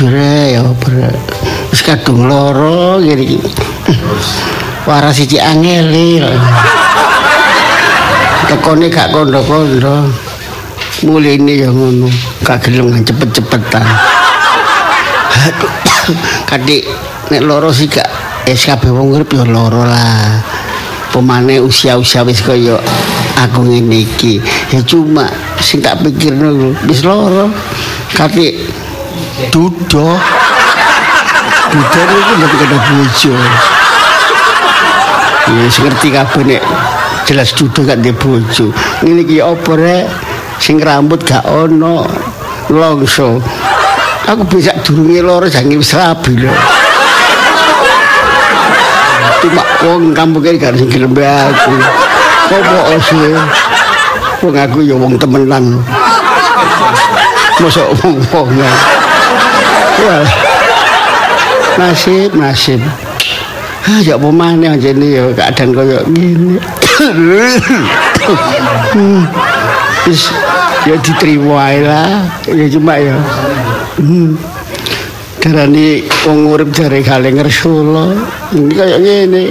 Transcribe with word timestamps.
tidure 0.00 0.56
ya 0.56 0.64
ber 0.64 1.12
wis 1.68 1.84
kadung 1.84 2.24
loro 2.24 2.96
ngene 3.04 3.20
iki. 3.20 3.36
Waras 4.88 5.20
siji 5.20 5.36
angel. 5.36 5.92
Tekone 8.48 8.88
gak 8.88 9.12
kondo-kondo. 9.12 10.08
Muline 11.04 11.52
ya 11.52 11.68
ngono, 11.68 12.08
gak 12.40 12.64
gelem 12.64 12.96
cepet-cepetan. 13.04 13.84
Kadek 16.48 16.88
nek 17.28 17.44
loro 17.44 17.68
sih 17.68 17.84
gak 17.84 18.08
es 18.48 18.64
kabeh 18.64 18.88
wong 18.88 19.12
urip 19.20 19.28
ya 19.36 19.44
loro 19.44 19.84
lah. 19.84 20.40
Pemane 21.12 21.60
usia-usia 21.60 22.24
wis 22.24 22.40
kaya 22.40 22.80
aku 23.36 23.68
ngene 23.68 24.08
iki. 24.08 24.40
Ya 24.72 24.80
cuma 24.80 25.28
sing 25.60 25.84
tak 25.84 26.00
pikirno 26.00 26.72
wis 26.88 27.04
loro. 27.04 27.52
Kadek 28.16 28.56
dudo. 29.48 30.20
Dudo 31.70 32.00
niku 32.04 32.32
mboten 32.36 32.56
kada 32.60 32.78
bojo. 32.84 33.32
Ya 35.50 35.64
ngerti 35.66 36.08
kabeh 36.12 36.42
nek 36.44 36.62
jelas 37.24 37.56
dudo 37.56 37.80
gak 37.88 38.04
ndek 38.04 38.20
bojo. 38.20 38.68
Ngene 39.00 39.24
iki 39.24 39.40
apa 39.40 39.72
rek? 39.80 40.04
Sing 40.60 40.76
rambut 40.76 41.24
gak 41.24 41.48
ono 41.48 42.04
longso. 42.68 43.40
Aku 44.28 44.44
bisa 44.44 44.76
durunge 44.84 45.24
loro 45.24 45.48
jange 45.48 45.80
wis 45.80 45.96
rabi 45.96 46.36
lho. 46.36 46.52
Cuma 49.40 49.64
wong 49.88 50.12
kampung 50.12 50.44
iki 50.44 50.60
gak 50.60 50.76
sing 50.76 50.92
gelem 50.92 51.16
bae 51.16 51.24
aku. 51.24 51.72
Apa 52.50 52.98
sih? 53.00 53.32
Wong 54.44 54.54
aku 54.54 54.78
ya 54.84 54.94
wong 54.98 55.16
temenan. 55.16 55.80
Mosok 57.60 57.92
wong-wong. 58.00 58.48
Wah. 60.00 60.24
Nasib, 61.76 62.32
nasib. 62.36 62.80
Ah, 63.88 64.00
ya 64.04 64.20
apa 64.20 64.28
maneh 64.28 64.68
anjene 64.68 65.06
ya 65.16 65.24
keadaan 65.32 65.72
kaya 65.72 66.04
ngene. 66.08 66.60
Hmm. 68.92 69.24
Wis 70.04 70.28
ya 70.84 70.96
diterima 71.00 71.68
ae 71.72 71.80
lah. 71.84 72.28
Ya 72.48 72.68
cuma 72.68 73.00
ya. 73.00 73.16
Hmm. 73.96 74.36
Darani 75.40 76.04
wong 76.28 76.52
urip 76.52 76.68
jare 76.76 77.00
kale 77.00 77.32
ngersula. 77.32 78.12
Ini 78.52 78.72
kaya 78.76 78.96
ngene. 79.00 79.42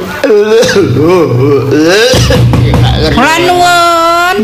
Kula 3.14 3.34
nuwun. 3.50 4.38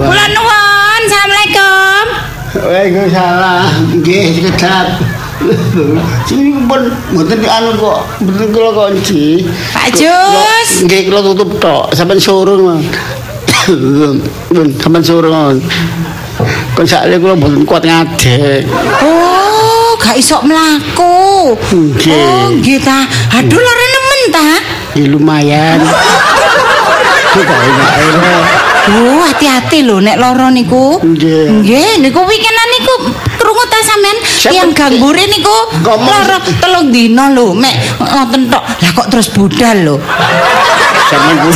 Kula 0.00 0.24
nuwun. 0.32 1.00
Assalamualaikum. 1.04 2.13
Waalaikumsalam. 2.54 3.98
Nggih, 3.98 4.24
sekedap. 4.38 4.86
Sini 6.30 6.54
pun 6.70 6.86
mboten 7.10 7.42
anu 7.42 7.74
kok, 7.74 8.00
mboten 8.22 8.46
kula 8.54 8.70
kunci. 8.70 9.42
Pak 9.74 9.90
Jus. 9.98 10.86
Nggih, 10.86 11.10
kula 11.10 11.20
tutup 11.26 11.50
tok, 11.58 11.90
sampean. 11.90 12.22
Pun 14.54 14.66
sampean 14.78 15.02
surung. 15.02 15.58
Kon 16.78 16.86
sakle 16.86 17.18
kula 17.18 17.34
mboten 17.34 17.66
kuat 17.66 17.82
ngadeg. 17.82 18.62
Oh, 19.02 19.98
gak 19.98 20.14
iso 20.14 20.38
mlaku. 20.46 21.58
Nggih. 21.74 22.14
Oh, 22.14 22.54
nggih 22.54 22.78
ta. 22.78 23.02
Aduh 23.34 23.58
lara 23.58 23.86
nemen 23.90 24.22
ta. 24.30 24.48
Ya 24.94 25.04
lumayan. 25.10 25.82
Kita 27.34 27.50
ae. 27.50 28.73
Oh, 28.84 29.24
hati-hati 29.24 29.80
lho 29.80 29.96
nek 30.04 30.20
lara 30.20 30.52
niku. 30.52 31.00
Nggih. 31.00 31.64
Nggih, 31.64 32.04
niku 32.04 32.20
weekendan 32.28 32.68
niku 32.76 32.94
krungu 33.40 33.64
ta 33.72 33.80
sampean 33.80 34.18
yang 34.52 34.70
ganggure 34.76 35.24
niku 35.24 35.56
lara 35.84 36.36
telung 36.60 36.92
dina 36.92 37.32
lho, 37.32 37.56
mek 37.56 37.72
ngoten 37.96 38.52
tok. 38.52 38.60
Lah 38.60 38.90
kok 38.92 39.08
terus 39.08 39.32
budal 39.32 39.76
lho. 39.88 39.96
Sampeyan. 41.08 41.48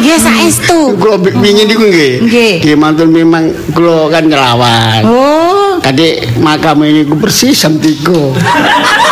Nggih 0.00 0.16
saestu. 0.16 0.96
Kula 0.96 1.20
pingin 1.20 1.68
niku 1.68 1.84
nggih. 1.84 2.24
Nggih. 2.24 2.76
Mantun 2.80 3.12
memang 3.12 3.52
kula 3.76 4.08
kan 4.08 4.24
ngelawan. 4.24 5.02
Oh, 5.04 5.76
Kadek 5.80 6.40
makam 6.40 6.84
ini 6.84 7.04
ku 7.04 7.16
bersih 7.16 7.52
jam 7.52 7.76
3. 7.76 9.09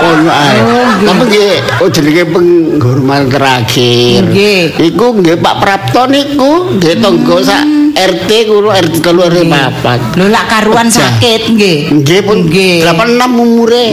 Ono 0.00 0.30
ae. 0.32 0.58
Tapi 1.04 1.22
nggih 1.28 1.54
oh 1.84 1.88
jenenge 1.92 2.24
penghormatan 2.32 3.28
terakhir. 3.28 4.20
Nggih. 4.32 4.62
Iku 4.92 5.06
nggih 5.20 5.36
Pak 5.36 5.54
Prapto 5.60 6.02
niku 6.08 6.80
nggih 6.80 6.94
tangga 7.04 7.36
sak 7.44 7.62
RT 7.90 8.30
kula 8.48 8.80
RT 8.80 8.94
telu 9.04 9.20
RT 9.28 9.44
papat. 9.50 10.00
lho 10.16 10.26
lak 10.32 10.44
karuan 10.48 10.88
sakit 10.88 11.52
nggih. 11.52 11.78
Nggih 12.00 12.20
pun 12.24 12.38
Nggih. 12.48 12.82
86 12.88 13.44
umure. 13.44 13.86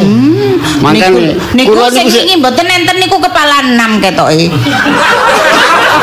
Makane 0.79 1.35
niku, 1.53 1.75
kula 1.75 1.91
sing 1.91 2.07
niku 2.07 2.19
iki 2.23 2.33
mboten 2.39 2.67
enten 2.71 2.97
niku 3.03 3.17
kepala 3.19 3.67
enam 3.67 3.99
ketoke. 3.99 4.47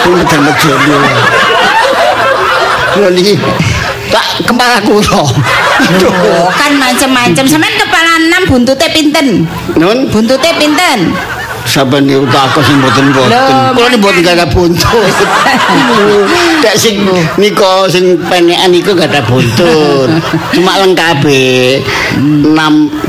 pun 0.04 0.20
medeni. 0.20 1.12
Kula 2.94 3.08
niki 3.10 3.34
tak 4.14 4.46
kepala 4.46 4.78
kula. 4.86 5.26
Oh, 5.26 6.46
kan 6.54 6.72
macem-macem. 6.78 7.50
Sampeyan 7.50 7.74
kepala 7.82 8.10
enam 8.22 8.42
buntute 8.46 8.86
pinten? 8.94 9.42
Nun 9.74 10.06
Buntute 10.06 10.54
pinten? 10.54 11.10
Saben 11.64 12.04
niku 12.04 12.28
tak 12.28 12.52
aku 12.52 12.60
sing 12.60 12.76
mboten-mboten. 12.78 13.32
Lho, 13.32 13.72
Kula 13.72 13.88
ni 13.88 13.96
mboten 13.96 14.20
gak 14.20 14.48
buntut. 14.52 15.14
Dak 16.64 16.76
sing 16.76 17.00
nika 17.40 17.88
sing 17.88 18.20
penekan 18.28 18.68
niku 18.68 18.92
gak 18.92 19.08
ada 19.10 19.24
buntut. 19.24 20.08
Cuma 20.52 20.76
lengkap 20.84 21.24
6 21.24 22.52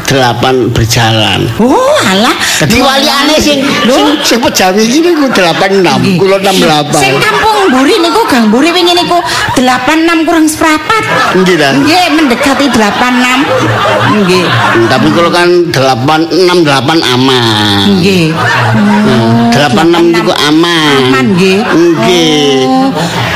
8 0.07 0.71
berjalan. 0.71 1.39
Oh, 1.59 1.99
alah. 2.07 2.35
Dadi 2.63 2.79
waliane 2.79 3.35
sing 3.43 3.59
sing 3.91 4.07
sing 4.23 4.39
pejawi 4.39 4.87
iki 4.87 5.03
niku 5.03 5.27
86, 5.27 6.15
kula 6.15 6.39
68. 6.39 6.95
Sing 6.95 7.13
kampung 7.19 7.55
Buri 7.65 7.97
niku 7.97 8.21
Gang 8.29 8.53
Buri 8.53 8.69
wingi 8.69 8.93
niku 8.93 9.17
86 9.57 10.23
kurang 10.23 10.45
seprapat. 10.47 11.03
Nggih 11.35 11.55
ta? 11.57 11.69
Nggih, 11.75 12.05
mendekati 12.13 12.65
86. 12.71 14.21
Nggih. 14.23 14.45
Tapi 14.87 15.07
kula 15.11 15.29
kan 15.33 15.49
8 15.73 16.31
6 16.31 16.63
8 16.63 17.13
aman. 17.13 17.99
Nggih. 17.99 18.44
Hmm, 18.75 19.51
86 19.51 20.13
niku 20.13 20.33
aman. 20.35 20.99
Aman 21.09 21.25
nggih. 21.35 21.57
Nggih. 21.63 22.67
Oh, 22.67 22.89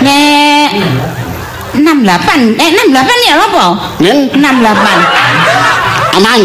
Nek 0.03 0.70
68, 1.80 2.59
eh 2.59 2.70
68 2.75 3.28
ya 3.30 3.34
apa? 3.40 3.66
Nen 4.03 4.18
68. 4.36 6.20
aman. 6.20 6.40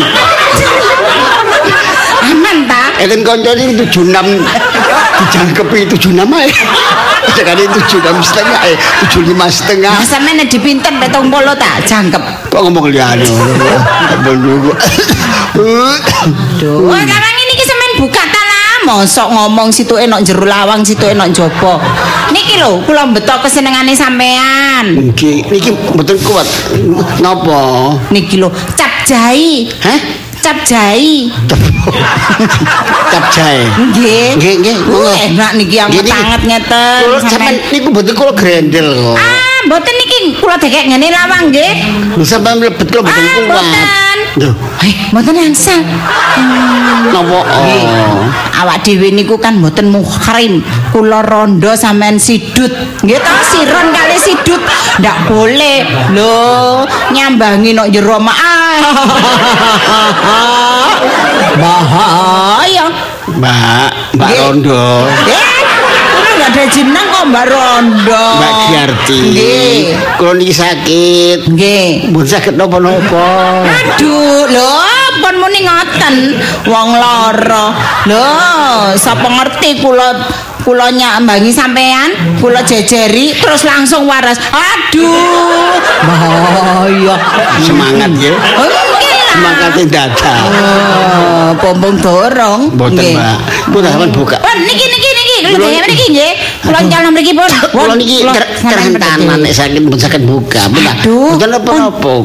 Aman 2.24 2.56
ta? 2.70 2.82
Enten 3.02 3.20
kancane 3.26 3.64
76 3.76 4.14
dijangkepi 5.20 5.78
76 5.90 6.22
ae. 6.22 6.50
Sekali 7.34 7.64
76 7.66 8.30
setengah 8.30 8.58
eh 8.68 8.76
75 9.10 9.58
setengah. 9.58 9.92
Lah 9.92 10.06
sampeyan 10.06 10.44
nek 10.44 10.48
dipinten 10.52 10.94
70 11.02 11.10
ta 11.58 11.70
jangkep. 11.82 12.22
Kok 12.52 12.60
ngomong 12.68 12.86
liane. 12.94 13.26
Bener. 14.22 14.76
Duh, 15.54 16.82
wah 16.90 17.00
sekarang 17.02 17.34
ini 17.46 17.52
ki 17.54 17.64
sampean 17.66 17.92
buka 18.02 18.22
ta 18.26 18.33
lah. 18.33 18.33
Mosok 18.84 19.32
ngomong 19.32 19.72
situ 19.72 19.96
enak 19.96 20.20
jero 20.28 20.44
lawang, 20.44 20.84
situ 20.84 21.08
enak 21.08 21.32
jopo. 21.32 21.80
Niki 22.36 22.60
lho, 22.60 22.84
kula 22.84 23.08
betok 23.16 23.48
kesenengane 23.48 23.96
sampean. 23.96 24.92
Niki 25.08 25.40
niki 25.48 25.72
mboten 25.72 26.20
kuat. 26.20 26.44
Napa? 27.24 27.96
Niki 28.12 28.36
lho, 28.36 28.52
cap 28.76 28.92
jahe. 29.08 29.72
Hah? 29.80 30.00
Cap 30.44 30.60
jahe. 30.68 31.32
Cap 33.08 33.24
jahe. 33.32 33.64
Nggih. 33.88 34.36
Nggih, 34.36 34.54
nggih. 34.60 34.76
Enak 35.32 35.50
niki 35.56 35.76
anget 35.80 36.04
ngeten. 36.44 37.00
Kula 37.08 37.18
sampean. 37.24 37.54
niku 37.72 37.88
mboten 37.88 38.12
kula 38.12 38.32
grendel 38.36 38.88
kok. 38.92 39.16
Ah, 39.16 39.64
mboten 39.64 39.94
niki 39.96 40.18
kula 40.44 40.60
dekek 40.60 40.92
ngene 40.92 41.08
lawang 41.08 41.48
nggih. 41.48 41.72
Lho 42.20 42.24
sampean 42.28 42.60
mlebet 42.60 42.84
kula 42.92 43.00
mboten 43.00 43.24
Ah, 43.24 43.40
kuat. 43.48 44.13
Lho, 44.34 44.50
Eh, 44.82 45.14
mboten 45.14 45.38
angsal. 45.38 45.78
napa? 47.14 47.38
Nggih. 47.62 47.82
Oh. 47.86 48.26
Awak 48.64 48.82
dhewe 48.82 49.14
niku 49.14 49.38
kan 49.38 49.62
mboten 49.62 49.94
muhrim. 49.94 50.58
Kula 50.90 51.22
rondo 51.22 51.70
sampean 51.78 52.18
sidut. 52.18 52.74
Nggih 53.06 53.22
ta 53.22 53.38
siron 53.46 53.94
kali 53.94 54.18
sidut. 54.18 54.58
Ndak 54.98 55.30
boleh. 55.30 55.86
Lho, 56.10 56.82
nyambangi 57.14 57.78
nok 57.78 57.94
jero 57.94 58.18
mak. 58.18 58.34
Bahaya. 61.54 62.90
Mbak, 63.38 64.18
Mbak. 64.18 64.30
Rondo. 64.34 65.06
Eh, 65.06 65.14
nggak 65.30 65.53
ada 66.54 66.70
jeneng 66.70 67.06
kok 67.10 67.26
Mbak 67.34 67.46
Rondo. 67.50 68.26
Mbak 68.38 68.54
Giarti. 68.70 69.18
Nggih. 69.26 69.78
Kula 70.14 70.32
niki 70.38 70.54
sakit. 70.54 71.38
Nggih. 71.50 72.14
Mboten 72.14 72.30
saged 72.30 72.54
napa-napa. 72.54 73.66
Aduh, 73.66 74.46
lho, 74.46 74.74
pun 75.18 75.34
muni 75.42 75.66
ngoten 75.66 76.14
wong 76.70 76.88
lara. 76.94 77.74
Lho, 78.06 78.30
sapa 78.94 79.26
ngerti 79.26 79.82
kula 79.82 80.14
kula 80.62 80.94
nyambangi 80.94 81.50
sampean, 81.50 82.38
kula 82.38 82.62
jejeri 82.62 83.34
terus 83.34 83.66
langsung 83.66 84.06
waras. 84.06 84.38
Aduh. 84.38 85.74
Bahaya. 86.06 87.18
Semangat 87.66 88.14
ya. 88.14 88.30
Oh. 88.62 88.70
Semangat 89.34 89.74
dadah. 89.90 90.38
Oh, 90.46 91.50
pompong 91.58 91.98
dorong. 91.98 92.70
Mboten. 92.78 93.18
Mbak. 93.18 93.90
Sampean 93.90 94.10
buka. 94.14 94.38
Pun 94.38 94.58
niki 94.62 94.86
niki 94.86 95.10
niki 95.44 95.52
kula 95.54 95.60
Kula- 95.60 95.68
dhewe 95.68 95.84
mriki 95.84 96.06
nggih. 96.10 96.32
Kula 96.64 96.78
nyalon 96.88 97.12
mriki 97.12 97.32
pun. 97.36 97.50
Kula 97.76 97.92
niki 98.00 98.16
Kula 98.24 98.32
ter- 98.32 98.48
sampean 98.56 98.72
terhentanan 98.72 99.36
mriki. 99.36 99.44
nek 99.44 99.52
sakit 99.52 99.82
pun 99.84 99.98
sakit 100.00 100.22
buka. 100.24 100.60
Mboten 100.72 100.88
pun, 101.60 101.76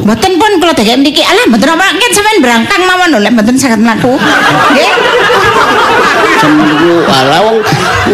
Mboten 0.08 0.32
pun 0.40 0.52
kula 0.60 0.72
dhewe 0.72 0.94
mriki. 0.96 1.20
Alah 1.22 1.44
mboten 1.52 1.68
apa 1.68 1.84
kan 1.92 2.10
sampean 2.16 2.36
berangkang 2.40 2.82
mawon 2.88 3.08
lho 3.12 3.18
lek 3.20 3.32
mboten 3.36 3.54
saged 3.60 3.80
mlaku. 3.84 4.16
Nggih. 4.16 4.90
Seminggu 6.40 7.04
ala 7.04 7.36
wong 7.44 7.58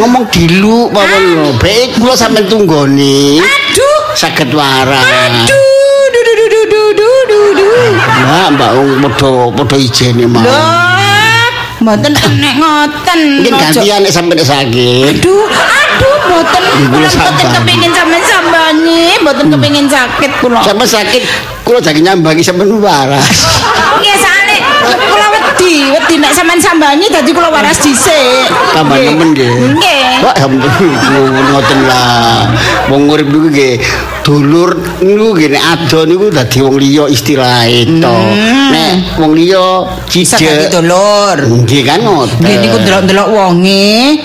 ngomong 0.03 0.25
dilu 0.35 0.91
mawon 0.91 1.23
lho. 1.39 1.47
Baik 1.63 1.95
kula 2.03 2.19
sampean 2.19 2.51
tunggoni. 2.51 3.39
Aduh. 3.39 3.99
Saged 4.19 4.51
waras. 4.51 5.07
Aduh. 5.07 5.63
Du 6.11 6.21
du 6.27 6.33
du 6.39 6.47
du 6.49 6.61
du 6.73 6.83
du 6.99 7.09
du 7.31 7.41
du. 7.55 7.67
Mbak, 8.27 8.47
mbak. 8.57 8.71
Mboten 11.87 12.19
nek 12.43 12.55
ngoten. 12.59 13.21
Mungkin 13.47 13.55
gantian 13.63 14.03
nek 14.03 14.11
sampean 14.11 14.43
sak-sakit. 14.43 15.23
Aduh, 15.23 15.47
aduh, 15.47 16.17
mboten 16.27 16.63
kula 16.91 17.09
mboten 17.15 17.47
kepengin 17.55 17.91
sampean 17.95 18.23
sambani, 18.27 19.15
mboten 19.23 19.47
kepengin 19.55 19.87
sakit 19.87 20.31
kula. 20.43 20.67
Sampeyan 20.67 20.91
sakit 20.91 21.23
kula 21.63 21.79
jadi 21.79 22.01
nyambangi 22.03 22.43
sampean 22.43 22.83
waras. 22.83 23.63
Nggih 24.03 24.19
sane 24.19 24.57
kula 25.15 25.27
wedi, 25.57 25.89
wedi 25.89 26.15
nek 26.21 26.33
sampean 26.37 26.61
sambani 26.61 27.09
dadi 27.09 27.33
kula 27.33 27.49
waras 27.49 27.81
dhisik. 27.81 28.49
Tambah 28.77 28.97
nemen 29.01 29.33
nggih. 29.33 29.53
Nggih. 29.73 30.05
Wah, 30.21 30.33
alhamdulillah 30.37 31.43
ngoten 31.53 31.81
lah. 31.89 32.37
Wong 32.93 33.09
urip 33.09 33.27
niku 33.33 33.49
nggih 33.49 33.75
dulur 34.21 34.77
niku 35.01 35.27
nggih 35.33 35.49
nek 35.57 35.63
ado 35.65 36.01
niku 36.05 36.27
dadi 36.29 36.59
wong 36.61 36.77
liya 36.77 37.05
istilah 37.09 37.65
itu. 37.69 38.17
Nek 38.73 39.17
wong 39.17 39.33
liya 39.33 39.65
cijek. 40.13 40.69
dulur. 40.77 41.37
Nggih 41.65 41.83
kan 41.89 41.99
ngoten. 42.05 42.37
Nggih 42.45 42.57
niku 42.61 42.77
delok-delok 42.85 43.29
wonge. 43.33 44.21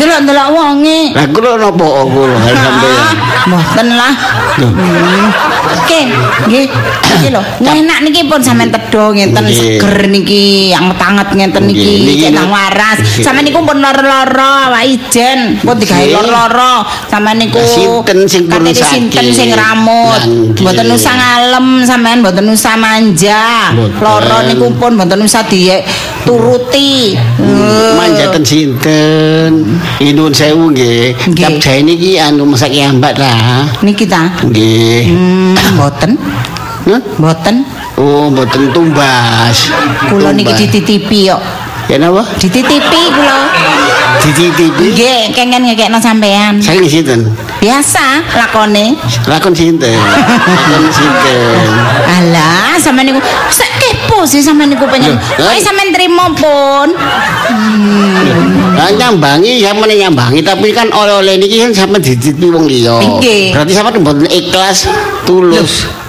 Delok-delok 0.00 0.48
wonge. 0.56 1.00
Lah 1.12 1.26
kula 1.28 1.50
napa 1.60 1.86
kula 2.08 2.34
Ah, 2.36 2.54
sampeyan. 2.54 3.16
Mboten 3.46 3.88
lah. 3.94 4.14
Hmm. 4.58 5.30
Oke, 5.66 6.00
nggih. 6.48 6.66
Iki 7.16 7.28
lho, 7.32 7.42
enak 7.62 7.98
niki 8.04 8.26
pun 8.26 8.42
sampean 8.42 8.68
tedo 8.68 9.14
ngenten 9.14 9.46
Nggih. 9.46 9.78
seger 9.80 9.98
niki, 10.10 10.45
anget-anget 10.72 11.28
ngenten 11.34 11.64
Nggih, 11.66 12.06
niki, 12.06 12.22
cenang 12.30 12.50
waras. 12.50 12.98
Sampean 13.20 13.44
niku 13.46 13.60
pun 13.66 13.78
loro-loro 13.82 14.52
awak 14.70 14.84
ijen, 14.86 15.58
pun 15.60 15.76
digawe 15.76 16.06
loro-loro. 16.14 16.86
Sampean 17.10 17.36
niku 17.42 17.60
sinten 17.64 18.24
sing 18.30 18.46
pun 18.46 18.62
katene 18.62 18.72
sinten 18.72 19.26
sakit? 19.26 19.36
sing 19.36 19.48
ramut. 19.52 20.22
Mboten 20.56 20.86
usah 20.94 21.14
ngalem 21.14 21.66
sampean, 21.82 22.18
mboten 22.22 22.46
usah 22.50 22.74
manja. 22.78 23.74
Loro 23.98 24.38
niku 24.46 24.66
pun 24.78 24.94
mboten 24.96 25.26
usah 25.26 25.42
dituruti. 25.46 27.16
Eh, 27.18 27.92
Manjaten 27.98 28.42
sinten? 28.46 29.52
Inun 30.00 30.32
sewu 30.32 30.72
nggih. 30.72 31.14
Cap 31.34 31.58
jae 31.60 31.82
niki 31.82 32.16
anu 32.22 32.46
masak 32.46 32.72
ambak 32.72 33.18
lah. 33.18 33.66
Niki 33.82 34.06
ta. 34.06 34.32
Nggih. 34.46 35.10
Hmm, 35.10 35.54
mboten. 35.76 36.14
Mboten. 37.18 37.75
Oh, 37.96 38.28
mboten 38.28 38.76
tumbas. 38.76 39.72
Kula 40.12 40.36
niki 40.36 40.52
dititipi 40.52 41.32
kok. 41.32 41.40
Ya 41.88 41.96
napa? 41.96 42.28
Dititipi 42.36 43.00
kula. 43.08 43.40
Dititipi. 44.20 44.92
Nggih, 44.92 45.32
kengen 45.32 45.64
ngekekno 45.64 45.96
sampean. 45.96 46.60
Saking 46.60 46.84
sinten? 46.92 47.20
Biasa 47.56 48.20
lakone. 48.36 49.00
Lakon 49.24 49.56
sinten? 49.56 49.96
Lakon 49.96 50.92
sinten? 50.92 51.68
Alah, 52.04 52.76
sampean 52.76 53.16
niku 53.16 53.20
sek 53.48 53.70
kepo 53.80 54.28
sih 54.28 54.44
sampean 54.44 54.76
niku 54.76 54.84
pengen. 54.92 55.16
Loh, 55.16 55.48
Kok 55.48 55.56
eh? 55.56 55.62
sampean 55.64 55.88
trimo 55.96 56.26
pun. 56.36 56.88
Lah 58.76 58.92
nyambangi 58.92 59.64
sampean 59.64 59.96
nyambangi 59.96 60.44
tapi 60.44 60.68
kan 60.76 60.92
oleh-oleh 60.92 61.40
niki 61.40 61.64
kan 61.64 61.72
sampean 61.72 62.04
dititipi 62.04 62.52
wong 62.52 62.68
liya. 62.68 63.00
Berarti 63.56 63.72
sampean 63.72 64.04
mboten 64.04 64.28
ikhlas 64.28 64.84
tulus. 65.24 65.88
Ikhlas. 65.88 66.04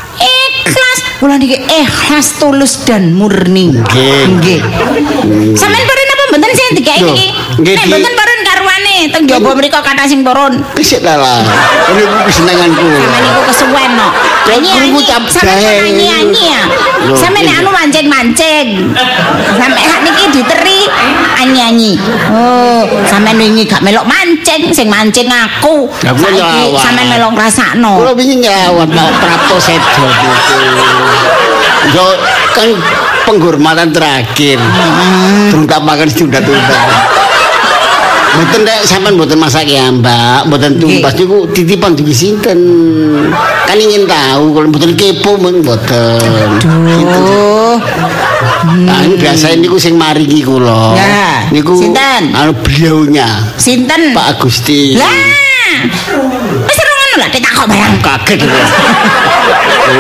Kula 1.18 1.42
niki 1.42 1.58
ikhlas 1.58 2.38
tulus 2.38 2.86
dan 2.86 3.10
murni. 3.18 3.74
Nggih. 3.74 4.38
Nggih. 4.38 4.60
Sampean 5.58 5.84
purun 5.90 6.10
apa 6.14 6.24
mboten 6.30 6.52
sing 6.54 6.68
dikai 6.78 7.00
niki? 7.02 7.28
nggih, 7.58 7.74
Nek 7.74 8.14
mboten 8.14 8.37
karuane 8.98 9.14
teng 9.14 9.24
jaba 9.30 9.54
mriku 9.54 9.80
kata 9.86 10.04
sing 10.10 10.26
purun. 10.26 10.54
Pisik 10.74 11.06
lah 11.06 11.22
lah. 11.22 11.40
Ini 11.94 12.04
ku 12.10 12.18
kesenanganku. 12.26 12.88
Sampeyan 12.98 13.22
niku 13.22 13.42
kesuwen 13.46 13.92
no. 13.94 14.08
Kalau 14.48 14.70
krungu 14.74 15.02
cap 15.06 15.24
jahe. 15.30 15.94
nyanyi 15.94 16.44
ya. 16.50 16.64
Loh, 17.06 17.18
Sampeyan 17.18 17.46
nek 17.46 17.54
iya. 17.54 17.62
anu 17.62 17.70
mancing-mancing. 17.70 18.68
Sampe 19.54 19.82
hak 19.86 20.00
niki 20.02 20.26
diteri 20.34 20.80
nyanyi. 21.46 21.94
Oh, 22.34 22.84
sampeyan 23.06 23.38
wingi 23.38 23.64
gak 23.70 23.86
melok 23.86 24.06
mancing, 24.10 24.74
sing 24.74 24.90
mancing 24.90 25.30
aku. 25.30 25.86
Lah, 26.02 26.14
kula 26.18 26.30
Saiki 26.34 26.42
nyelawat. 26.42 26.82
sampeyan 26.82 27.08
melok 27.14 27.32
ngrasakno. 27.38 27.94
Kalau 28.02 28.14
ingin 28.18 28.38
nyelawat 28.42 28.90
mau 28.90 29.10
Prapto 29.22 29.58
Sedo 29.62 30.06
gitu. 30.10 30.58
Yo 31.94 32.06
kan 32.58 32.70
penghormatan 33.30 33.94
terakhir. 33.94 34.58
Tunggu 35.54 35.78
makan 35.86 36.10
sudah 36.10 36.42
tunda. 36.42 36.80
Mboten 38.28 38.62
nek 38.68 38.80
sampean 38.84 39.14
mboten 39.16 39.40
masak 39.40 39.66
ya, 39.66 39.88
Mbak. 39.90 40.52
Mboten 40.52 40.72
tumpas 40.78 41.14
niku 41.16 41.48
titipan 41.52 41.96
dugi 41.96 42.14
sinten. 42.14 42.60
Kan 43.66 43.78
ingin 43.78 44.04
tahu 44.06 44.54
kalau 44.54 44.68
mboten 44.68 44.94
kepo 44.94 45.40
mboten. 45.40 46.50
Gitu. 46.60 47.20
Oh, 47.24 47.78
Nah, 48.68 49.06
ini 49.06 49.18
biasa 49.18 49.54
niku 49.58 49.78
sing 49.78 49.98
maringi 49.98 50.42
kula. 50.46 50.94
Ya, 50.98 51.46
Niku 51.50 51.78
sinten? 51.78 52.34
anu 52.34 52.54
beliaunya 52.62 53.54
sinten? 53.58 54.14
Pak 54.14 54.38
Agusti. 54.38 54.98
Lah. 54.98 55.14
Wis 56.66 56.78
lah 57.18 57.28
ditakok 57.28 57.66
barang. 57.68 57.96
kaget 58.00 58.40
aku. 58.40 58.60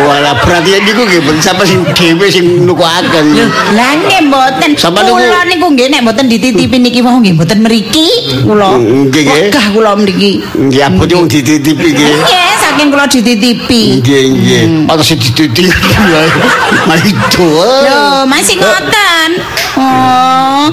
Wala 0.03 0.31
berarti 0.37 0.69
niku 0.83 1.01
nggih 1.03 1.21
mboten 1.23 1.41
sampe 1.41 1.63
sing 1.63 1.81
dhewe 1.95 2.27
sing 2.27 2.45
nukuaken. 2.63 3.25
Lah 3.73 3.91
nggih 3.97 4.21
mboten. 4.27 4.69
Sampeyan 4.75 5.07
niku- 5.07 5.17
Kula 5.17 5.41
niku 5.47 5.67
nggih 5.73 5.87
nek 5.89 6.01
mboten 6.03 6.25
dititipi 6.27 6.77
niki 6.77 6.99
mau 7.01 7.17
nggih 7.17 7.33
mboten 7.33 7.59
mriki 7.61 8.07
kula. 8.43 8.77
Nggih, 8.77 9.21
nggih. 9.23 9.43
Wegah 9.49 9.65
kula 9.73 9.91
mriki. 9.95 10.31
Nggih 10.53 10.81
abot 10.85 11.09
wong 11.09 11.25
dititipi 11.25 11.87
nggih. 11.89 12.15
Saking 12.77 12.93
kula 12.93 13.09
dititipi. 13.09 13.81
Nggih 14.05 14.23
nggih. 14.37 14.61
Pantes 14.85 15.09
dititipi. 15.17 15.65
Mari 16.85 17.09
doa. 17.33 17.73
Lho, 17.81 18.05
masih 18.29 18.53
ngoten. 18.61 19.29
Oh. 19.81 20.69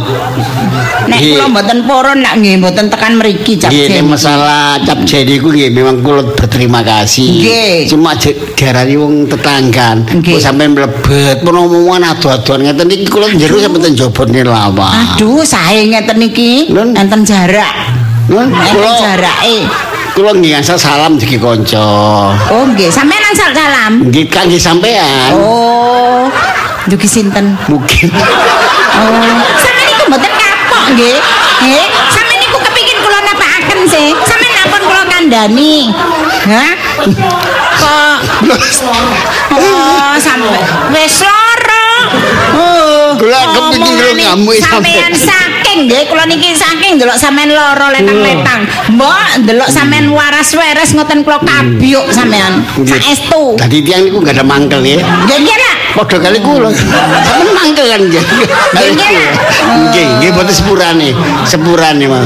Nek 1.08 1.16
kula 1.24 1.48
mboten 1.48 1.78
purun 1.88 2.20
nak 2.20 2.44
nggih 2.44 2.60
mboten 2.60 2.92
tekan 2.92 3.16
mriki 3.16 3.56
cap 3.56 3.72
Nggih 3.72 4.04
masalah 4.04 4.76
cap 4.84 5.00
jeni 5.08 5.40
ku 5.40 5.48
nggih 5.48 5.72
memang 5.72 6.04
kula 6.04 6.28
berterima 6.36 6.84
kasih. 6.84 7.40
Nggih. 7.40 7.76
Cuma 7.88 8.12
diarani 8.20 8.94
wong 9.00 9.24
tetanggan. 9.24 10.04
Kok 10.04 10.44
sampe 10.44 10.68
mlebet 10.68 11.40
penomongan 11.40 12.04
adu-aduan 12.04 12.68
ngeten 12.68 12.92
iki 12.92 13.08
kula 13.08 13.32
njero 13.32 13.64
sampe 13.64 13.80
ten 13.80 13.96
jobone 13.96 14.44
lawang. 14.44 14.92
Aduh, 15.16 15.40
sae 15.40 15.88
ngeten 15.88 16.20
iki. 16.20 16.68
Enten 16.68 17.24
jarak. 17.24 17.96
Enten 18.28 18.92
jarake. 19.00 19.56
Kula 20.14 20.30
nggih 20.30 20.54
ngasal 20.54 20.78
salam 20.78 21.18
digi 21.18 21.36
kanca. 21.42 21.82
Oh, 22.54 22.64
nggih, 22.70 22.86
sampean 22.86 23.18
angsal 23.26 23.50
salam. 23.50 23.92
Nggih 24.06 24.30
kangge 24.30 24.58
sampean. 24.62 25.34
Oh. 25.34 26.30
Dugi 26.86 27.08
sinten? 27.10 27.58
Mungkin. 27.66 28.08
Oh, 28.94 29.34
sampeyan 29.58 29.86
niku 29.90 30.02
mboten 30.06 30.32
kapok 30.38 30.84
nggih. 30.94 31.18
Nggih, 31.66 31.86
sampeyan 32.14 32.38
niku 32.46 32.58
kepingin 32.62 32.98
kula 33.02 33.18
napakaken 33.26 33.80
sih. 33.90 34.08
Sampeyan 34.22 34.54
ampun 34.62 34.82
kula 34.86 35.02
kandhani. 35.10 35.90
Hah? 36.46 36.72
Kok 37.74 38.16
Oh, 39.54 40.14
sampe 40.22 40.58
wis 40.94 41.16
lara. 41.26 41.86
Oh, 42.54 43.18
Kula 43.18 43.38
omongane 43.50 44.12
ngamuki 44.22 44.62
sampeyan 44.62 45.10
sampeyan. 45.10 45.53
Saking 45.74 45.90
nggih, 45.90 46.02
kula 46.06 46.24
niki 46.30 46.54
saking 46.54 47.02
ndelok 47.02 47.18
sampeyan 47.18 47.50
lara 47.50 47.90
letang-letang. 47.90 48.62
Mbok 48.94 49.42
ndelok 49.42 49.66
sampeyan 49.66 50.06
waras 50.14 50.54
weres 50.54 50.94
ngoten 50.94 51.26
kula 51.26 51.42
kabyuk 51.42 52.06
sampeyan. 52.14 52.62
Saestu. 52.86 53.58
Dadi 53.58 53.82
tiang 53.82 54.06
niku 54.06 54.22
enggak 54.22 54.38
ada 54.38 54.44
mangkel 54.46 54.86
ya. 54.86 55.02
Nggih 55.02 55.38
nggih 55.42 55.58
lah. 55.58 55.74
Padha 55.98 56.16
kali 56.22 56.38
kula. 56.38 56.70
Sampeyan 56.70 57.50
mangkel 57.50 57.86
kan 57.90 58.00
nggih. 58.06 58.22
Nggih. 58.94 59.10
Nggih, 59.90 60.06
nggih 60.22 60.30
boten 60.30 60.54
sepurane. 60.54 61.10
Sepurane 61.42 62.04
mah. 62.06 62.22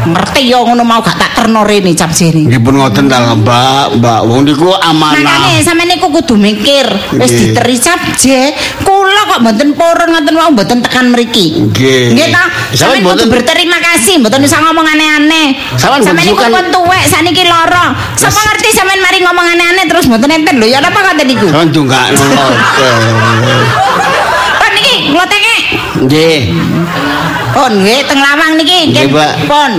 Ngerti 0.00 0.48
yo 0.48 0.64
ngono 0.64 0.82
mau 0.82 1.04
gak 1.04 1.14
tak 1.14 1.30
terno 1.38 1.62
rene 1.62 1.94
cap 1.94 2.10
sini. 2.10 2.50
Nggih 2.50 2.58
pun 2.58 2.74
ngoten 2.74 3.06
ta, 3.06 3.22
Mbak. 3.38 4.02
Mbak 4.02 4.20
wong 4.26 4.40
niku 4.42 4.74
amanah. 4.74 5.14
Makane 5.14 5.62
sampeyan 5.62 5.94
niku 5.94 6.10
kudu 6.10 6.34
mikir, 6.34 6.90
wis 7.22 7.30
diteri 7.30 7.76
cap 7.78 8.02
je, 8.18 8.50
kula 8.82 9.09
kok 9.30 9.38
mboten 9.46 9.68
purun 9.78 10.08
ngoten 10.10 10.34
wau 10.34 10.50
mboten 10.50 10.78
tekan 10.82 11.14
mriki. 11.14 11.62
Nggih. 11.70 12.18
Nggih 12.18 12.28
ta? 12.34 12.44
Sampeyan 12.74 13.06
mboten- 13.06 13.30
kudu 13.30 13.34
berterima 13.38 13.78
kasih, 13.78 14.18
mboten 14.18 14.42
usah 14.42 14.58
ngomong 14.66 14.82
aneh-aneh. 14.82 15.46
Sampeyan 15.78 16.18
niku 16.18 16.34
bukan- 16.34 16.50
pun 16.50 16.66
tuwek 16.74 17.04
saniki 17.06 17.46
lara. 17.46 17.94
Sapa 18.18 18.40
ngerti 18.42 18.68
sampeyan 18.74 18.98
mari 18.98 19.18
ngomong 19.22 19.46
aneh-aneh 19.46 19.84
terus 19.86 20.10
mboten 20.10 20.30
enten 20.34 20.58
lho 20.58 20.66
ya 20.66 20.82
napa 20.82 20.98
ngoten 20.98 21.26
niku? 21.30 21.46
Sampeyan 21.46 21.68
ndongakno 21.70 22.22
oke. 22.26 22.90
Pun 24.58 24.70
niki 24.74 24.94
kula 25.14 25.26
tengek. 25.30 25.60
Nggih. 26.04 26.38
Pun 27.50 27.72
nggih 27.82 28.06
teng 28.06 28.20
lawang 28.22 28.54
niki 28.54 28.94
Nggih, 28.94 29.10
kula 29.10 29.28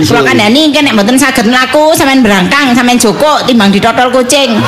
Sun. 0.04 0.24
kandhani 0.28 0.68
nggih 0.68 0.82
nek 0.84 0.92
mboten 0.92 1.16
saged 1.16 1.48
mlaku 1.48 1.96
sampeyan 1.96 2.20
berangkang 2.20 2.76
sampeyan 2.76 3.00
joko 3.00 3.40
timbang 3.48 3.72
ditotol 3.72 4.12
kucing. 4.12 4.60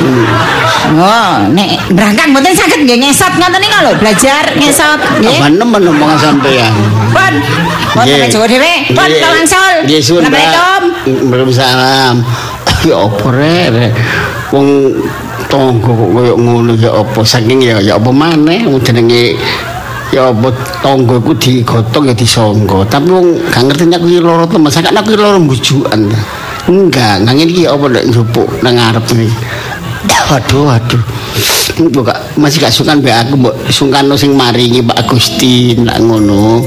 Oh, 0.97 1.45
nek 1.53 1.85
berangkang 1.93 2.33
mboten 2.33 2.53
saged 2.57 2.81
nggih 2.81 2.97
ngesot 3.05 3.33
ngoten 3.37 3.61
niku 3.61 3.77
lho 3.85 3.93
belajar 4.01 4.43
ngesot 4.57 4.99
nggih. 5.21 5.37
Apa 5.37 5.47
nemen 5.53 5.81
omongan 5.85 6.37
pun 6.41 7.33
Nggih. 8.01 8.09
sampeyan 8.09 8.29
joko 8.33 8.45
dhewe. 8.49 8.73
Nggih. 8.89 9.21
tolong 9.21 9.47
sol. 9.47 9.75
Nggih, 9.85 10.01
sun. 10.01 10.21
Assalamualaikum. 10.25 10.81
Waalaikumsalam. 11.29 12.15
Ya 12.85 13.01
apa 13.01 13.27
rek? 13.33 13.97
Wong 14.53 14.93
tonggo 15.49 15.89
kok 15.89 16.09
koyo 16.13 16.33
ngono 16.37 16.77
ya 16.77 16.93
apa 16.93 17.21
saking 17.25 17.65
ya 17.65 17.81
ya 17.81 17.97
apa 17.97 18.13
maneh 18.13 18.61
jenenge 18.81 19.33
ya 20.15 20.31
apa 20.31 20.47
tonggo 20.79 21.19
iku 21.19 21.35
digotong 21.35 22.07
ya 22.07 22.15
disangga. 22.15 22.87
Tapi 22.87 23.11
wong 23.11 23.27
gak 23.51 23.63
ngerti 23.67 23.83
nek 23.91 23.99
kuwi 23.99 24.23
loro 24.23 24.47
temen 24.47 24.71
sak 24.71 24.87
nek 24.95 25.03
kuwi 25.03 25.19
loro 25.19 25.37
mbujukan. 25.43 26.01
Enggak 26.71 27.21
nangin 27.27 27.51
iki 27.51 27.67
apa 27.67 27.85
nek 27.91 28.07
njupuk 28.07 28.47
nang 28.63 28.79
ngarep 28.79 29.03
iki 29.11 29.27
waduh 30.31 30.63
waduh. 30.71 31.03
Gak 31.75 32.19
masih 32.39 32.63
gak 32.63 32.71
sungkan 32.71 33.03
mbek 33.03 33.27
aku 33.27 33.33
mbok 33.35 33.55
sungkan 33.67 34.07
sing 34.15 34.31
maringi 34.31 34.79
Pak 34.79 35.11
Gusti 35.11 35.75
nak 35.75 35.99
ngono 35.99 36.63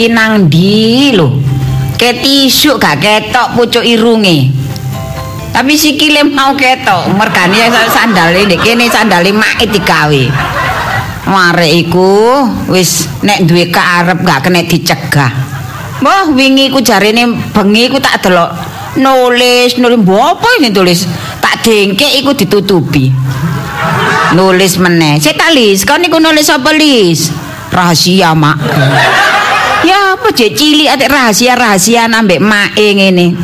iki 0.00 0.08
nang 0.08 0.48
ndi 0.48 1.12
lho? 1.12 1.28
Ketisuk 2.00 2.80
gak 2.80 3.04
ketok 3.04 3.52
pucuk 3.52 3.84
irunge. 3.84 4.48
Tapi 5.52 5.76
sikile 5.76 6.24
mau 6.24 6.56
ketok, 6.56 7.12
mergane 7.12 7.68
sandale 7.92 8.48
ndek 8.48 8.64
kene 8.64 8.88
sandale 8.88 9.28
mak 9.36 9.60
digawe. 9.60 10.24
Marek 11.28 11.84
iku 11.84 12.48
wis 12.72 13.12
nek 13.20 13.44
duwe 13.44 13.68
karep 13.68 14.24
gak 14.24 14.48
kena 14.48 14.64
dicegah. 14.64 15.28
Mbah 16.00 16.32
wingi 16.32 16.72
ku 16.72 16.80
jarene 16.80 17.52
bengi 17.52 17.92
ku 17.92 18.00
tak 18.00 18.24
delok 18.24 18.56
nulis 18.96 19.76
nulis 19.76 20.00
apa 20.00 20.48
ini 20.64 20.72
tulis 20.72 21.04
tak 21.44 21.60
dengkek 21.60 22.24
iku 22.24 22.32
ditutupi. 22.32 23.12
Nulis 24.32 24.80
meneh. 24.80 25.20
Saya 25.20 25.36
tak 25.36 25.52
lis, 25.52 25.84
kau 25.84 26.00
niku 26.00 26.16
nulis 26.22 26.48
apa 26.48 26.72
lis? 26.72 27.28
Rahasia 27.68 28.32
mak. 28.32 28.56
Apa 30.30 30.46
jek 30.46 30.54
cilik 30.54 30.86
atik 30.86 31.10
rahasia-rahasia 31.10 32.06
ambek 32.06 32.38
make 32.38 32.94
ngene. 32.94 33.34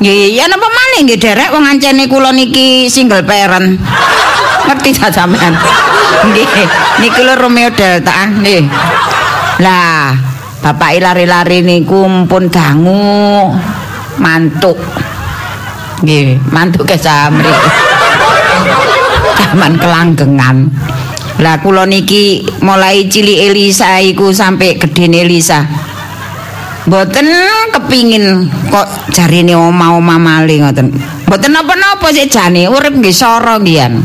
Nggih, 0.00 0.40
ya 0.40 0.48
napa 0.48 0.64
maling 0.64 1.04
nggih 1.04 1.20
derek 1.20 1.52
wong 1.52 1.68
ancene 1.68 2.08
kula 2.08 2.32
niki 2.32 2.88
single 2.88 3.28
parent. 3.28 3.76
Ngerti 4.64 4.96
ta 4.96 5.12
sampean? 5.12 5.52
Nggih, 6.32 6.48
niki 7.04 7.20
lho 7.20 7.36
Romeo 7.36 7.68
Delta 7.76 8.24
nggih. 8.24 8.64
Lah, 9.60 10.16
bapak 10.64 10.96
lari-lari 10.96 11.60
niku 11.60 12.08
pun 12.24 12.48
dangu 12.48 13.52
mantuk. 14.16 14.80
Nggih, 16.00 16.40
mantuk 16.48 16.88
ke 16.88 16.96
samri. 16.96 17.52
Taman 19.36 19.76
kelanggengan. 19.76 20.72
Lah 21.44 21.60
kula 21.60 21.84
niki 21.84 22.48
mulai 22.64 23.12
cilik 23.12 23.52
Elisa 23.52 24.00
iku 24.00 24.32
sampai 24.32 24.80
gedene 24.80 25.20
Elisa. 25.20 25.87
Mboten 26.86 27.26
kepingin 27.74 28.46
kok 28.70 28.86
jarine 29.10 29.58
oma-oma 29.58 30.14
maling 30.14 30.62
ngoten. 30.62 30.94
Mboten 31.26 31.50
napa-napa 31.50 32.14
sik 32.14 32.30
jane 32.30 32.70
urip 32.70 32.94
nggih 32.94 33.10
sara 33.10 33.58
ngian. 33.58 33.98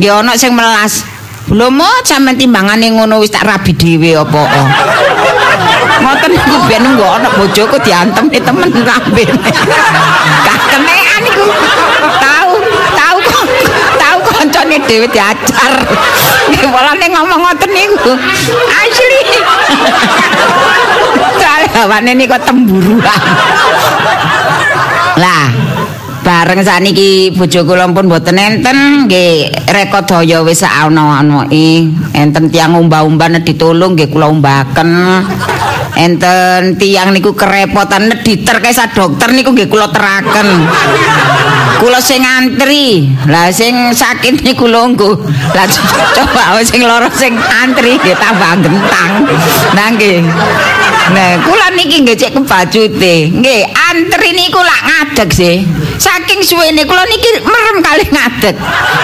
Nggih 0.00 0.10
ana 0.10 0.34
sing 0.34 0.50
melas. 0.56 1.06
Belum 1.48 1.78
mau 1.78 1.88
sampean 2.04 2.36
timbangane 2.36 2.92
ngono 2.92 3.22
wis 3.22 3.30
tak 3.30 3.46
rabi 3.46 3.72
dhewe 3.72 4.18
apa. 4.18 4.42
Ngoten 6.02 6.30
niku 6.34 6.56
ben 6.66 6.84
nggak 6.84 7.12
ana 7.22 7.28
bojoku 7.38 7.76
diantem 7.86 8.26
temen 8.28 8.68
rabi. 8.82 9.24
Gak 10.44 10.58
kenean 10.74 11.22
iku. 11.22 11.46
Tahu, 12.18 12.52
tahu 12.92 13.16
kok. 13.24 13.46
Tahu 13.96 14.18
koncone 14.26 14.76
dhewe 14.84 15.06
diajar. 15.08 15.72
Walane 16.68 17.06
ngomong 17.14 17.40
ngoten 17.46 17.70
niku. 17.72 18.12
Asli. 18.74 19.20
Hawane 21.74 22.12
niku 22.16 22.38
temburuan. 22.42 23.22
Lah, 25.18 25.46
bareng 26.22 26.62
saniki 26.62 27.34
bojo 27.34 27.64
kula 27.66 27.90
pun 27.90 28.06
mboten 28.06 28.38
enten 28.38 29.08
nggih 29.08 29.50
rekodaya 29.66 30.44
wis 30.44 30.62
ana-anake 30.62 31.90
enten 32.14 32.52
tiang 32.52 32.78
umbah-umbah 32.78 33.42
ditulung 33.42 33.96
nggih 33.96 34.12
kula 34.12 34.30
umbaken 34.30 34.90
enten 35.98 36.78
tiang 36.78 37.10
niku 37.10 37.34
kerepotan 37.34 38.06
nediter 38.06 38.62
kae 38.62 38.70
dokter 38.94 39.34
niku 39.34 39.50
nggih 39.50 39.66
kula 39.66 39.90
teraken. 39.90 40.48
Kula 41.78 42.02
sing 42.02 42.26
antri, 42.26 43.06
lah 43.30 43.54
sing 43.54 43.94
sakit 43.94 44.42
niku 44.42 44.66
lungguh. 44.66 45.14
Lah 45.54 45.66
coba 46.14 46.58
sing 46.66 46.82
lara 46.82 47.06
sing 47.14 47.38
antri 47.38 47.94
nggih 47.98 48.18
tambah 48.18 48.66
gentang. 48.66 49.10
Nah 49.78 49.86
nggih. 49.94 50.26
Nah, 51.08 51.40
kula 51.40 51.72
niki 51.72 52.04
nggih 52.04 52.16
cek 52.20 52.36
kebajute. 52.36 53.14
Nggih, 53.32 53.62
antri 53.88 54.30
niku 54.36 54.60
lak 54.60 54.80
ngadeg 54.84 55.28
sih. 55.32 55.56
Saking 55.96 56.44
suwene 56.44 56.84
kula 56.84 57.04
niki 57.08 57.40
merem 57.42 57.78
kali 57.80 58.04
ngadeg. 58.14 58.54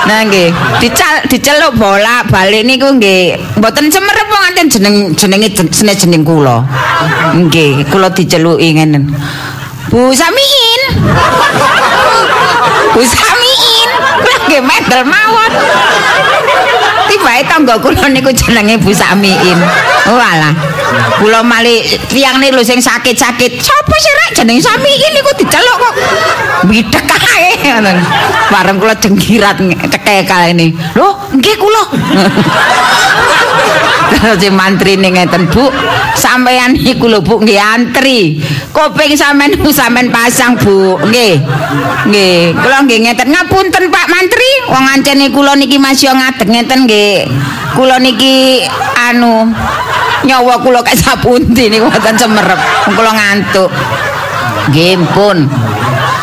Nah 0.04 0.20
nggih, 0.28 0.52
dical 0.84 1.14
diceluk 1.32 1.72
bola 1.80 2.20
balik 2.28 2.62
niku 2.68 2.92
nggih 3.00 3.40
mboten 3.56 3.88
semerep 3.88 4.26
wong 4.28 4.42
anten 4.52 4.66
jeneng 4.68 4.94
jenenge 5.16 5.48
jeneng 5.56 5.96
jeneng 5.96 6.22
kula. 6.22 6.60
Nggih, 7.32 7.88
kula 7.88 8.12
diceluki 8.12 8.76
ngenen. 8.76 9.08
Bu 9.88 10.12
Samiin. 10.12 10.82
Bu 12.92 13.00
Samiin. 13.00 13.90
Nggih 14.44 14.60
medal 14.60 15.02
mawon. 15.08 15.52
Tibae 17.08 17.42
tangga 17.48 17.80
kula 17.80 18.12
niku 18.12 18.28
jenenge 18.28 18.76
Bu 18.76 18.92
Samiin. 18.92 19.58
Alah. 20.04 20.52
Kula 21.18 21.40
mali 21.40 21.80
tiyang 22.12 22.36
niku 22.36 22.60
sing 22.60 22.78
sakit-sakit. 22.82 23.56
Sopo 23.56 23.94
sih 23.96 24.12
rek 24.12 24.30
jeneng 24.36 24.60
Samiin 24.60 25.10
niku 25.16 25.30
diceluk 25.40 25.76
kok. 25.80 25.94
Bidek 26.68 27.08
ae 27.08 27.50
ngoten. 27.72 27.96
Bareng 28.52 28.76
kula 28.76 28.94
jenggirat 29.00 29.56
cekek 29.88 30.28
kalene. 30.28 30.76
Lho, 30.94 31.08
nggih 31.34 31.56
kula. 31.56 31.82
Si 34.24 34.48
mantri 34.48 34.96
ning 34.96 35.20
ngeten 35.20 35.52
Bu, 35.52 35.68
sampeyan 36.16 36.72
iku 36.76 37.08
lho 37.12 37.20
Bu 37.20 37.40
nggih 37.44 37.60
antri. 37.60 38.40
Kuping 38.72 39.16
sampean 39.16 39.56
niku 39.56 39.72
sampean 39.72 40.12
pasang 40.12 40.56
Bu. 40.60 41.00
Nggih. 41.00 41.40
Nggih, 42.08 42.52
kula 42.56 42.76
nggih 42.84 42.98
ngeten 43.08 43.28
ngapunten 43.32 43.88
Pak 43.88 44.06
Mantri. 44.12 44.50
Wong 44.68 44.84
ancene 44.84 45.32
kula 45.32 45.56
niki 45.56 45.80
masih 45.80 46.12
ngadeg 46.12 46.48
ngeten 46.48 46.84
nggih. 46.84 47.28
Kula 47.74 47.98
niki 47.98 48.64
anu 48.94 49.50
nyawa 50.24 50.60
kula 50.64 50.80
kae 50.80 50.96
sapundi 50.96 51.68
niku 51.68 51.86
mboten 51.88 52.16
semerep. 52.16 52.60
Kula 52.90 53.12
ngantuk. 53.12 53.70
Nggih 54.72 54.96
pun. 55.12 55.38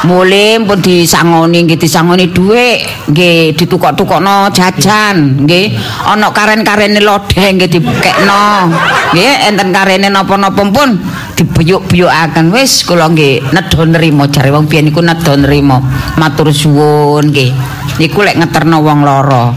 Mule 0.02 0.58
pun 0.66 0.82
disangoni 0.82 1.62
nggih 1.62 1.78
disangoni 1.78 2.34
dhuwit, 2.34 3.06
nggih 3.14 3.54
ditukok-tukokno 3.54 4.50
jajan, 4.50 5.46
nggih. 5.46 5.78
Ana 6.10 6.34
karen-karene 6.34 6.98
lodeh 7.06 7.54
nggih 7.54 7.70
dikekno. 7.70 8.74
Nggih 9.14 9.32
enten 9.46 9.70
karene 9.70 10.10
napa-napa 10.10 10.66
pun 10.74 10.98
dibeyuk-beyukaken. 11.38 12.50
Wis 12.50 12.82
kula 12.82 13.14
nggih 13.14 13.54
nedha 13.54 13.84
nrimo 13.86 14.26
jare 14.34 14.50
wong 14.50 14.66
biyen 14.66 14.90
niku 14.90 15.06
nedha 15.06 15.38
nrimo. 15.38 15.78
Matur 16.18 16.50
suwun 16.50 17.30
nggih. 17.30 17.54
Niku 18.02 18.26
lek 18.26 18.42
ngeterno 18.42 18.82
wong 18.82 19.06
lara. 19.06 19.54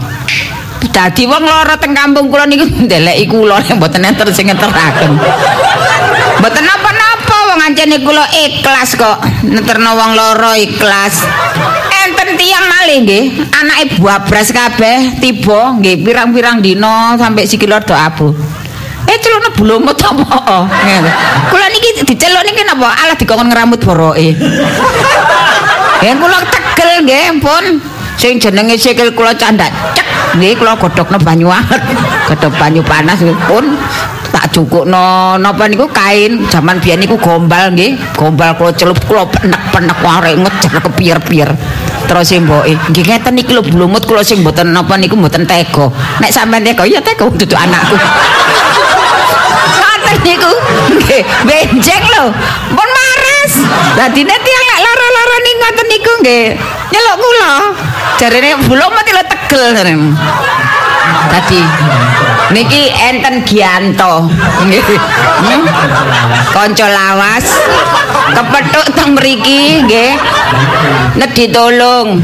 Dadi 0.95 1.27
wong 1.27 1.43
lara 1.43 1.75
teng 1.75 1.91
kampung 1.91 2.31
kula 2.31 2.47
niku 2.47 2.63
ndeleki 2.87 3.27
kula 3.27 3.59
nek 3.59 3.75
mboten 3.83 4.07
enten 4.07 4.31
sing 4.31 4.47
ngeteraken. 4.47 5.19
Mboten 6.39 6.63
napa-napa 6.63 7.37
wong 7.51 7.59
ancene 7.67 7.99
kula 7.99 8.23
ikhlas 8.31 8.95
kok 8.95 9.19
neterno 9.43 9.91
wong 9.99 10.15
loro 10.15 10.55
ikhlas. 10.55 11.27
Enten 12.07 12.39
tiyang 12.39 12.63
malih 12.71 12.97
nggih, 13.03 13.23
anake 13.51 13.99
buah 13.99 14.23
bras 14.23 14.55
kabeh 14.55 15.19
tiba 15.19 15.75
nggih 15.83 15.99
pirang-pirang 15.99 16.63
dina 16.63 17.19
sampai 17.19 17.43
sikil 17.43 17.75
do 17.83 17.91
abu. 17.91 18.31
Eh 19.11 19.19
celana 19.19 19.51
bulumut 19.51 19.99
apa? 19.99 20.63
Ngene. 20.63 21.11
Kula 21.51 21.67
niki 21.75 22.07
diceluk 22.07 22.43
niki 22.47 22.63
napa? 22.63 22.87
Alah 23.03 23.19
dikon 23.19 23.51
ngeramut 23.51 23.83
boroke. 23.83 24.31
Ya 25.99 26.15
kula 26.15 26.39
tegel 26.47 27.03
nggih 27.03 27.43
pun 27.43 27.94
sing 28.25 28.41
jenenge 28.41 28.73
sikil 28.73 29.13
kula 29.13 29.37
candak 29.37 29.69
cek. 29.93 30.01
Nggih 30.41 30.57
kula 30.57 30.73
godhokno 30.81 31.21
banyu 31.21 31.45
anget. 31.53 31.77
Godhok 32.25 32.57
banyu 32.57 32.81
panas 32.81 33.21
pun 33.45 33.77
tak 34.33 34.49
cukukno 34.49 35.37
napa 35.37 35.69
niku 35.69 35.85
kain. 35.93 36.41
Jaman 36.49 36.81
biyen 36.81 37.05
niku 37.05 37.21
gombal 37.21 37.69
nggih. 37.77 37.93
Gombal 38.17 38.57
kula 38.57 38.73
celup 38.73 38.97
kula 39.05 39.29
penek-penek 39.29 40.01
arek 40.01 40.41
ngejer 40.41 40.73
kepiyer-piyer 40.89 41.51
terus 42.05 42.37
mboke 42.37 42.69
nggih 42.93 43.05
ngeten 43.05 43.33
niki 43.37 43.53
lho 43.53 43.61
blumut. 43.61 44.01
Kula 44.09 44.25
sing 44.25 44.41
mboten 44.41 44.73
napa 44.73 44.97
niku 44.97 45.13
mboten 45.13 45.45
tega. 45.45 45.93
Nek 46.17 46.33
sampean 46.33 46.65
tega 46.65 46.81
ya 46.89 47.05
tega 47.05 47.29
duduk 47.29 47.53
anakku. 47.53 47.93
Ngoten 49.77 50.17
niku. 50.25 50.51
Nggih 50.97 51.21
benjeng 51.45 52.03
lho. 52.09 52.33
Pun 52.73 52.89
mares. 52.89 53.53
Dadine 53.93 54.33
tiyang 54.33 54.65
nek 54.65 54.79
lara-lara 54.81 55.14
ning 55.45 55.55
ngoten 55.61 55.85
niku 55.93 56.11
nggih 56.25 56.45
nyeluk 56.91 57.15
kula 57.21 57.53
jarene 58.17 58.51
blumut 58.65 59.07
lho 59.15 59.23
tegel 59.29 59.65
jarene 59.77 60.09
Tadi 61.25 61.61
niki 62.53 62.89
enten 62.93 63.43
Gianto. 63.47 64.29
Nggih. 64.65 64.83
Hmm? 65.41 65.63
Kanca 66.53 66.87
lawas 66.89 67.45
kepethuk 68.35 68.87
teng 68.95 69.17
mriki 69.17 69.83
nggih. 69.85 70.13
Nedhi 71.19 71.45
tolong. 71.49 72.21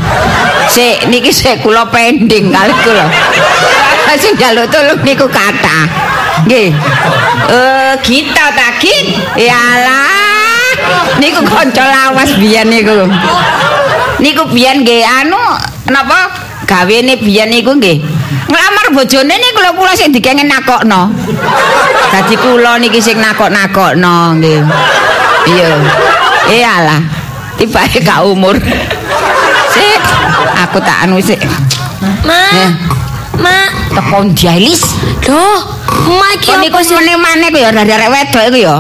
Sik 0.70 1.10
niki 1.10 1.32
sik 1.34 1.66
kula 1.66 1.86
pending 1.90 2.54
kali 2.54 2.74
kula. 2.86 3.06
Sing 4.22 4.36
njaluk 4.38 4.70
tolong 4.70 5.00
niku 5.04 5.28
kata. 5.28 5.90
Nggih. 6.46 6.70
Eh 7.52 7.94
kita 8.06 8.46
ta 8.54 8.68
Git? 8.82 9.08
Yalah. 9.38 10.11
Niku 11.20 11.42
kanca 11.46 11.84
lawas 11.86 12.32
biyen 12.38 12.68
niku. 12.70 13.08
Niku 14.22 14.44
biyen 14.54 14.82
nggih 14.86 15.04
anu 15.06 15.40
napa 15.90 16.30
gawene 16.70 17.18
biyen 17.20 17.50
niku 17.52 17.76
nggih 17.76 18.00
nglamar 18.52 18.88
bojone 18.92 19.34
niku 19.36 19.60
lho 19.64 19.72
kula 19.76 19.94
sing 19.96 20.12
dikengen 20.12 20.48
nakokno. 20.48 21.12
Dadi 22.12 22.36
kula 22.36 22.80
niki 22.80 23.00
sing 23.00 23.18
nakok-nakokno 23.20 24.38
nggih. 24.40 24.60
Iya. 25.48 25.70
Eh 26.52 26.64
alah. 26.66 27.02
Tibae 27.58 27.98
gak 28.02 28.26
umur. 28.26 28.58
Sik, 29.72 30.02
aku 30.58 30.78
tak 30.82 31.06
anu 31.06 31.22
sik. 31.22 31.38
Ma. 32.26 32.42
Ma, 33.38 33.70
teko 33.94 34.26
Jailis. 34.34 34.98
Loh, 35.30 35.62
Ma 36.12 36.28
iki 36.36 36.52
niku 36.60 36.82
meneh-meneh 36.82 37.50
ku 37.54 37.58
ya 37.62 37.70
arek 37.72 38.10
wedok 38.10 38.44
iku 38.52 38.58
ya. 38.58 38.78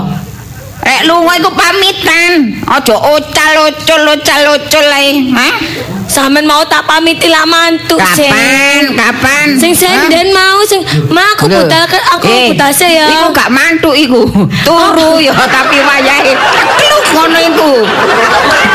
Rek 0.82 1.02
lunga 1.06 1.34
iku 1.38 1.52
pamitan. 1.54 2.32
Aja 2.66 2.96
ucal-ucul-ucal-ucul 2.98 4.88
ae. 4.92 5.30
Hah? 5.30 5.54
Sampeyan 6.12 6.44
mau 6.44 6.60
tak 6.68 6.84
pamiti 6.84 7.32
lah 7.32 7.48
mantu 7.48 7.96
Kapan? 7.96 8.92
Kapan? 9.00 9.56
Sing 9.56 9.72
senden 9.72 10.36
mau 10.36 10.60
sing 10.68 10.84
Ma 11.08 11.24
aku 11.40 11.48
budal 11.48 11.88
aku 11.88 12.28
Eh, 12.28 12.52
budal 12.52 12.68
ya. 12.76 13.08
Iku 13.08 13.32
gak 13.32 13.48
mantu 13.48 13.96
iku. 13.96 14.28
Turu 14.68 15.24
ya 15.24 15.32
tapi 15.32 15.80
wayahe 15.80 16.36
tekluk 16.36 17.06
ngono 17.16 17.40
iku. 17.40 17.72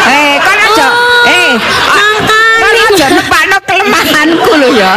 Eh, 0.09 0.41
kan 0.41 0.57
aja. 0.65 0.89
Oh, 0.89 1.29
Eh, 1.29 1.53
kan 1.85 2.75
aja 2.89 3.07
nepakno 3.13 3.59
kelemahanku 3.69 4.51
lho 4.57 4.69
ya. 4.73 4.97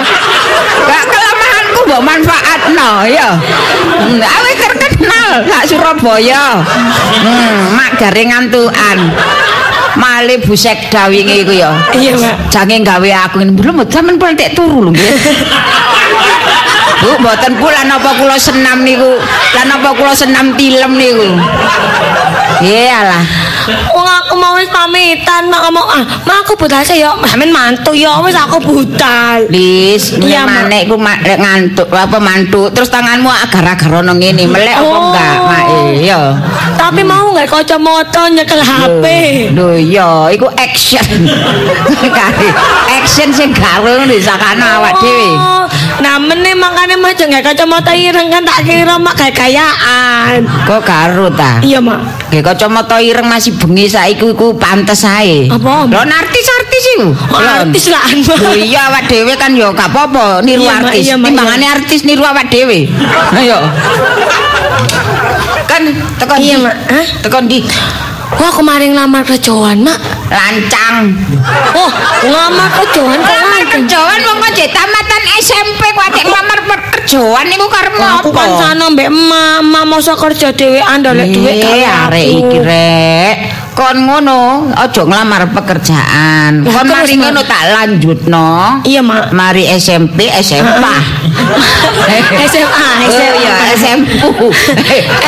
Gak 0.88 1.04
kelemahanku 1.12 1.59
mbok 1.90 2.06
manfaatno 2.06 3.10
ya. 3.10 3.34
Hmm, 3.34 4.22
awis 4.22 4.56
terkenal 4.62 5.42
sak 5.50 5.64
Surabaya. 5.66 6.62
Hmm, 7.26 7.74
mak 7.74 7.98
garing 7.98 8.30
ngantukan. 8.30 8.98
Male 9.98 10.38
busek 10.46 10.94
dawinge 10.94 11.42
iku 11.42 11.50
ya. 11.50 11.74
Iya, 11.98 12.14
Mak. 12.14 12.54
Jange 12.54 12.86
gawe 12.86 13.10
aku 13.26 13.42
ngene 13.42 13.58
belum 13.58 13.82
sampean 13.90 14.22
pun 14.22 14.38
tek 14.38 14.54
turu 14.54 14.86
lho. 14.86 14.94
Bu, 17.00 17.16
mboten 17.24 17.54
kula 17.56 17.82
napa 17.88 18.12
kula 18.20 18.36
senam 18.36 18.84
niku. 18.84 19.16
Lah 19.56 19.64
napa 19.64 19.96
kula 19.96 20.12
senam 20.12 20.52
tilem 20.60 21.00
niku. 21.00 21.30
Iyalah. 22.60 23.24
Wong 23.94 24.08
aku 24.08 24.34
mau 24.34 24.58
wis 24.58 24.66
pamitan, 24.74 25.46
mak 25.46 25.62
ngomong 25.70 25.86
ah, 25.86 26.04
mak 26.26 26.42
aku 26.42 26.58
budal 26.58 26.82
ya, 26.82 27.14
sampean 27.22 27.54
mantu 27.54 27.94
ya 27.94 28.18
wis 28.26 28.34
aku 28.34 28.58
budal. 28.58 29.46
Lis, 29.48 30.18
Iya, 30.18 30.44
manek 30.50 30.90
iku 30.90 30.98
mak 30.98 31.22
lek 31.22 31.38
ngantuk 31.38 31.86
apa 31.94 32.18
mantu 32.18 32.66
terus 32.74 32.90
tanganmu 32.90 33.30
agar-agar 33.30 34.02
ono 34.02 34.18
ngene, 34.18 34.50
melek 34.50 34.74
apa 34.74 34.90
Oh. 34.90 35.14
enggak, 35.14 35.36
Mak? 35.46 35.66
Iya. 36.02 36.20
Tapi 36.82 37.02
mau 37.06 37.30
nggak 37.30 37.46
kacamata 37.46 38.26
nyekel 38.34 38.58
HP. 38.58 39.04
Lho 39.54 39.78
iya, 39.78 40.34
iku 40.34 40.50
action. 40.58 41.06
Action 43.00 43.30
sing 43.30 43.54
gawe 43.54 43.92
disakane 44.10 44.66
awak 44.66 44.98
dhewe. 44.98 45.30
Oh, 45.38 45.64
Nah, 46.00 46.16
meneh 46.16 46.56
makane 46.56 46.96
mah 46.96 47.12
aja 47.12 47.28
nggak 47.28 47.44
kacamata 47.52 47.92
ireng 47.92 48.32
kan 48.32 48.44
tak 48.48 48.64
kira 48.64 48.96
mak 48.96 49.20
kayaan. 49.20 50.48
Kok 50.64 50.82
karo 50.88 51.28
ta? 51.34 51.60
Iya, 51.60 51.84
Mak. 51.84 52.32
Nggih 52.32 52.44
kacamata 52.46 53.04
ireng 53.04 53.28
masih 53.28 53.52
bengi 53.60 53.92
saiki 53.92 54.32
iku 54.32 54.56
pantes 54.56 55.04
ae. 55.04 55.52
Apa? 55.52 55.90
Lho 55.92 56.00
artis-artis 56.00 56.84
iku. 56.96 57.10
Oh, 57.36 57.40
artis 57.40 57.92
lah. 57.92 58.04
Lho 58.16 58.54
iya 58.56 58.88
awak 58.88 59.12
dhewe 59.12 59.34
kan 59.36 59.52
ya 59.52 59.74
gak 59.76 59.92
apa-apa 59.92 60.40
niru 60.46 60.64
Iya, 60.64 60.74
artis. 60.80 61.04
iya, 61.10 61.16
Timbangane 61.20 61.66
artis 61.68 62.00
niru 62.08 62.24
awak 62.24 62.48
dhewe. 62.48 62.88
Ayo. 63.36 63.60
Kan 65.68 65.82
tekan 66.16 66.38
Iya? 66.40 66.58
Mak. 66.64 66.76
Hah? 66.88 67.06
Tekan 67.26 67.44
di 67.50 67.60
Wah, 68.30 68.52
kemarin 68.54 68.94
ngelamar 68.94 69.26
kerjaan, 69.26 69.82
Mak. 69.82 69.98
lancang. 70.30 71.10
Oh, 71.74 71.90
ngelamar 72.22 72.70
kerjaan 72.72 73.18
kok 73.18 73.34
Lamar 73.34 73.64
kerjaan 73.66 74.20
wong 74.22 74.40
aja 74.44 74.66
tamatan 74.70 75.22
SMP 75.36 75.82
kok 75.82 76.06
aja 76.06 76.22
ngelamar 76.22 76.60
kerjaan 76.62 77.46
niku 77.46 77.66
karep 77.66 77.94
Aku 77.98 78.30
kan 78.30 78.50
sana 78.56 78.86
mbek 78.88 79.10
emak, 79.10 79.66
masa 79.84 80.14
kerja 80.14 80.54
dhewean 80.54 81.02
ndolek 81.02 81.28
duit 81.28 81.58
Eh, 81.58 81.62
gawe 81.64 81.82
arek 82.06 82.26
aku. 82.28 82.38
iki 82.46 82.58
rek. 82.62 83.36
Kon 83.74 83.98
ngono, 84.04 84.40
aja 84.76 85.02
nglamar 85.02 85.50
pekerjaan. 85.50 86.62
Lah, 86.62 86.70
Kon 86.70 86.86
mari 86.86 87.14
ngono 87.16 87.42
tak 87.42 87.64
lanjutno. 87.72 88.50
Iya, 88.84 89.02
Mak. 89.02 89.32
Mari 89.32 89.66
SMP, 89.72 90.30
SMA. 90.38 90.96
SMA, 92.46 92.90
Oh 93.02 93.34
iya, 93.34 93.52
SMU. 93.74 94.30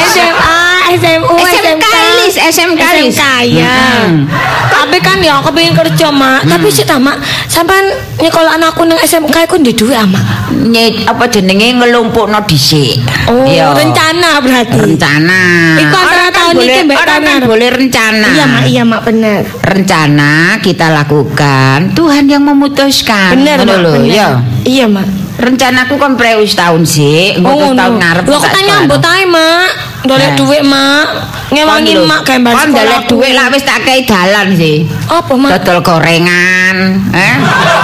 SMA, 0.04 0.60
SMU, 0.94 1.36
SMK 1.40 1.86
Lis, 2.32 2.56
SMK 2.56 2.80
Lis. 2.96 3.12
SMK 3.12 3.24
ya. 3.52 3.76
Mm-mm. 4.08 4.24
Tapi 4.72 4.98
kan 4.98 5.20
ya 5.20 5.44
aku 5.44 5.52
pengen 5.52 5.76
kerja, 5.76 6.08
Mak. 6.10 6.48
Tapi 6.48 6.72
sih 6.72 6.88
Mak, 6.88 7.20
sampean 7.46 7.84
nyekolah 8.18 8.56
anakku 8.56 8.88
nang 8.88 8.96
SMK 8.98 9.36
iku 9.44 9.60
ndek 9.60 9.76
duit, 9.76 9.94
ah, 9.94 10.08
Mak. 10.08 10.24
Nyet 10.64 11.04
apa 11.04 11.28
jenenge 11.28 11.76
ngelumpukno 11.76 12.40
dhisik. 12.48 13.04
Oh, 13.28 13.44
Iya. 13.44 13.76
rencana 13.76 14.40
berarti. 14.40 14.80
rencana. 14.80 15.42
Iku 15.76 15.92
antara 15.92 16.08
Orang 16.08 16.24
kan 16.24 16.32
tahun 16.32 16.54
boleh- 16.56 16.72
iki 16.72 16.82
mbek 16.82 16.98
orang 16.98 17.22
kan 17.22 17.40
boleh 17.44 17.70
rencana. 17.70 18.28
Iya, 18.32 18.46
Mak, 18.48 18.64
iya, 18.66 18.84
Mak, 18.88 19.02
bener. 19.04 19.42
Rencana 19.62 20.32
kita 20.64 20.88
lakukan, 20.88 21.78
Tuhan 21.92 22.24
yang 22.32 22.44
memutuskan. 22.48 23.36
Bener, 23.36 23.60
Mak, 23.60 23.76
bener. 23.76 24.08
ya. 24.08 24.28
Iya, 24.64 24.86
Mak. 24.88 25.08
Rencanaku 25.36 26.00
kan 26.00 26.16
tahun 26.56 26.88
sih, 26.88 27.36
Oh, 27.42 27.76
tahun 27.76 27.76
ngono. 27.76 27.98
ngarep. 28.00 28.24
Lho, 28.24 28.38
tak 28.40 28.52
tanya 28.56 28.88
mbok 28.88 29.04
ae, 29.04 29.26
Mak. 29.28 29.91
Dolek 30.02 30.34
duit, 30.34 30.66
Mak. 30.66 31.06
Ngewangi 31.52 32.00
Mak 32.08 32.24
gambar 32.24 32.52
Kon 32.56 32.72
dolek 32.74 33.04
duit 33.12 33.36
lah 33.36 33.52
wis 33.52 33.62
tak 33.62 33.84
kei 33.84 34.02
dalan 34.02 34.56
sih. 34.56 34.88
Apa, 35.06 35.36
Mak? 35.36 35.62
Dodol 35.62 35.80
gorengan, 35.84 36.76
eh? 37.12 37.36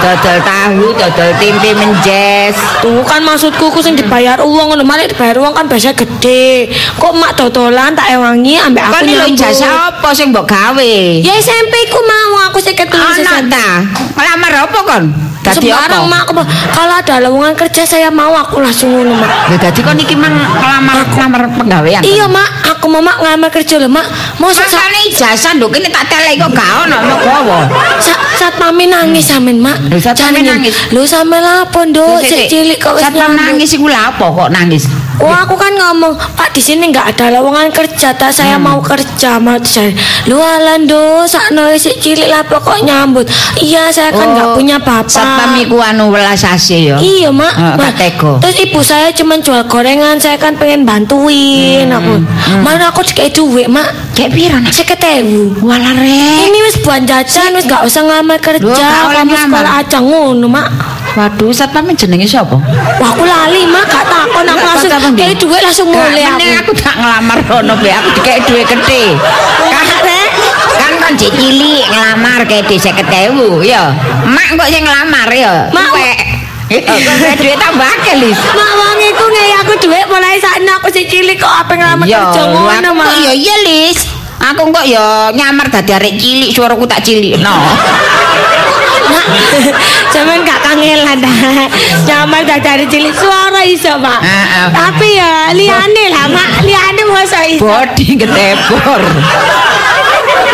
Dodol 0.02 0.38
tahu, 0.42 0.84
dodol 0.96 1.30
tempe 1.38 1.70
menjes. 1.76 2.56
Tuh 2.82 3.04
kan 3.04 3.22
maksudku 3.22 3.70
ku 3.70 3.78
sing 3.78 3.94
dibayar 3.94 4.40
uang 4.42 4.72
ngono, 4.74 4.82
malah 4.82 5.06
dibayar 5.06 5.38
uang 5.38 5.54
kan 5.54 5.70
biasa 5.70 5.94
gede. 5.94 6.72
Kok 6.98 7.12
mak 7.14 7.36
dodolan 7.36 7.94
tak 7.94 8.10
ewangi 8.10 8.58
ambek 8.58 8.82
aku 8.88 8.92
Kon 8.98 9.04
lho 9.06 9.14
nyambut. 9.28 9.38
jasa 9.38 9.68
apa 9.92 10.08
sing 10.16 10.34
mbok 10.34 10.46
gawe? 10.48 10.94
Ya 11.22 11.34
SMP 11.38 11.74
ku 11.92 12.00
mau 12.02 12.50
aku 12.50 12.58
sih 12.58 12.74
ketemu 12.74 13.04
Ana 13.04 13.46
ta? 13.46 13.68
Ngelamar 14.16 14.52
apa 14.66 14.78
kon? 14.82 15.04
Dadi 15.48 15.72
Sembarang 15.72 16.04
mak 16.04 16.20
aku 16.28 16.32
kalau 16.76 16.94
ada 17.00 17.14
lowongan 17.24 17.54
kerja 17.56 17.82
saya 17.88 18.08
mau 18.12 18.36
aku 18.36 18.60
langsung 18.60 18.92
ngono 18.92 19.16
mak. 19.16 19.48
Lho 19.48 19.56
dadi 19.56 19.80
kon 19.80 19.96
iki 19.96 20.12
mang 20.12 20.34
ngelamar 20.36 21.08
ngelamar 21.08 21.42
penggawean. 21.56 22.02
Iya 22.04 22.28
mak, 22.28 22.76
aku 22.76 22.86
mau 22.92 23.00
mak 23.00 23.16
ngambil 23.24 23.48
kerja 23.48 23.80
loh 23.80 23.88
mak. 23.88 24.06
Mau 24.36 24.52
saat 24.52 24.68
Makane 24.68 25.00
ijazah 25.08 25.52
nduk 25.56 25.72
kene 25.72 25.88
tak 25.88 26.04
telek 26.12 26.36
kok 26.36 26.50
gak 26.52 26.70
ono 26.86 26.96
mau 27.00 27.18
gowo. 27.18 27.58
saat, 27.98 28.20
saat 28.36 28.54
mami 28.60 28.86
nangis 28.86 29.24
samin 29.24 29.58
mak. 29.58 29.76
Lho, 29.88 29.96
Jangan 29.98 30.44
nangis? 30.44 30.74
Lu 30.92 31.02
sampe 31.08 31.40
lapo 31.40 31.80
nduk, 31.88 32.20
sik 32.22 32.48
cilik 32.48 32.78
kok 32.78 33.00
wis 33.00 33.04
mam 33.08 33.16
nyambut. 33.16 33.38
nangis 33.40 33.70
iku 33.72 33.86
lha 33.88 34.12
apa 34.12 34.26
kok 34.28 34.48
nangis? 34.52 34.84
Oh 35.18 35.26
aku 35.28 35.54
kan 35.54 35.72
ngomong 35.72 36.14
Pak 36.14 36.50
di 36.50 36.60
sini 36.60 36.88
nggak 36.88 37.12
ada 37.12 37.34
lowongan 37.34 37.68
kerja 37.68 38.10
tak 38.12 38.30
saya 38.30 38.54
Hmm. 38.54 38.64
mau 38.64 38.78
kerja 38.78 39.36
mau 39.36 39.58
saya 39.60 39.90
lu 40.24 40.38
alando 40.38 40.98
sakno 41.24 41.74
si 41.74 41.90
cilik 41.92 42.26
lah 42.26 42.42
pokok 42.42 42.80
nyambut 42.80 43.26
iya 43.58 43.86
saya 43.88 44.10
kan 44.10 44.30
nggak 44.30 44.54
punya 44.54 44.76
bapak 44.78 45.10
Satpam 45.10 45.58
iku 45.58 45.76
anu 45.78 46.08
welas 46.08 46.42
asih 46.44 46.80
ya. 46.84 46.96
Iya 46.96 47.28
mak, 47.30 47.50
Heeh, 47.50 47.74
Mak. 47.76 47.92
Terus 48.38 48.56
ibu 48.60 48.80
saya 48.80 49.10
cuma 49.10 49.34
jual 49.36 49.62
gorengan 49.64 50.16
Saya 50.16 50.36
kan 50.36 50.54
pengen 50.54 50.82
bantuin 50.82 51.88
aku 51.88 52.22
Mana 52.60 52.88
aku 52.88 53.02
dikasih 53.02 53.32
duit 53.32 53.66
mak 53.66 53.88
Hmm, 53.88 54.14
Kayak 54.14 54.30
piro 54.32 54.56
nak? 54.56 54.74
Walah 55.60 55.94
rek. 55.94 56.38
Ini 56.44 56.58
wis 56.60 56.76
buat 56.78 57.02
jajan 57.02 57.54
Wis 57.54 57.64
gak 57.64 57.82
usah 57.82 58.02
ngambil 58.02 58.38
kerja 58.40 58.66
Kamu 59.14 59.30
sekolah 59.48 59.72
aja 59.78 59.98
ngono 60.00 60.46
mak 60.46 60.66
Waduh, 61.18 61.50
satpam 61.50 61.90
jenenge 61.98 62.30
sapa? 62.30 62.54
Wah 63.02 63.10
aku 63.10 63.26
lali 63.26 63.66
mak 63.66 63.90
Gak 63.90 64.06
takon 64.06 64.46
aku 64.46 64.62
Gak 64.62 64.66
langsung? 64.70 65.18
Kayak 65.18 65.34
duit 65.42 65.62
langsung 65.66 65.90
Gak, 65.90 66.14
aku 66.14 66.14
mending 66.14 66.54
aku 66.62 66.72
tak 66.78 66.94
ngelamar 66.94 67.38
rono 67.42 67.74
be 67.82 67.90
aku 67.90 68.22
duwe 68.22 68.62
gede. 68.62 69.18
Kan 69.66 69.86
Rek. 70.06 70.30
kan 70.78 70.92
kan 71.02 71.12
jek 71.18 71.34
cilik 71.34 71.90
ngelamar 71.90 72.46
kayak 72.46 72.70
di 72.70 72.78
50.000 72.78 73.34
ya. 73.66 73.90
Mak 74.30 74.46
kok 74.62 74.68
sing 74.70 74.86
ngelamar 74.86 75.28
ya. 75.34 75.66
Mak, 75.74 75.90
Tuwek. 75.90 76.18
Ya, 76.70 76.78
kok 76.86 76.98
saya 77.02 77.34
duit 77.34 77.58
tambah 77.58 77.92
kelis. 78.06 78.38
Mak 78.54 78.72
wong 78.78 78.98
iku 79.02 79.24
ngei 79.26 79.52
aku 79.58 79.72
duit 79.82 80.06
mulai 80.06 80.38
saat 80.38 80.62
aku 80.62 80.86
si 80.94 81.02
cilik 81.10 81.34
kok 81.34 81.50
apa 81.66 81.72
ngelamar 81.74 82.06
kerja 82.06 82.42
ngono 82.46 82.70
aku 82.70 82.94
mak 82.94 83.06
kok 83.10 83.18
ya 83.26 83.32
iya 83.34 83.56
Lis. 83.66 84.06
Aku 84.38 84.70
kok 84.70 84.86
ya 84.86 85.34
nyamar 85.34 85.66
dadi 85.66 85.98
arek 85.98 86.14
cilik 86.14 86.54
suaraku 86.54 86.86
tak 86.86 87.02
cilik. 87.02 87.42
No. 87.42 87.58
Cuman 90.14 90.44
gak 90.44 90.60
kangelan 90.64 91.18
dah. 91.20 91.36
Nyamar 92.04 92.42
dah 92.44 92.58
dari 92.60 92.84
cilik 92.88 93.14
suara 93.14 93.62
iso. 93.64 93.94
Heeh. 93.98 94.66
Tapi 94.72 95.08
ya 95.16 95.52
liane 95.54 96.04
lah, 96.12 96.26
Mak. 96.30 96.48
Liane 96.64 97.02
masa 97.08 97.40
iso. 97.46 97.64
Bodi 97.64 98.16
ketebor. 98.16 99.00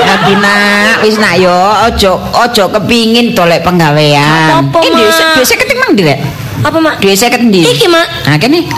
Tapi 0.05 0.33
nak, 0.37 1.01
wis 1.03 1.17
nak 1.17 1.41
yo, 1.41 1.55
ojo 1.89 2.13
ojo 2.35 2.65
kepingin 2.77 3.33
tolek 3.33 3.65
penggawean. 3.65 4.69
Eh, 4.69 4.91
duwe 4.93 5.09
Mak. 5.09 5.35
duwe 5.39 5.45
seket 5.47 5.67
emang 5.73 5.97
direk. 5.97 6.19
Apa, 6.65 6.79
Mak? 6.81 6.95
Duwe 7.01 7.15
seket 7.17 7.41
ndi? 7.41 7.65
Iki, 7.65 7.87
Mak. 7.89 8.09
Nah, 8.29 8.37
kene. 8.37 8.69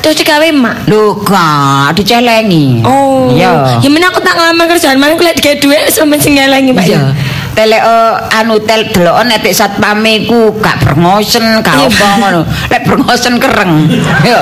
Terus 0.00 0.16
digawe, 0.16 0.48
Mak. 0.48 0.88
Lho, 0.88 1.12
gak 1.20 1.92
dicelengi. 2.00 2.80
Oh. 2.84 3.28
Iya. 3.28 3.80
Ya 3.84 3.88
men 3.92 4.00
aku 4.00 4.24
tak 4.24 4.32
ngelamar 4.32 4.64
kerjaan, 4.72 4.96
mana 4.96 5.12
aku 5.12 5.24
lihat 5.24 5.36
digawe 5.36 5.56
duit 5.60 5.92
sama 5.92 6.16
sing 6.16 6.40
ngelangi, 6.40 6.72
Mak. 6.72 6.84
Iya. 6.88 7.12
Tele 7.60 7.76
eh, 7.76 8.40
anu 8.40 8.56
tel 8.64 8.88
delokon 8.88 9.36
etik 9.36 9.52
satpame 9.52 10.24
ku 10.24 10.48
gak 10.64 10.80
brengosen, 10.80 11.60
gak 11.60 11.76
apa 11.76 12.08
ngono. 12.16 12.40
Lek 12.72 12.88
brengosen 12.88 13.36
kereng. 13.36 13.84
Yo. 14.24 14.40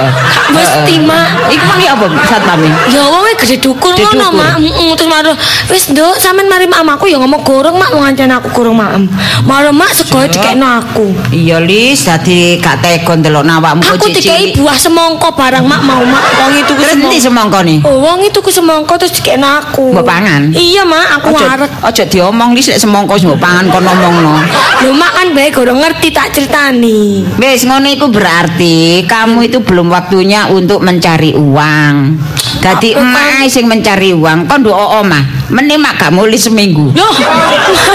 Mesti, 0.55 1.03
Mak. 1.03 1.51
Iku 1.51 1.65
mang 1.67 1.83
apa 1.83 2.07
satpame? 2.31 2.71
Ya 2.95 3.03
wong 3.11 3.27
gede 3.43 3.59
dukur 3.59 3.91
Gede 3.99 4.07
ngono, 4.07 4.23
dukur. 4.23 4.39
Mak. 4.39 4.55
Heeh, 4.63 4.91
terus 4.95 5.11
maru 5.11 5.33
wis 5.67 5.91
nduk 5.91 6.15
sampean 6.23 6.47
mari 6.47 6.71
mak 6.71 6.87
aku 6.95 7.11
ya 7.11 7.19
ngomong 7.19 7.43
goreng, 7.43 7.75
Mak, 7.75 7.91
ngancen 7.91 8.31
aku 8.31 8.55
goreng 8.55 8.79
maem. 8.79 9.11
Maru 9.43 9.75
Mak 9.75 9.99
segoe 9.99 10.31
dikekno 10.31 10.79
aku. 10.79 11.11
Iya 11.35 11.59
Lis, 11.59 12.07
dadi 12.07 12.63
gak 12.63 12.87
tegon 12.87 13.19
delok 13.19 13.43
awakmu 13.43 13.83
Aku 13.83 14.07
dikai 14.15 14.55
buah 14.55 14.79
semongko 14.79 15.35
barang 15.35 15.67
mak 15.67 15.83
mau 15.83 16.07
mak 16.07 16.23
wong 16.39 16.53
itu 16.55 16.71
ku 16.71 16.83
Terus 16.87 16.95
ndi 17.03 17.19
semongko. 17.19 17.27
semangkane? 17.27 17.75
Oh, 17.83 17.99
wong 17.99 18.23
itu 18.23 18.39
ku 18.39 18.51
semongko 18.55 18.95
terus 18.95 19.11
dikekno 19.19 19.49
aku. 19.59 19.91
Mbok 19.91 20.07
pangan? 20.07 20.55
Iya 20.55 20.87
mak, 20.87 21.19
aku 21.19 21.35
arep. 21.35 21.71
ojo 21.83 22.03
diomong 22.07 22.55
Lis 22.55 22.71
lek 22.71 22.79
semangka 22.79 23.08
wis 23.15 23.25
mbok 23.25 23.41
pangan 23.41 23.73
kon 23.73 23.85
ngomongno. 23.85 24.35
Lho 24.85 24.91
mak 24.93 25.13
kan 25.17 25.29
bae 25.33 25.49
gorong 25.49 25.81
ngerti 25.81 26.09
tak 26.13 26.35
ceritani. 26.37 27.25
Wis 27.41 27.65
ngono 27.65 27.89
iku 27.89 28.13
berarti 28.13 29.07
kamu 29.09 29.49
itu 29.49 29.65
belum 29.65 29.89
waktunya 29.89 30.51
untuk 30.53 30.85
mencari 30.85 31.33
uang. 31.33 31.95
Dadi 32.59 32.99
emak 32.99 33.45
ae 33.45 33.47
sing 33.49 33.65
mencari 33.71 34.13
uang, 34.13 34.51
kon 34.51 34.61
nduk 34.61 34.75
omah. 34.75 35.53
Mene 35.55 35.81
mak 35.81 35.97
gak 35.97 36.13
muli 36.13 36.37
seminggu. 36.37 36.93
Loh. 36.93 37.15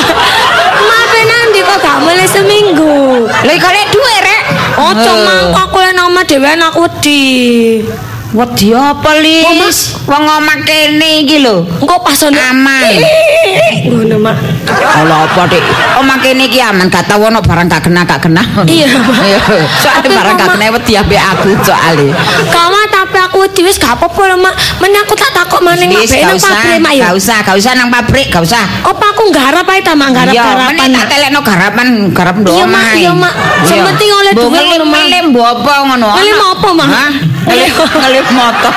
mak 0.89 1.03
penan 1.11 1.47
kok 1.53 1.77
gak 1.83 1.97
mulai 2.01 2.27
seminggu. 2.27 2.95
Lha 3.29 3.53
kok 3.59 3.71
lek 3.73 3.87
duwe 3.93 4.15
rek? 4.23 4.43
Ojo 4.73 5.13
aku 5.53 5.77
yang 5.81 5.95
nama 5.97 6.21
dhewean 6.25 6.61
aku 6.65 6.89
di. 7.01 7.21
Wedi 8.33 8.73
apa 8.73 9.13
Lis? 9.21 9.93
Wong 10.09 10.25
omah 10.25 10.57
kene 10.65 11.21
iki 11.21 11.45
lho. 11.45 11.69
Engko 11.85 12.01
Aman. 12.49 12.97
ngono 13.93 14.17
mak. 14.17 14.37
Ala 14.69 15.25
apa 15.25 15.41
dik? 15.45 15.63
Omah 15.97 16.17
kene 16.17 16.45
iki 16.45 16.59
aman, 16.59 16.87
gak 16.87 17.05
tau 17.05 17.21
ono 17.21 17.39
barang 17.39 17.65
gak 17.65 17.83
kena 17.83 18.01
gak 18.03 18.21
kena. 18.21 18.43
Iya. 18.63 18.87
Iya. 19.23 19.39
Soale 19.75 20.07
barang 20.07 20.35
gak 20.35 20.49
kena 20.53 20.65
wedi 20.71 20.93
ambek 20.93 21.19
aku 21.19 21.49
soale. 21.61 22.07
Kamu 22.45 22.77
tapi 22.89 23.17
aku 23.19 23.37
wedi 23.41 23.61
wis 23.63 23.75
gak 23.75 23.95
apa-apa 23.95 24.21
lho 24.25 24.37
mak. 24.37 24.53
Men 24.77 24.93
aku 24.95 25.13
tak 25.13 25.31
takok 25.31 25.59
maning 25.59 25.89
gak 25.89 26.07
nang 26.23 26.37
pabrik 26.37 26.79
mak 26.79 26.93
ya. 26.93 27.03
gak 27.05 27.15
usah, 27.15 27.37
gak 27.41 27.55
usah 27.55 27.71
nang 27.73 27.89
pabrik, 27.89 28.27
gak 28.29 28.43
usah. 28.43 28.63
Apa 28.83 29.05
aku 29.11 29.29
nggarap 29.29 29.65
ae 29.65 29.81
ta 29.81 29.93
mak 29.93 30.09
nggarap 30.11 30.33
Iya, 30.33 30.43
garapan. 30.43 30.67
meneh 30.71 30.87
tak 30.93 31.05
telekno 31.09 31.39
garapan, 31.41 31.87
garap 32.11 32.35
ndok 32.37 32.53
Iya, 32.53 32.65
Mak, 32.65 32.91
iya, 32.95 33.11
Mak. 33.13 33.33
Sementing 33.63 34.11
oleh 34.11 34.31
duit 34.33 34.63
ngono, 34.63 34.85
Mak. 34.85 35.03
mbok 35.29 35.45
apa 35.53 35.71
ngono. 35.85 36.07
Ana- 36.09 36.51
apa, 36.53 36.67
Mak? 36.71 36.87
Ngelim 37.43 38.25
moto. 38.37 38.71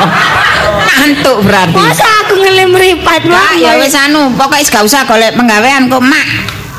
Ngantuk 0.96 1.38
berarti. 1.46 1.78
Masa 1.78 2.06
aku 2.24 2.34
ngelem 2.40 2.68
mripat 2.72 3.22
mak? 3.28 3.36
Mak, 3.36 3.52
ya 3.60 3.72
wis 3.78 3.94
anu, 3.94 4.32
pokoke 4.34 4.64
gak 4.66 4.82
usah 4.82 5.06
golek 5.06 5.36
penggawean 5.36 5.86
kok, 5.86 6.02
Mak. 6.02 6.26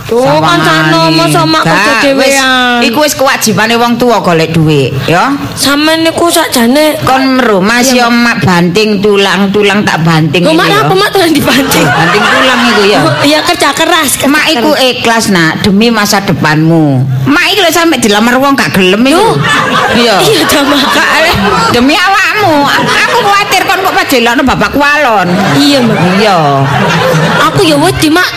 Tuh 0.07 0.23
kan 0.39 0.55
sakno 0.57 1.11
masa 1.11 1.43
mak 1.43 1.63
kerja 1.63 1.91
dhewean. 1.99 2.79
wis- 2.79 2.87
Iku 2.87 2.99
wis 3.03 3.11
kewajibane 3.11 3.75
wong 3.75 3.99
tuwa 3.99 4.23
golek 4.23 4.49
dhuwit, 4.49 4.95
ya. 5.03 5.35
Sampeyan 5.53 6.01
niku 6.01 6.27
sakjane 6.27 6.95
Kon 7.03 7.35
meru 7.35 7.59
masih 7.59 8.07
mak 8.07 8.39
banting 8.39 8.99
tulang, 8.99 9.51
tulang 9.51 9.83
tak 9.83 9.99
banting 10.01 10.41
iki 10.41 10.55
mak 10.55 10.71
apa 10.71 10.93
mak 10.93 11.09
tuh 11.11 11.27
dibanting? 11.27 11.83
Banting 11.97 12.23
tulang 12.23 12.59
iku 12.65 12.83
ya. 12.85 13.01
Iya 13.27 13.39
kerja 13.43 13.69
keras. 13.71 14.15
kerja 14.15 14.27
Mak 14.27 14.45
iku 14.49 14.71
ikhlas 14.73 15.27
nak 15.27 15.59
demi 15.61 15.91
masa 15.91 16.23
depanmu. 16.23 17.03
Mak 17.27 17.45
lho 17.53 17.67
sampe 17.67 17.99
dilamar 17.99 18.39
wong 18.39 18.55
gak 18.55 18.71
gelem 18.73 19.03
iku. 19.03 19.27
Iya. 19.93 20.15
Iya 20.25 20.41
ta 20.45 20.63
mak. 20.63 20.87
Ale 20.87 21.31
demi 21.71 21.93
awakmu. 21.93 22.63
Aku 23.03 23.17
kuwatir 23.21 23.61
kon 23.65 23.81
kok 23.81 23.91
pajelokno 23.93 24.41
bapak 24.41 24.71
walon. 24.71 25.27
Iya 25.57 25.79
mak. 25.81 25.99
Iya. 26.15 26.37
Aku 27.45 27.59
ya 27.61 27.75
wedi 27.75 28.07
mak. 28.07 28.29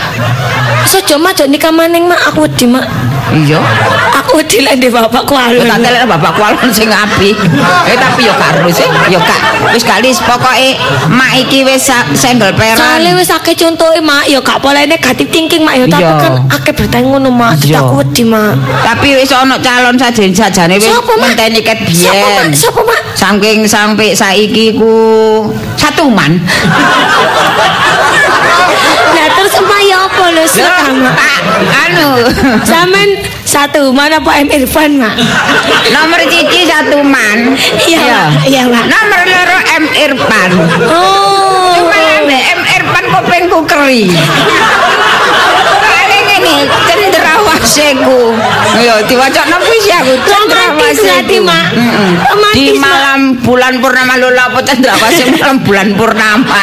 Sojo 0.89 1.17
mak 1.19 1.37
jek 1.37 1.49
nikah 1.49 1.71
maning 1.71 2.09
mak 2.09 2.19
aku 2.27 2.49
wedi 2.49 2.67
mak. 2.67 2.85
Iya. 3.31 3.63
Aku 4.21 4.43
wedi 4.43 4.59
lek 4.61 4.81
ndek 4.81 4.91
bapak 4.91 5.23
kuwi. 5.23 5.55
Yo 5.55 5.63
tak 5.63 5.79
telek 5.81 6.03
bapak 6.05 6.35
walon 6.35 6.71
sing 6.71 6.91
api. 6.91 7.31
Eh 7.87 7.95
tapi 7.95 8.27
yo 8.27 8.35
karo 8.35 8.67
sih. 8.69 8.89
Yo 9.07 9.21
kak 9.21 9.41
wis 9.71 9.85
kalis 9.85 10.19
pokoke 10.19 10.75
mak 11.09 11.37
iki 11.37 11.63
wis 11.63 11.87
Soale 11.87 12.53
peran. 12.57 13.15
wis 13.15 13.31
akeh 13.31 13.55
contohe 13.55 14.01
mak 14.01 14.27
ya 14.27 14.41
gak 14.41 14.59
boleh 14.59 14.83
negatif 14.85 15.31
thinking 15.31 15.63
mak 15.63 15.79
ya 15.79 15.87
tapi 15.87 16.11
kan 16.19 16.33
akeh 16.49 16.73
berita 16.75 16.99
ngono 17.01 17.31
mak. 17.31 17.55
Jadi 17.57 17.71
Iya. 17.71 17.81
aku 17.81 17.95
wedi 18.03 18.23
mak. 18.27 18.53
Tapi 18.83 19.09
wis 19.15 19.31
ana 19.31 19.57
calon 19.59 19.95
sajen 19.95 20.35
sajane 20.35 20.75
wis 20.75 20.91
Sopo, 20.91 21.15
Mak? 21.15 21.39
ngenteni 21.39 21.61
ket 21.63 21.79
Sopo 21.87 22.19
mak? 22.19 22.35
biyen. 22.43 22.51
Sopo 22.51 22.81
mak? 22.83 23.01
Saking 23.15 23.63
sampai 23.63 24.11
saiki 24.11 24.75
ku 24.75 24.91
satuman. 25.79 26.41
Nah 29.11 29.27
terus 29.39 29.55
emak 29.55 29.81
ya 29.85 29.99
apa 30.03 30.20
lho 30.35 30.45
mak? 31.03 31.15
Pak, 31.19 31.43
anu 31.87 32.11
Samen 32.63 33.09
satu 33.43 33.91
mana 33.91 34.23
Pak 34.23 34.47
M 34.47 34.49
Irfan 34.51 35.01
mak? 35.01 35.15
nomor 35.91 36.21
cici 36.31 36.67
satuman. 36.71 37.59
Iya 37.83 38.01
mak. 38.01 38.47
Iya 38.47 38.63
mak. 38.71 38.85
Nomor 38.87 39.21
loro 39.27 39.59
M 39.75 39.87
Irfan. 39.91 40.51
Oh. 40.87 41.75
Cuma 41.75 41.99
M 42.29 42.61
Irfan 42.63 43.05
kupingku 43.11 43.59
keri. 43.67 44.15
Ini 47.61 47.69
cendrawasiku. 47.69 48.21
Yo 48.81 48.95
diwacana 49.05 49.57
puisi 49.61 49.91
aku 49.93 50.15
Romantis 50.25 50.97
cendrawasiku. 50.97 51.59
Di 52.57 52.73
malam 52.81 53.37
bulan 53.45 53.79
purnama 53.85 54.17
lho 54.17 54.33
apa 54.33 54.61
cendrawasih 54.65 55.37
malam 55.37 55.57
bulan 55.65 55.89
purnama. 55.95 56.61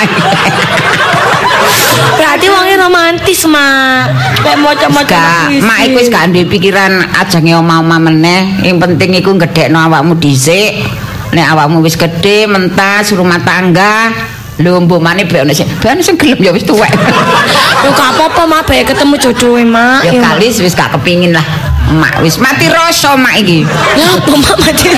Berarti 2.18 2.48
wongnya 2.50 2.76
romantis 2.82 3.46
mak. 3.46 4.10
Kayak 4.42 4.58
maca-maca 4.62 5.18
puisi. 5.48 5.62
mak 5.62 5.78
iku 5.86 5.98
wis 6.02 6.10
gak 6.10 6.34
duwe 6.34 6.46
pikiran 6.50 7.06
ajange 7.14 7.54
oma-oma 7.54 7.98
meneh. 8.02 8.66
Yang 8.66 8.78
penting 8.90 9.10
iku 9.22 9.38
gedhekno 9.38 9.78
awakmu 9.78 10.18
dhisik. 10.18 10.82
Nek 11.28 11.46
awakmu 11.54 11.84
wis 11.84 12.00
gedhe, 12.00 12.48
mentas 12.48 13.12
rumah 13.12 13.44
tangga, 13.44 14.16
lho 14.58 14.82
mbok 14.82 14.98
mane 15.02 15.22
be 15.30 15.38
ono 15.42 15.54
sing 15.54 15.70
be 15.78 15.86
ono 15.90 16.02
sing 16.02 16.18
gelem 16.18 16.42
ya 16.42 16.52
wis 16.52 16.66
tuwek. 16.66 16.90
Lu 17.86 17.90
gak 17.94 18.10
apa-apa 18.18 18.42
mak 18.50 18.62
bae 18.66 18.82
ketemu 18.82 19.16
jodohe 19.22 19.62
mak. 19.62 20.02
ya 20.02 20.10
Iya, 20.10 20.18
Mak. 20.18 20.26
kalis 20.34 20.58
wis 20.66 20.74
gak 20.74 20.90
kepingin 20.98 21.32
lah. 21.38 21.46
Mak 21.94 22.26
wis 22.26 22.42
mati 22.42 22.66
rasa 22.66 23.14
mak 23.14 23.38
iki. 23.38 23.62
Ya 23.94 24.18
apa 24.18 24.34
mak 24.34 24.58
mati. 24.58 24.90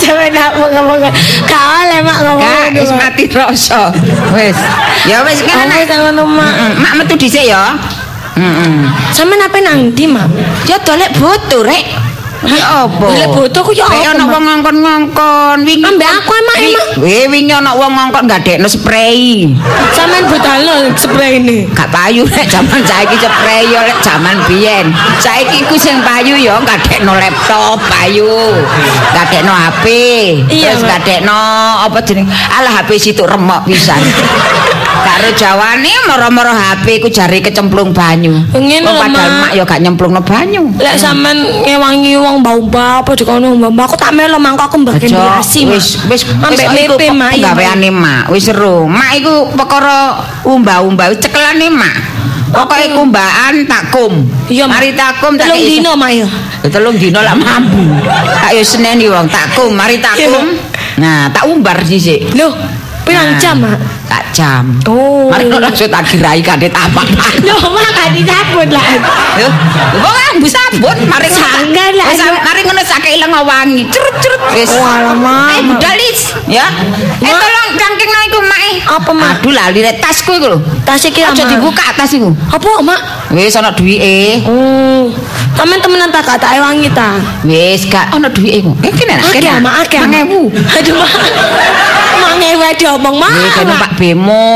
Jangan 0.00 0.30
nak 0.32 0.50
ngomong 0.58 0.98
Gak 1.46 1.64
oleh 1.78 2.00
mak 2.02 2.18
ngomong 2.26 2.42
Gak 2.42 2.74
wis 2.82 2.90
mati 2.90 3.24
rasa. 3.30 3.94
Wis. 4.34 4.58
Ya 5.06 5.22
wis 5.22 5.38
sama 5.46 6.10
mak. 6.26 6.52
Mak 6.74 6.92
metu 6.98 7.14
dhisik 7.14 7.46
ya. 7.46 7.78
Heeh. 8.34 8.82
Sama 9.14 9.38
apa 9.38 9.58
nang 9.62 9.94
ndi 9.94 10.10
mak? 10.10 10.26
Ya 10.66 10.82
dolek 10.82 11.14
rek. 11.62 12.09
Ya 12.40 12.88
apa? 12.88 13.04
Golek 13.04 13.28
boto 13.36 13.60
ku 13.60 13.72
ya 13.76 13.84
Kayak 13.84 14.16
apa, 14.16 14.16
ana 14.16 14.24
wong 14.32 14.42
ngongkon-ngongkon 14.48 15.58
wingi. 15.68 15.84
Ambek 15.84 16.08
aku 16.08 16.32
emak 16.32 16.56
emak. 16.56 16.86
Wih, 17.04 17.24
wingi 17.28 17.52
ana 17.52 17.76
wong 17.76 17.92
ngongkon 17.92 18.24
gadekno 18.24 18.64
spray. 18.64 19.44
Sampean 19.92 20.24
budal 20.24 20.88
spray 20.96 21.36
ini. 21.36 21.68
Gak 21.76 21.92
payu 21.92 22.24
rek 22.24 22.48
jaman 22.48 22.80
saiki 22.80 23.20
spray 23.20 23.68
yo 23.68 23.80
lek 23.84 23.98
jaman 24.00 24.36
biyen. 24.48 24.88
Saiki 25.20 25.68
ku 25.68 25.76
sing 25.76 26.00
payu 26.00 26.32
yo 26.40 26.56
gadekno 26.64 27.12
laptop 27.12 27.76
payu. 27.92 28.56
Gadekno 29.12 29.52
HP. 29.52 29.84
Terus 30.48 30.80
gadekno 30.80 31.40
apa 31.84 32.00
jeneng? 32.00 32.24
Alah 32.56 32.80
HP 32.80 32.96
situ 32.96 33.20
remok 33.28 33.68
pisan. 33.68 34.00
Karo 35.00 35.28
jawane 35.32 35.92
moro-moro 36.06 36.52
HP 36.52 37.00
ku 37.00 37.08
jari 37.08 37.40
kecemplung 37.40 37.90
banyu. 37.96 38.36
Ngene 38.52 38.84
lho, 38.84 39.00
padahal 39.00 39.32
Mak. 39.40 39.50
yo 39.56 39.62
gak 39.64 39.80
nyemplungno 39.80 40.20
banyu. 40.20 40.62
Lek 40.76 40.96
sampean 41.00 41.40
ngewangi 41.64 42.14
wong 42.20 42.44
bau-bau 42.44 43.00
apa 43.00 43.16
juga 43.16 43.40
ono 43.40 43.56
mbak 43.56 43.86
aku 43.88 43.96
tak 43.96 44.12
melo 44.12 44.36
mangko 44.36 44.68
aku 44.68 44.76
generasi 45.00 45.64
mak. 45.64 45.72
wis 45.76 45.86
wis 46.06 46.22
ambek 46.28 46.68
mepe 46.76 47.06
mak. 47.12 47.32
iya, 47.36 47.52
gaweane 47.52 47.88
mak 47.88 48.28
wis 48.28 48.48
seru 48.48 48.84
mak 48.84 49.16
iku 49.16 49.48
perkara 49.56 50.20
umbah-umbah 50.44 51.16
cekelane 51.16 51.68
mak 51.72 51.94
pokoke 52.50 52.86
kumbaan 52.92 53.54
takum 53.64 54.26
Iya, 54.50 54.66
Mak. 54.66 54.74
mari 54.74 54.90
takum 54.98 55.32
tak 55.38 55.46
Telung 55.54 55.62
dino 55.70 55.90
mak 55.94 56.10
ya. 56.10 56.26
Ya, 56.60 56.68
telung 56.68 56.96
dino 56.98 57.20
lah 57.22 57.34
mampu 57.38 57.82
tak 58.42 58.50
yo 58.58 58.62
seneni 58.66 59.06
wong 59.06 59.30
takum 59.30 59.70
mari 59.72 60.02
takum 60.02 60.50
nah 60.98 61.30
tak 61.30 61.46
umbar 61.46 61.78
sisik 61.86 62.34
Loh, 62.34 62.52
pirang 63.06 63.38
Nah, 63.38 63.40
jam 63.40 63.56
mak? 63.62 63.78
Tak 64.10 64.26
jam 64.34 64.74
Oh. 64.84 65.30
mari 65.30 65.46
langsung 65.46 65.86
tak 65.86 66.02
kirai 66.04 66.42
kade 66.42 66.66
tapak 66.66 67.06
Loh, 67.46 67.62
mak 67.70 67.88
gak 67.94 68.10
disabut 68.12 68.66
lah. 68.66 68.82
Wong 69.94 70.16
ambu 70.28 70.46
sabun 70.46 70.96
mari 71.06 71.30
Sangat 71.30 71.94
lah, 71.94 72.06
mari 72.42 72.60
ngono 72.62 72.82
sak 72.82 73.06
ilang 73.06 73.30
wangi 73.40 73.86
cerut-cerut 73.86 74.42
wis 74.52 74.70
Walah, 74.72 75.14
Mak. 75.14 75.48
Eh, 75.52 75.60
budalis 75.64 76.20
ya 76.46 76.66
eh 77.18 77.30
tolong 77.30 77.68
cangking 77.72 78.10
iku 78.26 78.38
mak 78.42 78.60
eh. 78.60 78.76
Apa, 78.82 79.10
Mak? 79.12 79.30
aduh 79.38 79.52
lali 79.52 79.80
tasku 79.96 80.34
iku 80.34 80.46
lho 80.48 80.58
Tas 80.82 81.02
iki 81.02 81.22
aja 81.22 81.46
dibuka 81.46 81.94
tas 81.94 82.10
iku 82.10 82.34
Apa 82.48 82.82
mak? 82.82 83.00
wis 83.30 83.54
ana 83.54 83.70
duwike 83.70 84.42
Oh, 84.44 85.14
sampean 85.54 85.78
temenan 85.78 86.10
tak 86.10 86.26
gak 86.26 86.38
tak 86.38 86.58
ewangi 86.58 86.90
ta? 86.90 87.14
wis 87.42 87.86
gak 87.86 88.10
ana 88.10 88.26
duwike 88.26 88.58
iku 88.60 88.70
eh 88.80 88.90
kene 88.90 89.14
nak 89.14 89.24
Akeh 89.24 89.38
kene 89.38 89.50
mak, 89.60 89.74
akeh. 89.80 89.98
Mak. 89.98 90.08
mangewu 90.08 90.40
Aduh 90.50 90.94
mak. 90.96 91.10
Diomong 92.80 93.16
mak. 93.20 93.28
Wih, 93.36 93.50
kan 93.52 93.64
Mak. 93.64 93.68
numpak 93.76 93.92
bemo, 94.00 94.48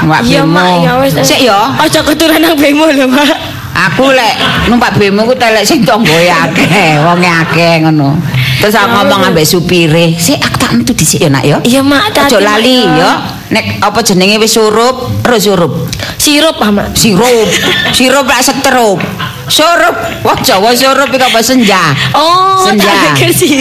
numpak 0.00 0.20
Iya 0.24 0.40
bemo. 0.46 0.56
mak, 0.56 0.72
ya 0.80 0.92
wis. 1.04 1.12
Sik 1.20 1.40
ya, 1.44 1.60
Aja 1.76 2.00
keturunan 2.00 2.40
nang 2.40 2.56
bemo 2.56 2.88
lho 2.88 3.04
mak. 3.04 3.28
aku 3.72 4.08
lek 4.12 4.34
numpak 4.68 4.96
bemo 5.00 5.24
ku 5.24 5.34
telek 5.36 5.64
sing 5.64 5.80
tonggoe 5.84 6.28
akeh, 6.28 7.00
wonge 7.04 7.28
akeh 7.28 7.84
ngono. 7.84 8.16
Terus 8.62 8.78
aku 8.78 8.94
ngomong 8.94 9.20
ambek 9.26 9.42
supire, 9.42 10.14
"Sik 10.14 10.38
aku 10.38 10.56
tak 10.56 10.70
metu 10.72 10.94
dhisik 10.94 11.18
ya, 11.18 11.28
Nak 11.28 11.42
ya." 11.42 11.58
Iya 11.66 11.82
mak, 11.82 12.14
Aja 12.14 12.38
lali 12.38 12.86
ya. 12.86 13.42
Nek 13.50 13.82
apa 13.82 13.98
jenenge 14.00 14.38
wis 14.38 14.54
surup, 14.54 15.10
terus 15.20 15.44
surup. 15.44 15.90
Sirup 16.16 16.56
ah 16.62 16.70
mak. 16.70 16.94
Sirup, 16.94 17.50
sirup 17.90 18.24
lak 18.24 18.40
seterup. 18.40 19.02
Surup, 19.50 19.92
wah 20.22 20.38
Jawa 20.38 20.70
surup 20.72 21.10
iki 21.10 21.20
apa 21.20 21.42
senja. 21.42 21.90
Oh, 22.14 22.62
senja. 22.64 22.86
tak. 23.12 23.18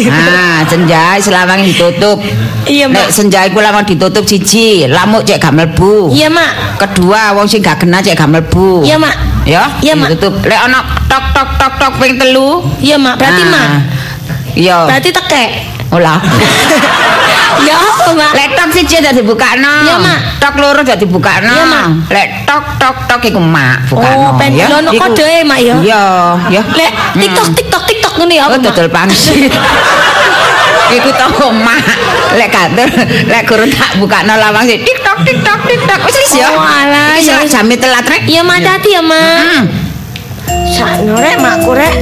Ah, 0.07 0.61
senja 0.63 1.17
selawang 1.17 1.65
ditutup. 1.65 2.21
Iya, 2.63 2.85
Nek 2.85 3.09
Mak. 3.09 3.11
senja 3.11 3.43
iku 3.43 3.59
lawang 3.59 3.83
ditutup 3.83 4.23
siji, 4.23 4.85
lamuk 4.85 5.25
cek 5.25 5.41
gak 5.41 5.51
mlebu. 5.51 6.13
Iya 6.13 6.29
mak. 6.29 6.77
Kedua, 6.77 7.33
wong 7.33 7.49
sing 7.49 7.59
gak 7.59 7.81
kena 7.81 7.99
cek 7.99 8.13
gak 8.13 8.29
mlebu. 8.29 8.85
Iya 8.85 9.01
mak. 9.01 9.15
Ya, 9.41 9.65
Iya, 9.81 9.97
Mak. 9.97 10.13
Ditutup. 10.13 10.45
Lek 10.45 10.61
ana 10.61 10.85
tok 11.09 11.25
tok 11.33 11.49
tok 11.57 11.73
tok 11.81 11.93
ping 11.97 12.13
telu. 12.21 12.61
Iya 12.77 13.01
mak. 13.01 13.17
Berarti 13.17 13.43
Nah. 13.43 13.51
mak. 13.51 13.69
Iya. 14.53 14.87
Berarti 14.87 15.09
tekek. 15.09 15.49
Olah. 15.91 16.19
Ya 17.61 17.77
mak? 18.15 18.31
Lek 18.33 18.57
tok 18.57 18.69
siji 18.73 18.97
dadi 19.03 19.21
bukakno. 19.21 19.85
Iya, 19.85 19.95
Mak. 20.01 20.19
Tok 20.41 20.55
loro 20.57 20.81
dadi 20.81 21.05
bukakno. 21.05 21.51
Iya, 21.51 21.63
Mak. 21.67 21.85
Lek 22.09 22.29
tok 22.47 22.65
tok 22.81 22.97
tok 23.05 23.21
iku 23.21 23.37
mak 23.37 23.85
bukakno. 23.85 24.33
Oh, 24.33 24.39
pen 24.39 24.55
ya. 24.57 24.65
ono 24.71 24.89
Iku- 24.89 25.13
kode 25.13 25.45
mak 25.45 25.59
ya. 25.61 25.75
Iya, 25.77 26.03
ya. 26.49 26.61
Lek 26.73 26.91
TikTok 27.13 27.47
TikTok 27.53 27.83
TikTok 27.85 28.13
ngene 28.17 28.33
ya 28.39 28.45
Oh, 28.49 28.57
mak? 28.57 28.65
dodol 28.65 28.89
pangsit. 28.89 29.51
Iku 30.97 31.09
tau 31.13 31.53
mak. 31.53 31.85
Lek 32.39 32.49
katur, 32.49 32.89
lek 33.29 33.43
guru 33.45 33.65
tak 33.69 33.91
bukakno 34.01 34.33
lawang 34.33 34.65
sih. 34.65 34.81
Tiktok 34.81 35.21
tiktok 35.21 35.59
tiktok. 35.67 35.99
Wis 36.07 36.31
ya. 36.33 36.49
Oh, 36.49 36.65
alah, 36.65 37.19
ya 37.19 37.35
salah 37.35 37.45
wis. 37.45 37.51
jame 37.53 37.75
telat 37.77 38.05
rek. 38.09 38.25
Iya 38.25 38.41
mak 38.41 38.57
hati 38.63 38.89
ya 38.89 39.01
mak. 39.03 39.37
Hmm. 39.37 39.63
Sakno 40.65 41.13
rek 41.19 41.37
makku 41.37 41.77
rek. 41.77 41.93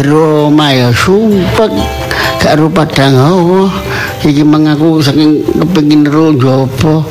Cepet 0.00 1.72
gak 2.40 2.56
rupa 2.56 2.88
padang 2.88 3.14
hawa. 3.16 3.62
Iki 4.20 4.44
mengaku 4.44 5.00
saking 5.00 5.44
kepengin 5.60 6.04
ro 6.08 6.32
jopo 6.36 7.04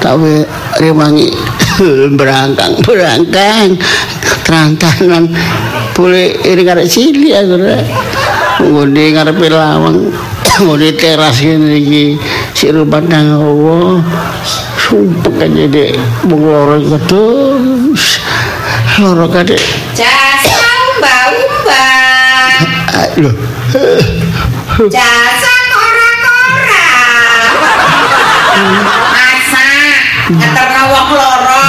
tak 0.00 0.20
we 0.20 0.44
rewangi 0.80 1.32
berangkang 2.18 2.76
berangkang. 2.84 3.76
Terantanan 4.44 5.32
boleh 5.96 6.36
iring 6.44 6.70
arek 6.76 6.86
cilik 6.88 7.34
aku 7.34 7.54
rek. 7.60 7.84
Ngene 8.62 9.02
ngarepe 9.16 9.46
lawang 9.52 10.12
ngene 10.64 10.88
teras 10.96 11.40
ngene 11.40 11.76
iki 11.80 12.04
sik 12.52 12.76
rupa 12.76 13.00
padang 13.00 13.36
hawa. 13.36 14.00
Sumpek 14.76 15.50
aja 15.50 15.64
dek. 15.66 15.92
Wong 16.28 16.40
loro 16.40 16.76
kedus 16.84 18.20
loro 19.00 19.26
umba-umba. 19.28 20.25
Lho 23.20 23.30
Jasa 24.92 25.54
kora-kora. 25.72 26.84
Masak 29.12 29.96
ngeterno 30.32 30.82
wong 30.92 31.08
loro. 31.12 31.66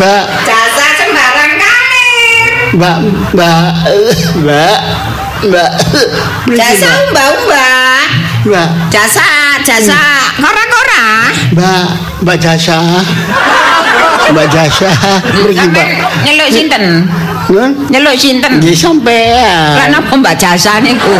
mbak 0.00 0.24
Jasa 0.48 0.86
sembarang 0.96 1.52
kalir. 1.60 2.50
mbak 2.76 2.96
mbak 3.36 3.64
mbak 4.40 4.78
mbak 5.44 5.70
Jasa 6.56 6.88
umba-umba. 7.04 7.66
mbak 8.48 8.68
Jasa, 8.88 9.26
jasa 9.60 10.00
kora-kora. 10.40 11.04
mbak 11.52 11.86
mbak 12.24 12.36
jasa 12.40 12.78
mbak 14.32 14.46
jasa 14.48 14.88
pergi 15.20 15.64
mbak 15.68 15.88
Nyeluk 16.24 16.48
sinten? 16.48 16.84
Nun, 17.50 17.90
Nyeluk 17.90 18.14
sinten? 18.14 18.62
Nggih 18.62 18.78
sampean. 18.78 19.74
Lah 19.74 19.90
napa 19.90 20.14
Mbak 20.14 20.38
Jasa 20.38 20.78
niku? 20.78 21.18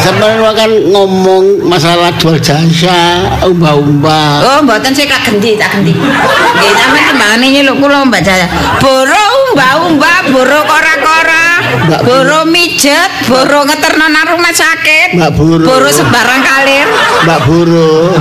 Sampeyan 0.00 0.40
kan 0.56 0.72
ngomong 0.88 1.60
masalah 1.68 2.08
jual 2.16 2.40
jasa, 2.40 3.28
umba-umba. 3.44 4.40
Oh, 4.40 4.58
mboten 4.64 4.96
sik 4.96 5.12
tak 5.12 5.28
gendi, 5.28 5.60
tak 5.60 5.76
gendi. 5.76 5.92
Nggih, 5.92 6.72
sampeyan 6.72 7.04
timbangane 7.12 7.46
nyeluk 7.52 7.76
kula 7.84 8.00
Mbak 8.08 8.22
Jasa. 8.24 8.48
Boro 8.80 9.22
umba-umba, 9.52 10.12
boro 10.32 10.60
kora-kora, 10.64 11.60
Mbak 11.84 12.00
boro 12.00 12.48
mijet, 12.48 13.28
boro 13.28 13.68
ngeterno 13.68 14.08
nang 14.08 14.24
rumah 14.24 14.52
sakit. 14.52 15.20
Mbak 15.20 15.30
Buru. 15.36 15.64
Boro 15.68 15.88
sebarang 15.92 16.40
kalir. 16.48 16.88
Mbak 17.28 17.40
Buru. 17.44 18.16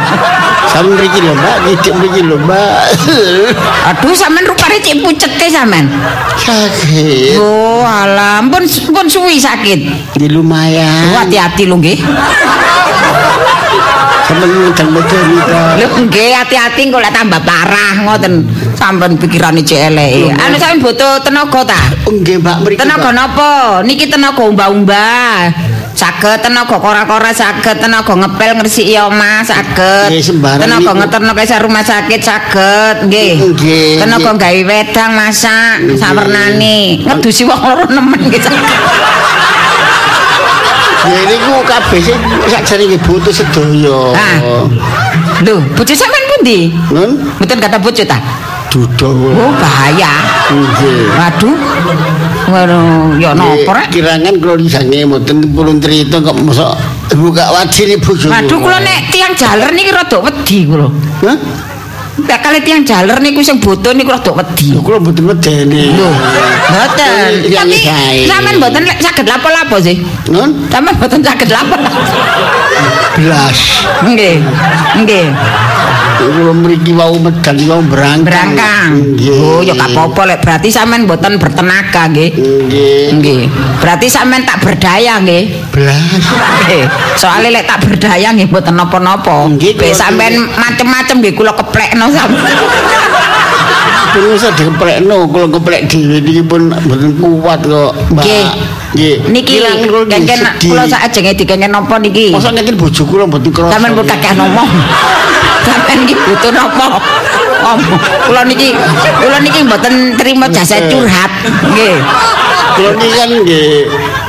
Sampeyan 0.67 0.99
mriki 0.99 1.19
lho, 1.23 1.31
Mbak, 1.31 1.55
ngicip 1.63 1.93
mriki 1.95 2.21
lho, 2.27 2.35
Mbak. 2.43 2.79
Aduh, 3.87 4.11
sampean 4.11 4.43
rupane 4.77 4.85
cek 4.85 4.97
pucete 5.03 5.45
sampean. 5.49 5.85
Sakit. 6.37 7.37
Oh, 7.41 7.81
alah, 7.83 8.41
pun 8.45 8.63
pun 8.93 9.05
suwi 9.09 9.41
sakit. 9.41 9.79
Di 10.15 10.27
Oh, 10.29 10.41
lumayan. 10.41 11.17
hati-hati 11.17 11.65
lho 11.65 11.75
nggih. 11.81 11.97
Sampeyan 14.27 14.49
ngedang-ngedang 14.67 15.27
kita. 15.31 15.59
Lho 15.79 15.87
nggih 16.03 16.29
hati-hati 16.35 16.81
kok 16.91 16.99
lek 17.01 17.13
tambah 17.15 17.41
parah 17.41 17.95
ngoten. 18.05 18.33
Sampeyan 18.77 19.17
pikirane 19.17 19.61
cek 19.63 19.79
eleke. 19.93 20.29
Anu 20.35 20.55
sampeyan 20.59 20.79
butuh 20.83 21.13
tenaga 21.23 21.61
ta? 21.65 21.79
Nggih, 22.07 22.37
Mbak, 22.43 22.57
mriki. 22.63 22.79
Tenaga 22.79 23.09
napa? 23.11 23.51
Niki 23.81 24.05
tenaga 24.07 24.43
umba-umba. 24.45 25.07
Saged 25.97 26.45
tenaga 26.45 26.77
kora-kora 26.77 27.33
saged 27.33 27.81
tenaga 27.81 28.13
ngepel 28.13 28.53
ngresiki 28.53 28.93
omah 28.95 29.41
saged. 29.41 30.13
Nggih, 30.13 30.21
sembarang 30.21 30.61
Tenaga 30.61 30.93
niku. 30.93 30.99
ngeterno 31.01 31.31
kaisar 31.33 31.59
rumah 31.59 31.81
sakit 31.81 32.21
saged 32.21 33.09
nggih. 33.09 33.57
Tenaga 33.97 34.29
gawe 34.37 34.61
wedang 34.61 35.11
masak 35.11 35.81
Nggih. 35.81 35.97
samernane. 35.97 36.77
Ngedusi 37.01 37.43
wong 37.43 37.57
loro 37.57 37.89
nemen 37.89 38.29
nggih. 38.29 38.41
Ya 41.07 41.21
niku 41.23 41.63
kabeh 41.63 41.99
sing 42.03 42.19
sakjane 42.45 42.99
butuh 43.01 43.31
sedaya. 43.31 44.13
Ah. 44.13 44.67
Lho, 45.39 45.55
bojo 45.73 45.93
sampean 45.93 46.23
pundi? 46.29 46.73
Nun, 46.91 47.09
Mboten 47.39 47.57
kata 47.57 47.77
bojo 47.79 48.03
ta? 48.03 48.17
Dudo. 48.71 49.09
Oh, 49.33 49.51
bahaya. 49.57 50.11
Nggih. 50.51 51.11
Waduh. 51.13 51.55
Ngono, 52.47 52.79
ya 53.19 53.35
napa 53.35 53.71
rek? 53.75 53.87
Kirangan 53.91 54.33
kula 54.39 54.55
disange 54.55 55.03
mboten 55.03 55.51
purun 55.51 55.83
cerita 55.83 56.23
kok 56.23 56.35
mosok 56.39 56.71
buka 57.17 57.43
wadine 57.51 57.99
bojo. 57.99 58.31
Waduh, 58.31 58.57
kula 58.61 58.79
nek 58.79 59.11
tiang 59.11 59.33
jaler 59.35 59.71
niki 59.75 59.91
rada 59.91 60.17
wedi 60.23 60.63
kula. 60.63 60.87
Hah? 61.27 61.37
Nek 62.17 62.39
kali 62.41 62.59
tiang 62.63 62.81
jaler 62.87 63.19
niku 63.19 63.43
sing 63.43 63.59
boto 63.59 63.91
niku 63.91 64.15
rada 64.15 64.31
wedi. 64.31 64.71
Lho 64.71 64.79
kula 64.79 64.97
mboten 65.03 65.23
medeni. 65.27 65.91
Lho, 65.91 66.07
mboten. 66.71 67.51
Tapi 67.51 67.79
sampean 68.31 68.55
mboten 68.63 68.83
saged 68.95 69.27
lapo-lapo 69.27 69.75
sih. 69.83 69.99
Nun, 70.31 70.71
Sampean 70.71 70.95
mboten 70.95 71.19
saged 71.19 71.49
lapo-lapo. 71.51 71.99
belas. 73.19 73.57
Nggih. 74.07 74.39
Nggih. 75.03 75.27
Kula 76.17 76.53
mriki 76.53 76.91
wau 76.97 77.15
medal 77.21 77.57
wau 77.69 77.81
berangkang. 77.85 78.25
Berangkang. 78.25 78.91
Nggih. 79.13 79.37
Oh, 79.37 79.61
ya 79.61 79.77
gak 79.77 79.93
apa-apa 79.93 80.21
lek 80.33 80.39
berarti 80.41 80.67
sampean 80.73 81.05
mboten 81.05 81.37
bertenaga 81.37 82.09
nggih. 82.09 82.29
Nggih. 82.33 83.05
Nggih. 83.21 83.41
Berarti 83.79 84.07
sampean 84.09 84.41
tak 84.41 84.65
berdaya 84.65 85.21
nggih. 85.21 85.43
Belas. 85.69 86.01
Eh, 86.73 86.85
soalnya 87.15 87.61
lek 87.61 87.65
tak 87.69 87.85
berdaya 87.85 88.33
nggih 88.33 88.49
mboten 88.49 88.73
napa-napa. 88.73 89.45
Nggih, 89.53 89.93
sampean 89.93 90.49
macem-macem 90.57 91.21
nggih 91.21 91.33
kula 91.37 91.53
keplekno 91.53 92.09
sampean. 92.09 92.57
Pun 94.17 94.33
usah 94.33 94.49
dikeplekno, 94.57 95.29
kula 95.29 95.45
keplek 95.45 95.93
dhewe 95.93 96.17
niki 96.17 96.41
pun 96.41 96.73
mboten 96.73 97.13
kuat 97.21 97.61
kok, 97.61 97.93
Mbak. 98.09 98.25
Nggih. 98.25 98.45
Nggih. 98.97 99.15
Niki 99.29 99.55
kula 99.61 100.03
kengken 100.09 100.39
kula 100.57 100.83
sakjenge 100.89 101.37
dikengken 101.37 101.69
napa 101.69 102.01
niki? 102.01 102.33
Masa 102.33 102.49
ngeten 102.49 102.81
bojo 102.81 103.05
kula 103.05 103.29
mboten 103.29 103.53
krasa. 103.53 103.77
Sampeyan 103.77 103.93
pun 103.93 104.05
kakek 104.09 104.33
ngomong. 104.33 104.69
Sampeyan 105.69 106.09
iki 106.09 106.15
butuh 106.17 106.49
napa? 106.49 106.97
Kula 108.25 108.41
niki 108.49 108.73
kula 109.21 109.37
niki 109.37 109.59
mboten 109.69 109.93
terima 110.17 110.49
jasa 110.49 110.81
curhat. 110.89 111.31
Nggih. 111.45 111.95
Kula 112.73 112.89
niki 112.97 113.09
kan 113.13 113.29
nggih 113.45 113.69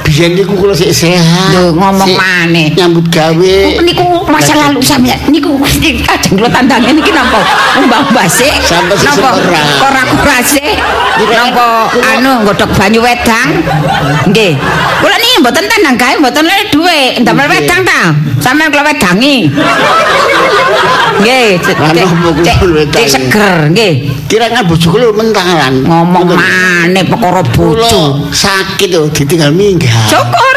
biyen 0.08 0.32
niku 0.32 0.56
kula 0.56 0.72
sik 0.72 0.88
sehat. 0.88 1.52
Lho, 1.52 1.76
ngomong 1.76 2.16
maneh. 2.16 2.72
Nyambut 2.72 3.04
gawe. 3.12 3.56
Niku 3.84 4.24
masa 4.24 4.56
lalu 4.56 4.80
sampeyan 4.80 5.20
niku 5.28 5.52
mesti 5.60 6.00
kajeng 6.00 6.40
kula 6.40 6.48
tandange 6.48 6.96
niki 6.96 7.12
napa? 7.12 7.44
Mbah-mbah 7.84 8.24
sik. 8.24 8.56
Sampai 8.64 8.96
sik 8.96 9.12
Napa 9.12 9.36
ora. 9.36 9.62
ora-ora 9.84 10.38
sik. 10.40 10.76
Napa 11.28 11.92
anu 12.16 12.48
nggodhog 12.48 12.72
banyu 12.72 13.04
wedang? 13.04 13.48
Nggih. 14.32 14.56
Kula 15.04 15.16
niki 15.20 15.36
mboten 15.44 15.64
tandang 15.68 15.96
gawe 16.00 16.14
mboten 16.24 16.44
lek 16.48 16.72
dhuwit, 16.72 17.12
ndamel 17.20 17.46
wedang 17.52 17.84
ta. 17.84 18.00
Sampeyan 18.40 18.72
kula 18.72 18.88
wedangi. 18.88 19.52
Nggih, 21.20 21.60
cek 22.94 23.06
seger 23.12 23.68
nggih. 23.76 24.08
Kirangan 24.28 24.68
bojo 24.68 24.92
kula 24.92 25.08
mentalan. 25.16 25.88
Ngomong 25.88 26.36
maneh 26.36 27.00
perkara 27.08 27.40
bojo. 27.40 28.28
Sakit 28.28 28.92
lho 28.92 29.08
ditinggal 29.08 29.48
minggat. 29.56 30.12
Syukur. 30.12 30.56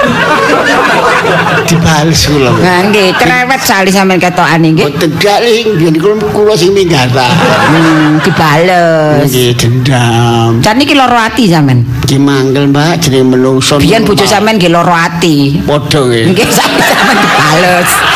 Dibales 1.71 2.19
kula. 2.27 2.51
Nah, 2.60 2.91
nggih, 2.91 3.15
cerewet 3.15 3.62
sali 3.63 3.88
sampeyan 3.88 4.19
ketokane 4.19 4.75
nggih. 4.75 4.91
Boten 4.91 5.12
galing 5.23 5.67
biyen 5.79 5.95
kula 5.95 6.19
kula 6.36 6.53
sing 6.60 6.75
minggatan. 6.75 7.31
Hmm, 7.71 8.19
dibales. 8.19 9.31
Nggih 9.31 9.55
dendam. 9.55 10.60
Jan 10.60 10.75
niki 10.75 10.91
loro 10.91 11.15
ati 11.15 11.47
sampean. 11.47 11.88
Ki 12.03 12.19
mangkel 12.19 12.67
Mbak 12.67 13.07
jenenge 13.07 13.39
menungso. 13.39 13.79
Biyen 13.79 14.03
bojo 14.03 14.27
sampean 14.27 14.60
nggih 14.60 14.67
loro 14.67 14.91
ati. 14.91 15.63
padha 15.63 16.12
nggih. 16.12 16.36
Nggih 16.36 16.47
sampean 16.51 16.91
sampean 16.91 18.11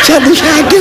dibales. 0.00 0.38
Satu-satu. 0.38 0.80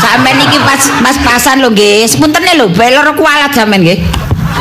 Sampean 0.00 0.36
niki 0.38 0.58
pas 0.62 0.82
pas-pasan 1.02 1.60
lho 1.60 1.68
nggih. 1.72 2.08
Sepuntene 2.08 2.56
lho, 2.56 2.68
bae 2.72 2.90
loro 2.94 3.12
kualat 3.14 3.52
sampean 3.52 3.82
nggih. 3.84 3.98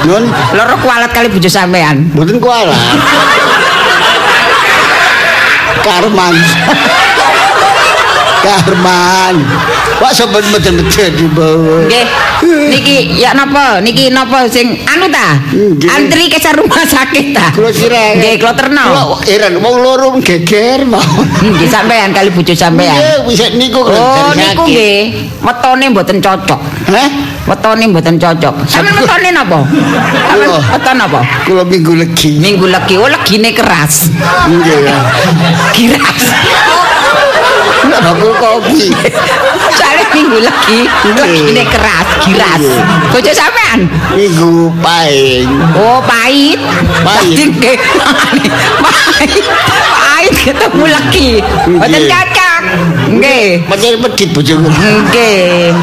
Nun, 0.04 0.26
Loro 0.58 0.76
kualat 0.84 1.12
kali 1.14 1.30
bojo 1.30 1.50
sampean. 1.50 2.10
mboten 2.12 2.40
kuala. 2.42 2.74
Karman. 5.84 6.36
Karman. 8.44 9.36
Pak 10.00 10.12
sampean 10.12 10.44
meden-meden 10.52 11.12
di 11.16 11.28
bawah. 11.32 11.88
Nggih. 11.88 12.08
Niki 12.70 13.20
ya 13.20 13.34
napa? 13.36 13.80
Niki 13.84 14.08
napa 14.14 14.48
sing 14.48 14.80
anu 14.88 15.08
ta? 15.12 15.40
Antri 15.96 16.32
ke 16.32 16.40
rumah 16.56 16.84
sakit 16.86 17.36
ta? 17.36 17.52
Kula 17.52 17.70
sirah. 17.74 18.16
Nggih, 18.16 18.40
kula 18.40 18.54
terno. 18.56 19.18
Heran 19.26 19.60
wong 19.60 19.76
loro 19.84 20.08
geger 20.22 20.88
mau. 20.88 21.02
Nggih 21.44 21.68
sampean 21.68 22.14
kali 22.16 22.30
bojo 22.32 22.54
sampean. 22.56 22.96
Nggih, 22.96 23.28
wis 23.28 23.40
niku 23.58 23.82
Oh, 23.84 24.32
niku 24.36 24.64
nggih. 24.68 25.00
Wetone 25.44 25.86
mboten 25.92 26.18
cocok. 26.24 26.60
Hah? 26.88 27.10
Wetone 27.48 27.84
mboten 27.92 28.16
cocok. 28.16 28.56
Sampeyan 28.68 28.96
wetone 29.04 29.30
napa? 29.36 29.60
Sampeyan 29.68 30.48
Kula. 30.48 30.60
weton 30.72 30.96
napa? 30.96 31.20
Kula 31.44 31.64
minggu 31.68 31.94
legi. 32.00 32.40
Minggu 32.40 32.66
legi, 32.72 32.96
oh 32.96 33.10
legine 33.12 33.52
keras. 33.52 34.08
Nggih 34.48 34.78
ya. 34.88 34.98
Kiras. 35.76 36.24
Bakul 37.84 38.32
kopi. 38.40 38.92
Soalnya 39.74 40.06
minggu 40.14 40.40
lagi, 40.40 40.80
ini 41.50 41.64
keras, 41.68 42.08
giras. 42.24 42.64
Bojo 43.12 43.32
sampean? 43.34 43.90
Minggu 44.16 44.72
paing. 44.80 45.50
Oh, 45.76 46.00
pahit. 46.04 46.60
Pahit. 47.04 47.50
Nggih. 47.50 47.78
Pahit. 48.80 49.44
Pahit 49.94 50.34
ketemu 50.40 50.86
lagi. 50.88 51.30
Mboten 51.68 51.90
Nggih. 51.92 52.10
cocok. 52.10 52.62
Nggih. 53.20 53.48
Pancen 53.68 53.94
medit 54.00 54.30
bojoku. 54.32 54.68
Nggih. 54.70 55.74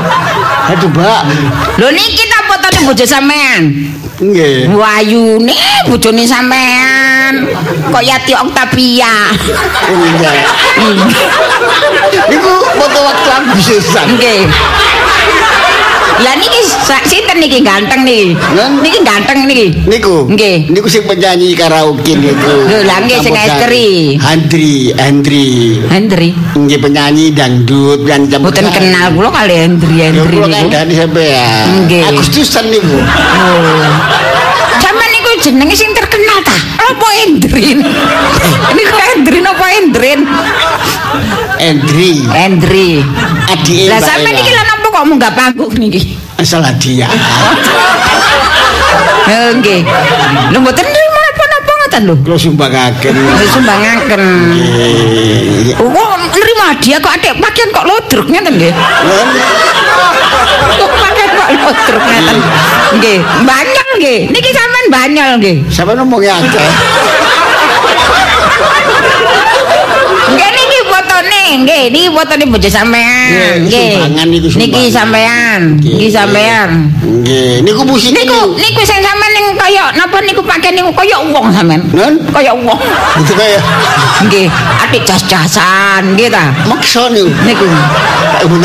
Aduh, 0.71 0.89
Mbak. 0.93 1.23
Lho 1.83 1.89
niki 1.91 2.25
ta 2.31 2.39
fotone 2.47 2.79
bojo 2.87 3.05
sampean? 3.05 3.63
Nggih. 4.23 4.71
Wayune 4.71 5.59
bojone 5.91 6.23
sampean. 6.29 7.49
Kok 7.91 8.03
Yati 8.05 8.33
Octavia. 8.39 9.35
Enggak. 9.91 10.47
Niku 12.31 12.53
foto 12.77 12.99
waktu 13.07 13.29
Agustusan. 13.31 14.07
Nggih. 14.19 14.41
Lah 16.21 16.37
niki 16.37 16.61
sinten 17.09 17.41
niki 17.41 17.65
ganteng 17.65 18.05
niki? 18.05 18.37
Niki 18.85 19.01
ganteng 19.01 19.49
niki. 19.49 19.73
Niku. 19.89 20.29
Nggih. 20.29 20.69
Niku 20.69 20.85
sing 20.85 21.09
penyanyi 21.09 21.57
karaoke 21.57 22.13
niku. 22.13 22.69
Lho, 22.69 22.85
lah 22.85 23.01
nggih, 23.01 23.19
sing 23.25 23.33
estri. 23.33 24.21
Andri, 24.21 24.93
Andri. 25.01 25.81
Hendri. 25.89 26.37
Nggih 26.53 26.77
penyanyi 26.77 27.33
dangdut 27.33 28.05
dan 28.05 28.29
Mboten 28.29 28.69
kenal 28.69 29.17
kula 29.17 29.33
kali 29.33 29.55
Hendri 29.65 29.95
Ya 29.97 30.13
Hendri 30.13 30.37
kula 30.37 30.49
kandhani 30.53 30.93
sampean. 30.93 31.65
Nggih. 31.89 32.03
Agustusan 32.13 32.69
niku. 32.69 33.01
Oh. 33.01 33.89
Sampeyan 34.77 35.11
niku 35.17 35.31
jenenge 35.41 35.73
sing 35.73 35.91
terkenal 35.97 36.45
ta? 36.45 36.57
Apa 36.81 37.07
Hendrin? 37.25 37.79
Niku 38.77 38.97
Hendrin 38.99 39.45
apa 39.47 39.65
Hendrin? 39.73 40.21
Andri. 41.61 42.25
Hendri. 42.33 43.05
Adike 43.47 43.93
Lah 43.93 44.01
sampeyan 44.01 44.33
Ella. 44.33 44.39
niki 44.41 44.53
lan 44.53 44.67
apa 44.67 44.87
kok 44.89 45.05
munggah 45.05 45.33
panggung 45.37 45.73
niki? 45.77 46.17
asal 46.41 46.65
hadiah. 46.65 47.11
Eh, 49.31 49.55
Nggih. 49.55 49.87
Lho 50.51 50.59
mboten 50.59 50.83
ngoten 51.91 52.03
lho. 52.07 52.15
Kula 52.23 52.37
sumbangaken. 52.39 53.15
Sumbangaken. 53.51 54.23
Nggih. 54.51 55.75
Oh, 55.79 56.15
nrimo 56.31 56.65
hadiah 56.67 56.99
kok 56.99 57.13
adek 57.15 57.35
pakaian 57.39 57.69
kok 57.71 57.85
lodruk 57.87 58.27
ngeten 58.27 58.55
nggih. 58.59 58.73
Kok 60.79 60.91
pakaian 60.91 61.31
kok 61.35 61.49
lodruk 61.59 62.03
ngeten. 62.07 62.39
Nggih, 62.99 63.19
banyol 63.43 63.89
nggih. 63.99 64.19
Niki 64.31 64.51
sampean 64.51 64.87
banyol 64.91 65.31
nggih. 65.39 65.57
Sampe 65.71 65.93
ngomongnya 65.95 66.39
akeh. 66.39 66.69
Nggih 70.31 70.51
nggih, 71.59 71.85
niki 71.91 72.09
fotone 72.15 72.45
bojo 72.47 72.69
sampean. 72.71 73.67
Nggih. 73.67 73.99
Niki 74.57 74.91
sampean, 74.91 75.81
niki 75.83 76.09
sampean. 76.11 76.91
Nggih, 77.03 77.63
niku 77.67 77.83
musik 77.85 78.15
Niku 78.15 78.55
niku 78.57 78.81
sing 78.87 79.01
sampean 79.03 79.31
ning 79.35 79.47
kaya 79.59 79.91
napa 79.99 80.23
niku 80.23 80.41
pakaian 80.45 80.79
niku 80.79 80.91
kaya 80.95 81.17
wong 81.19 81.51
sampean. 81.51 81.81
Nun? 81.91 82.15
Kaya 82.31 82.53
wong. 82.55 82.81
Itu 83.21 83.33
kaya 83.35 83.59
Nggih, 84.27 84.47
atik 84.83 85.03
jas-jasan 85.09 86.15
nggih 86.15 86.31
ta. 86.31 86.55
maksa 86.69 87.11
niku. 87.11 87.31
Niku. 87.45 87.67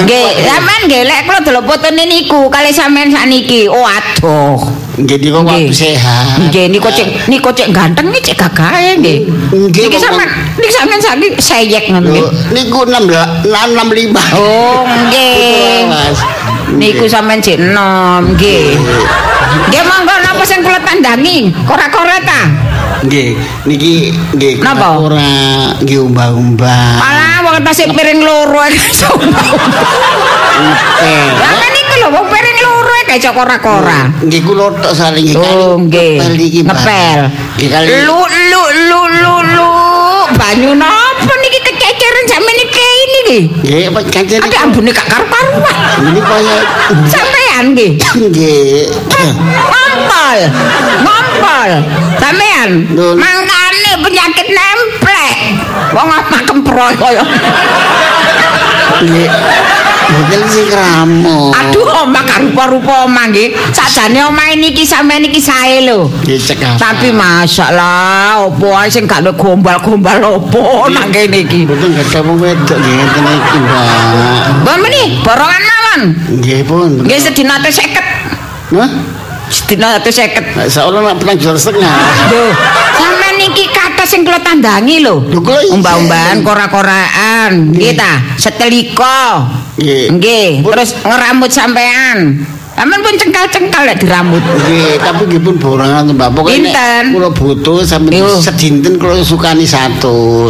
Nggih, 0.05 0.45
sampean 0.45 0.81
nggih 0.87 1.01
lek 1.03 1.19
kula 1.25 1.39
delok 1.41 1.63
fotone 1.65 2.03
niku 2.05 2.47
kali 2.53 2.69
sampean 2.69 3.09
sakniki. 3.09 3.67
Oh 3.67 3.83
aduh. 3.83 4.84
Nggih 4.95 5.17
niku 5.19 5.39
waktu 5.41 5.71
sehat. 5.71 6.39
Nggih 6.41 6.65
niku 6.69 6.87
cek 6.87 7.27
niku 7.27 7.49
cek 7.51 7.67
ganteng 7.69 8.07
iki 8.09 8.31
cek 8.31 8.37
gagahe 8.39 8.95
nggih. 8.95 9.17
Nggih, 9.51 9.83
Niki 9.85 9.91
kok- 9.91 10.01
sampean 10.01 10.29
niki 10.55 10.71
sampean 10.71 10.99
sakniki 10.99 11.35
seyek 11.37 11.83
ngono 11.91 12.07
nggih. 12.07 12.25
Niku 12.51 12.79
665. 12.87 14.23
Oh, 14.33 14.87
nggih. 14.87 15.91
Niku 16.73 17.05
sampean 17.05 17.39
cek 17.39 17.59
enom 17.59 18.33
nggih. 18.33 18.79
Nggih 19.67 19.83
monggo 19.83 20.15
napa 20.17 20.43
sing 20.43 20.59
kula 20.59 20.79
tandangi? 20.79 21.51
Kora-kora 21.63 22.15
ta? 22.21 22.41
Nggih, 23.03 23.35
niki 23.67 24.15
nggih 24.31 24.63
Napa? 24.63 24.95
ora 24.97 25.75
nggih 25.77 25.99
umbah-umbah. 26.01 26.87
Malah 26.97 27.43
wong 27.43 27.59
tasih 27.61 27.91
piring 27.91 28.23
loro. 28.23 28.63
Lah 31.35 31.69
niku 31.69 31.93
lho 31.99 32.07
wong 32.09 32.25
piring 33.15 33.15
loro 33.15 33.15
ae 33.15 33.19
kayak 33.19 33.35
kora-kora. 33.35 33.99
Nggih 34.23 34.41
kula 34.43 34.67
tok 34.83 34.93
saling 34.95 35.35
Oh, 35.35 35.79
nggih. 35.79 36.19
Ngepel. 36.67 37.19
Lu 38.03 38.19
lu 38.27 38.61
lu 38.91 39.01
lu 39.07 39.33
lu. 39.55 39.71
Banyu 40.35 40.75
napa 40.75 41.33
niki 41.39 41.59
kececeran 41.63 42.25
sampeyan 42.27 42.59
iki 42.59 42.83
ini 42.83 43.19
nggih. 43.23 43.43
Apa 43.91 43.99
kancen 44.11 44.39
Ada 44.43 44.57
ambune 44.67 44.91
gak 44.91 45.07
karu-karuan. 45.07 45.77
Ini 46.11 46.19
kaya 46.19 46.55
Sampean 47.07 47.63
nggih. 47.71 47.91
nggih. 48.19 48.91
Ngompol. 49.47 50.39
Ngompol. 51.07 51.71
Sampean 52.19 52.69
mangkane 53.15 53.91
penyakit 54.03 54.47
nemplek. 54.51 55.35
Wong 55.95 56.09
apa 56.11 56.37
kemproy 56.43 56.93
kaya. 56.99 57.23
Nggih. 59.07 59.29
Mboten 60.05 60.41
sing 60.49 60.65
kramo. 60.69 61.51
Aduh, 61.51 61.87
omah 62.05 62.23
rupa-rupa 62.55 63.03
omah 63.03 63.27
nggih. 63.29 63.51
Sakjane 63.75 64.23
omah 64.23 64.55
niki 64.55 64.87
sampean 64.87 65.27
iki 65.27 65.41
sae 65.43 65.83
lho. 65.83 66.07
Nggih. 66.23 66.39
Tapi 66.79 67.11
masalah 67.11 68.47
opo 68.47 68.71
ae 68.71 68.87
sing 68.87 69.03
gak 69.03 69.25
gombal-gombal 69.35 70.39
opo 70.39 70.87
nang 70.87 71.11
kene 71.11 71.43
iki. 71.43 71.67
Mboten 71.67 71.91
wong 72.25 72.37
wedok 72.39 72.77
nggih 72.79 72.93
ngeten 72.95 73.25
iki, 73.27 73.57
Mbak. 73.59 73.85
Mbak 74.63 74.75
meni 74.79 75.01
borongan 75.21 75.63
mawon. 75.67 76.01
Nggih 76.39 76.59
pun. 76.63 76.89
Nggih 77.03 77.19
sedina 77.19 77.59
ate 77.59 77.69
50. 77.69 78.79
Hah? 78.79 78.89
Sedina 79.51 79.99
ate 79.99 80.09
50. 80.09 80.57
Nek 80.57 80.67
Seolah 80.71 80.99
nak 81.03 81.15
penang 81.21 81.37
jual 81.37 81.57
setengah. 81.59 81.93
Lho, 82.31 82.43
sampean 82.97 83.35
niki 83.37 83.67
kata 83.69 84.03
sing 84.07 84.23
kula 84.23 84.39
tandangi 84.41 85.03
lho. 85.03 85.21
Umbah-umbahan 85.75 86.41
kora-koraan, 86.41 87.75
nggih 87.75 87.93
ta? 87.93 88.23
Setelika. 88.39 89.43
Nggih. 89.75 90.05
Nggih, 90.15 90.49
terus 90.63 90.95
ngerambut 91.03 91.51
sampean. 91.51 92.47
Sampean 92.75 92.99
pun 92.99 93.15
cengkal-cengkal 93.15 93.87
lek 93.87 94.03
dirambut. 94.03 94.43
Nggih, 94.43 94.99
tapi 94.99 95.31
nggih 95.31 95.41
pun 95.43 95.55
borongan 95.55 96.11
Mbak. 96.11 96.29
Pokoke 96.35 96.59
kula 97.11 97.29
butuh 97.31 97.79
sampe 97.87 98.11
sedinten 98.39 98.99
kula 98.99 99.23
sukani 99.23 99.63
100. 99.63 100.03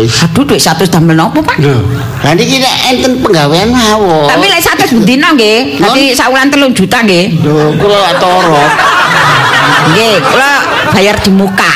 Aduh, 0.10 0.44
duit 0.46 0.58
100 0.58 0.90
damel 0.90 1.14
nopo, 1.18 1.46
Pak? 1.46 1.62
Lho, 1.62 1.86
lah 2.26 2.34
niki 2.34 2.58
nek 2.62 2.76
enten 2.90 3.22
penggawean 3.22 3.70
mawon. 3.70 4.26
Tapi 4.26 4.46
lek 4.50 4.62
100 4.62 4.94
bendina 4.94 5.38
nggih, 5.38 5.78
dadi 5.78 6.18
saulan 6.18 6.50
3 6.50 6.74
juta 6.74 6.98
nggih. 7.06 7.46
Lho, 7.46 7.78
kula 7.78 7.98
lak 8.10 8.16
torot. 8.18 8.72
Nggih, 9.94 10.16
kula 10.26 10.52
bayar 10.98 11.18
di 11.22 11.30
muka. 11.30 11.74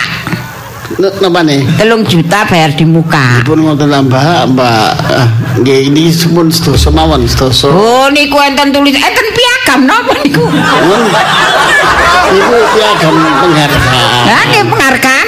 Napa 0.99 1.47
nih? 1.47 1.63
Telung 1.79 2.03
juta 2.03 2.43
bayar 2.43 2.75
di 2.75 2.83
muka. 2.83 3.39
Pun 3.47 3.63
ngoten 3.63 3.87
Mbak, 3.87 4.51
Mbak. 4.51 4.91
Ah, 5.07 5.27
Nggih 5.63 5.87
ini 5.87 6.11
pun 6.27 6.51
sedoso 6.51 6.91
mawon, 6.91 7.23
sedoso. 7.23 7.71
Oh, 7.71 8.11
niku 8.11 8.35
enten 8.43 8.75
tulis 8.75 8.99
enten 8.99 9.27
piagam 9.31 9.87
napa 9.87 10.11
niku? 10.19 10.43
Nun, 10.43 11.03
Iku 12.35 12.57
piagam 12.75 13.15
penghargaan. 13.15 14.23
Lah 14.27 14.43
nggih 14.51 14.63
penghargaan 14.67 15.27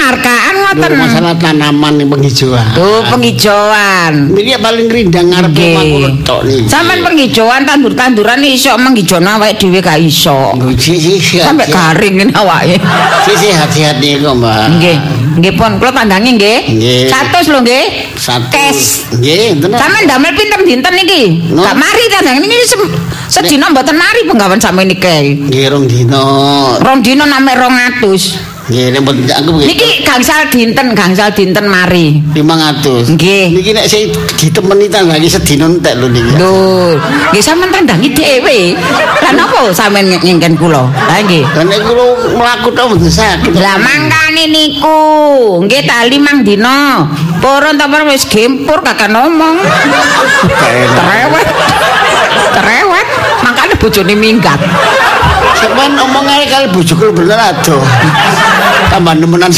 penghargaan 0.00 0.54
ngoten. 0.64 0.90
Masalah 0.96 1.34
tanaman 1.36 1.92
yang 2.00 2.08
penghijauan. 2.08 2.66
Tuh 2.72 3.04
penghijauan. 3.12 4.12
Ini 4.32 4.56
paling 4.56 4.88
rindang 4.88 5.28
ngarep 5.28 5.52
Nggih. 5.52 5.68
omah 5.76 5.84
kula 5.84 6.08
tok 6.24 6.40
niki. 6.48 6.64
Sampeyan 6.66 7.00
penghijauan 7.04 7.62
tandur-tanduran 7.68 8.40
iso 8.42 8.72
menghijauno 8.80 9.28
awake 9.36 9.60
dhewe 9.60 9.80
gak 9.84 10.00
iso. 10.00 10.56
Sampai 11.36 11.68
garing 11.68 12.14
ngene 12.16 12.32
awake. 12.32 12.80
Si 13.28 13.48
hati-hati 13.52 14.24
kok, 14.24 14.32
Mbak. 14.40 14.64
Nggih. 14.80 14.96
Nggih 15.36 15.52
pun 15.54 15.72
kula 15.76 15.92
tandangi 15.92 16.30
nggih. 16.34 16.58
Nggih. 16.74 17.00
100 17.12 17.52
lho 17.52 17.58
nggih. 17.60 17.84
Satu. 18.16 18.48
Cash. 18.50 19.04
Nggih, 19.20 19.60
tenan. 19.60 19.76
Sampeyan 19.78 20.04
damel 20.08 20.32
pinten 20.32 20.60
dinten 20.64 20.92
niki? 20.96 21.22
No. 21.52 21.60
Gak 21.60 21.76
mari 21.76 22.02
ta 22.08 22.18
niki 22.24 22.58
sem- 22.64 22.92
sedina 23.28 23.68
mboten 23.68 23.94
mari 23.94 24.24
penggawean 24.24 24.56
sampeyan 24.58 24.88
niki. 24.88 25.44
Nggih 25.44 25.64
rong 25.68 25.84
dino. 25.84 26.24
Rong 26.80 26.98
dina 27.04 27.28
name 27.28 27.52
200. 27.52 28.49
Nggih 28.70 28.94
nek 28.94 29.02
aku 29.34 29.50
nggih. 29.58 29.66
Niki 29.66 30.06
gangsal 30.06 30.46
dinten, 30.46 30.94
gangsal 30.94 31.34
dinten 31.34 31.66
mari. 31.66 32.22
500. 32.38 33.18
Nggih. 33.18 33.50
Niki 33.50 33.74
nek 33.74 33.90
sing 33.90 34.14
ditemeni 34.38 34.86
tanggangi 34.86 35.26
sedina 35.26 35.66
entek 35.66 35.98
lho 35.98 36.06
niki. 36.06 36.38
Lho, 36.38 36.94
nggih 37.34 37.42
sampean 37.42 37.74
tandangi 37.74 38.14
dhewe. 38.14 38.78
Lah 39.26 39.34
napa 39.34 39.74
sampean 39.74 40.06
ngingken 40.06 40.54
kula? 40.54 40.86
Ha 40.86 41.18
nggih. 41.18 41.42
Lah 41.50 41.66
nek 41.66 41.82
kula 41.82 42.06
mlaku 42.38 42.70
tok 42.70 42.94
mboten 42.94 43.10
sakit. 43.10 43.58
Lah 43.58 43.74
mangkane 43.74 44.46
niku, 44.46 45.02
nggih 45.66 45.82
ta 45.90 46.06
limang 46.06 46.46
dina. 46.46 47.10
Purun 47.42 47.74
ta 47.74 47.90
purun 47.90 48.06
wis 48.06 48.22
gempur 48.22 48.78
kakak 48.86 49.10
ngomong. 49.10 49.58
Terewet. 50.46 51.46
Terewet. 52.54 53.06
Makane 53.42 53.74
bojone 53.82 54.14
minggat. 54.14 54.62
Sampeyan 55.58 55.98
omong 55.98 56.30
ae 56.30 56.46
kali 56.46 56.70
bojoku 56.70 57.10
bener 57.10 57.36
adoh. 57.36 57.82
Tambah 58.90 59.14
nemenan. 59.14 59.50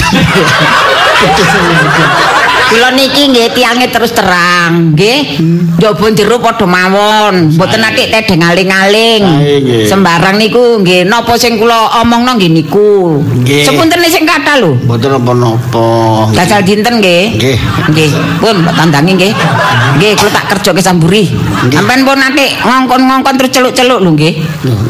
Kula 2.73 2.89
niki 2.97 3.29
nggih 3.29 3.53
tiange 3.53 3.93
terus 3.93 4.17
terang, 4.17 4.97
nggih. 4.97 5.37
Njobo 5.77 6.09
jero 6.17 6.41
padha 6.41 6.65
mawon, 6.65 7.53
mboten 7.53 7.85
ati 7.85 8.09
tedeng 8.09 8.41
aling-aling. 8.41 9.23
Ae, 9.45 9.61
nggih. 9.61 9.85
Sembarang 9.85 10.41
niku 10.41 10.81
nggih 10.81 11.05
napa 11.05 11.37
sing 11.37 11.61
kula 11.61 12.01
omongno 12.01 12.41
nggih 12.41 12.49
niku. 12.49 13.21
Sepunten 13.45 14.01
sing 14.09 14.25
kathah 14.25 14.57
lho. 14.57 14.73
Mboten 14.89 15.21
apa-apa. 15.21 15.89
Dasal 16.33 16.65
dinten 16.65 17.05
nggih. 17.05 17.37
Nggih. 17.37 17.57
Nggih. 17.93 18.11
Pun 18.41 18.65
tandangi 18.65 19.21
nggih. 19.21 19.33
Nggih, 20.01 20.13
kula 20.17 20.31
tak 20.33 20.57
kerja 20.57 20.71
ke 20.73 20.81
Samburi. 20.81 21.29
Sampeyan 21.69 22.09
pun 22.09 22.17
nanti 22.17 22.57
ngongkon-ngongkon 22.57 23.37
terus 23.37 23.53
celuk-celuk 23.53 24.01
lho 24.01 24.11
nggih. 24.17 24.33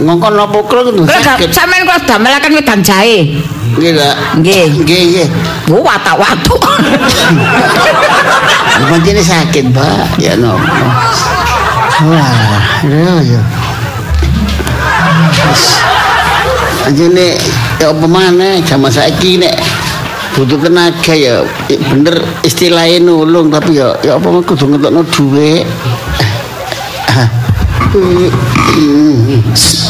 Ngongkon 0.07 0.39
apa 0.39 0.59
kula 0.71 0.83
sakit. 1.19 1.51
sampeyan 1.51 1.83
kula 1.83 1.99
damelaken 2.07 2.55
wedang 2.55 2.79
jahe. 2.79 3.43
Nggih, 3.77 3.93
Kak. 3.97 4.17
Nggih. 4.41 4.65
Nggih, 4.85 5.01
nggih. 5.11 5.29
Oh, 5.73 5.81
watak-watuk. 5.81 6.61
Pancene 8.89 9.23
sakit, 9.33 9.73
Mbak. 9.73 10.21
Ya 10.21 10.37
napa. 10.37 10.87
Wah, 12.03 12.59
ya 12.83 13.15
ya. 13.23 13.43
Wis. 15.47 15.65
Anjene 16.83 17.39
ya 17.79 17.95
apa 17.95 18.07
maneh 18.11 18.59
jaman 18.67 18.91
saiki 18.91 19.39
nek 19.39 19.55
butuh 20.35 20.59
tenaga 20.59 21.15
ya 21.15 21.47
bener 21.71 22.27
istilahnya 22.43 22.99
nulung 23.07 23.55
tapi 23.55 23.79
ya 23.79 23.95
ya 24.03 24.19
apa 24.19 24.43
kudu 24.43 24.67
ngetokno 24.67 25.07
dhuwit. 25.07 25.63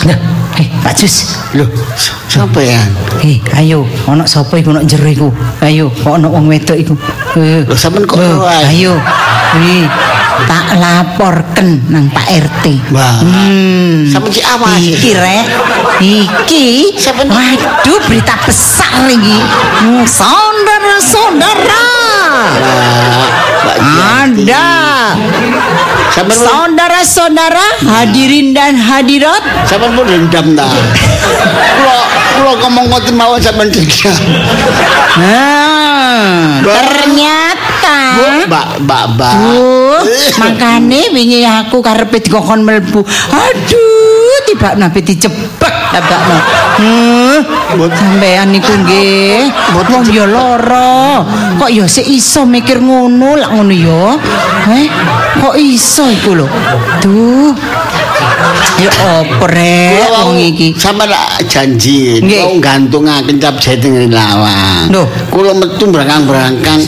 Nah, 0.05 0.19
eh, 0.59 0.69
Pak 0.83 0.93
Jus. 0.99 1.39
Loh, 1.55 1.71
sapa 2.33 2.61
ya? 2.65 2.81
Eh, 3.21 3.37
ayo, 3.61 3.85
ana 4.09 4.25
sapa 4.25 4.57
iku 4.57 4.73
nek 4.73 4.89
jero 4.89 5.05
iku? 5.05 5.29
Ayo, 5.61 5.93
kok 5.93 6.17
ana 6.17 6.33
wong 6.33 6.49
wedok 6.49 6.75
iku? 6.75 6.95
Eh, 7.37 7.69
Lho, 7.69 7.77
sampean 7.77 8.09
kok 8.09 8.17
wae? 8.17 8.65
Ayo. 8.73 8.97
Eh, 9.61 9.85
tak 10.49 10.81
laporken 10.81 11.85
nang 11.93 12.09
Pak 12.09 12.25
RT. 12.25 12.65
Wah. 12.89 13.21
Hmm. 13.21 14.09
Sampeyan 14.09 14.33
si 14.33 14.41
awas. 14.43 14.81
Iki 14.81 15.11
rek. 15.13 15.45
Iki. 16.01 16.67
Sampeyan- 16.97 17.29
Waduh, 17.31 18.01
berita 18.09 18.35
besar 18.49 19.05
iki. 19.07 19.37
Hmm, 19.85 20.03
Saudara-saudara. 20.09 21.85
Yanti. 23.83 24.49
Ada. 24.49 24.69
Saudara-saudara, 26.13 27.67
hadirin 27.89 28.53
dan 28.53 28.77
hadirat, 28.77 29.41
sampeyan 29.65 29.97
pun 29.97 30.05
dendam 30.05 30.47
ta. 30.53 30.69
Kula 30.69 31.99
kula 32.33 32.53
ngomong 32.63 32.85
ngoten 32.91 33.15
mawon 33.15 33.39
dendam. 33.41 34.17
Nah, 35.13 36.61
Mbak. 36.65 36.73
ternyata 36.73 37.97
Mbak, 38.49 38.69
Mbak, 38.85 39.05
Mbak. 39.17 39.35
Duh, 39.37 40.01
makane 40.41 41.01
wingi 41.13 41.45
aku 41.45 41.85
karepe 41.85 42.21
dikokon 42.25 42.65
mlebu. 42.65 43.01
Aduh, 43.29 44.37
tiba 44.49 44.73
nabi 44.77 45.01
dicepek 45.05 45.75
tabakno. 45.93 46.39
Hmm, 46.81 47.37
Mbot- 47.77 47.93
sampean 47.93 48.49
niku 48.57 48.73
nggih. 48.73 49.53
Mboten 49.77 49.93
Wong 49.93 50.05
ya 50.09 50.25
lara. 50.25 51.21
Kok 51.61 51.69
ya 51.69 51.85
sik 51.85 52.09
iso 52.09 52.49
mikir 52.49 52.81
ngono 52.81 53.37
lak 53.37 53.53
ngono 53.53 53.75
ya. 53.77 54.05
Eh, 54.73 54.89
kok 55.37 55.55
iso 55.61 56.09
iku 56.09 56.33
lho. 56.41 56.47
Duh. 57.05 57.53
Ya 58.81 58.91
opo 59.21 59.45
rek 59.47 60.09
Kula 60.09 60.21
wong 60.27 60.39
iki. 60.41 60.75
sampeyan 60.75 61.13
lak 61.13 61.45
janji 61.47 62.19
Nggih. 62.19 62.41
kula 62.43 62.59
nggantungaken 62.59 63.37
cap 63.39 63.55
jahe 63.61 63.77
teng 63.79 64.11
lawang. 64.11 64.91
Lho. 64.91 65.03
Kula 65.31 65.53
metu 65.55 65.85
brangkang-brangkang 65.87 66.81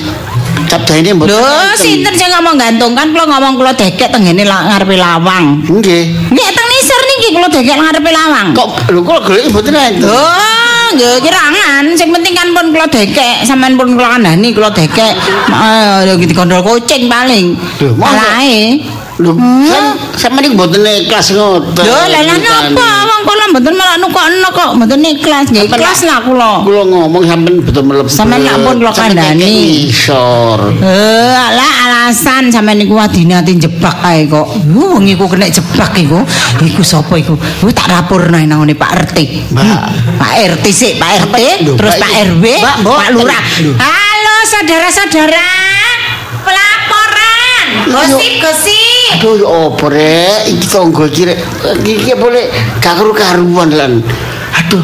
cap 0.66 0.82
jahene 0.88 1.14
mboten. 1.14 1.30
Lho, 1.30 1.44
sinten 1.76 2.14
sing 2.16 2.30
ngomong 2.32 2.56
gantungkan 2.56 3.12
kula 3.12 3.24
ngomong 3.28 3.54
kula 3.54 3.72
dekek 3.72 4.10
tengene 4.10 4.42
la- 4.42 4.66
ngarepe 4.72 4.96
lawang. 4.96 5.60
Nggih. 5.62 6.02
Nek 6.32 6.48
teng 6.50 6.66
nisor 6.66 7.00
niki 7.06 7.28
kula 7.32 7.48
dekek 7.48 7.76
ngarepe 7.78 8.10
lawang. 8.10 8.46
Kok 8.56 8.68
lho 8.90 9.00
kula 9.04 9.20
goleki 9.22 9.48
mboten 9.52 9.74
enten. 9.76 10.08
Oh, 10.08 10.86
nggih 10.96 11.20
kirangan. 11.20 11.84
Sing 11.94 12.08
penting 12.10 12.34
kan 12.34 12.48
pun 12.50 12.66
kula 12.72 12.86
dekek, 12.88 13.44
sampean 13.44 13.76
pun 13.76 13.94
kula 13.94 14.18
kandhani 14.18 14.50
kula 14.50 14.72
dekek. 14.72 15.14
Eh, 15.52 15.98
lho 16.08 16.16
dikondol 16.18 16.64
kucing 16.64 17.06
paling. 17.06 17.54
Lho. 17.78 17.92
Alae. 18.00 18.80
Lho, 19.14 19.30
sam- 19.70 19.94
sampeyan 20.18 20.50
iki 20.50 20.56
mboten 20.58 20.82
ikhlas 20.82 21.30
ngoten. 21.30 21.86
Lho, 21.86 21.98
lah 22.10 22.22
napa 22.26 22.88
wong 23.06 23.20
kula 23.22 23.44
mboten 23.54 23.72
malah 23.78 23.96
nukokno 24.02 24.48
kok 24.50 24.70
mboten 24.74 25.06
ikhlas. 25.06 25.46
Nggih 25.54 25.70
ikhlas 25.70 26.00
lah 26.02 26.18
kula. 26.26 26.66
Kula 26.66 26.82
ngomong 26.82 27.22
sampeyan 27.22 27.62
betul 27.62 27.82
mlebu. 27.86 28.10
Sampeyan 28.10 28.42
lak 28.42 28.56
pun 28.66 28.74
kula 28.82 28.90
Sampeyan 28.90 29.38
kandhani. 29.38 29.86
Isor. 29.86 30.58
Eh, 30.82 31.30
alah 31.30 31.74
alasan 31.86 32.50
sampean 32.50 32.82
niku 32.82 32.98
wadine 32.98 33.38
ati 33.38 33.54
jebak 33.54 34.02
ae 34.02 34.26
kok. 34.26 34.50
Uh, 34.50 34.98
wong 34.98 35.06
iku 35.06 35.30
kena 35.30 35.46
jebak 35.46 35.94
iku. 35.94 36.18
Iku 36.58 36.82
sapa 36.82 37.14
iku? 37.14 37.38
Uh, 37.38 37.70
tak 37.70 37.94
raporno 37.94 38.34
nang 38.34 38.66
ngene 38.66 38.74
Pak 38.74 39.14
RT. 39.14 39.18
Mbak. 39.54 39.62
Hmm, 39.62 40.18
Pak 40.18 40.32
RT 40.58 40.64
sih, 40.74 40.98
Pak 40.98 41.30
RT, 41.30 41.36
Lho, 41.62 41.78
terus 41.78 41.94
Pak 42.02 42.12
RW, 42.34 42.44
Pak. 42.66 42.76
Lurah. 43.14 43.42
Lho. 43.62 43.78
Halo 43.78 44.36
saudara-saudara. 44.50 45.46
Pelaporan. 47.82 48.06
Gosip-gosip. 48.14 49.08
Aduh 49.14 49.34
ya 49.38 49.48
apa 49.70 49.86
rek 49.90 50.40
iki 50.50 50.66
tangga 50.66 51.04
iki 51.06 51.22
rek 51.28 51.38
iki 51.84 52.12
boleh 52.18 52.46
gak 52.80 52.94
karu-karuan 52.98 53.70
lan. 53.74 53.92
Aduh, 54.54 54.82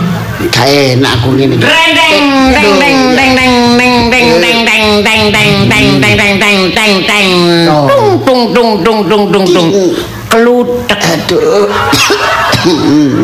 gak 0.51 0.67
enak 0.67 1.11
aku 1.23 1.29
ngene. 1.39 1.57
Deng 1.59 1.91
deng 1.95 2.19
deng 2.55 2.71
deng 2.79 2.99
deng 3.15 3.63
deng 3.79 3.93
deng 4.11 4.29
deng 4.43 4.59
deng 4.67 4.87
deng 5.03 5.23
deng 5.31 5.31
deng 5.33 5.53
deng 5.71 5.87
deng 6.01 6.13
deng 6.19 6.33
deng 6.39 6.59
deng 6.75 6.95
deng. 7.07 7.29
Oh. 7.71 7.87
Tung 8.27 8.55
tung 8.55 8.71
tung 8.83 9.31
tung 9.31 9.47
tung. 9.47 9.69
Kelutek 10.31 11.01
Aduh. 11.01 11.67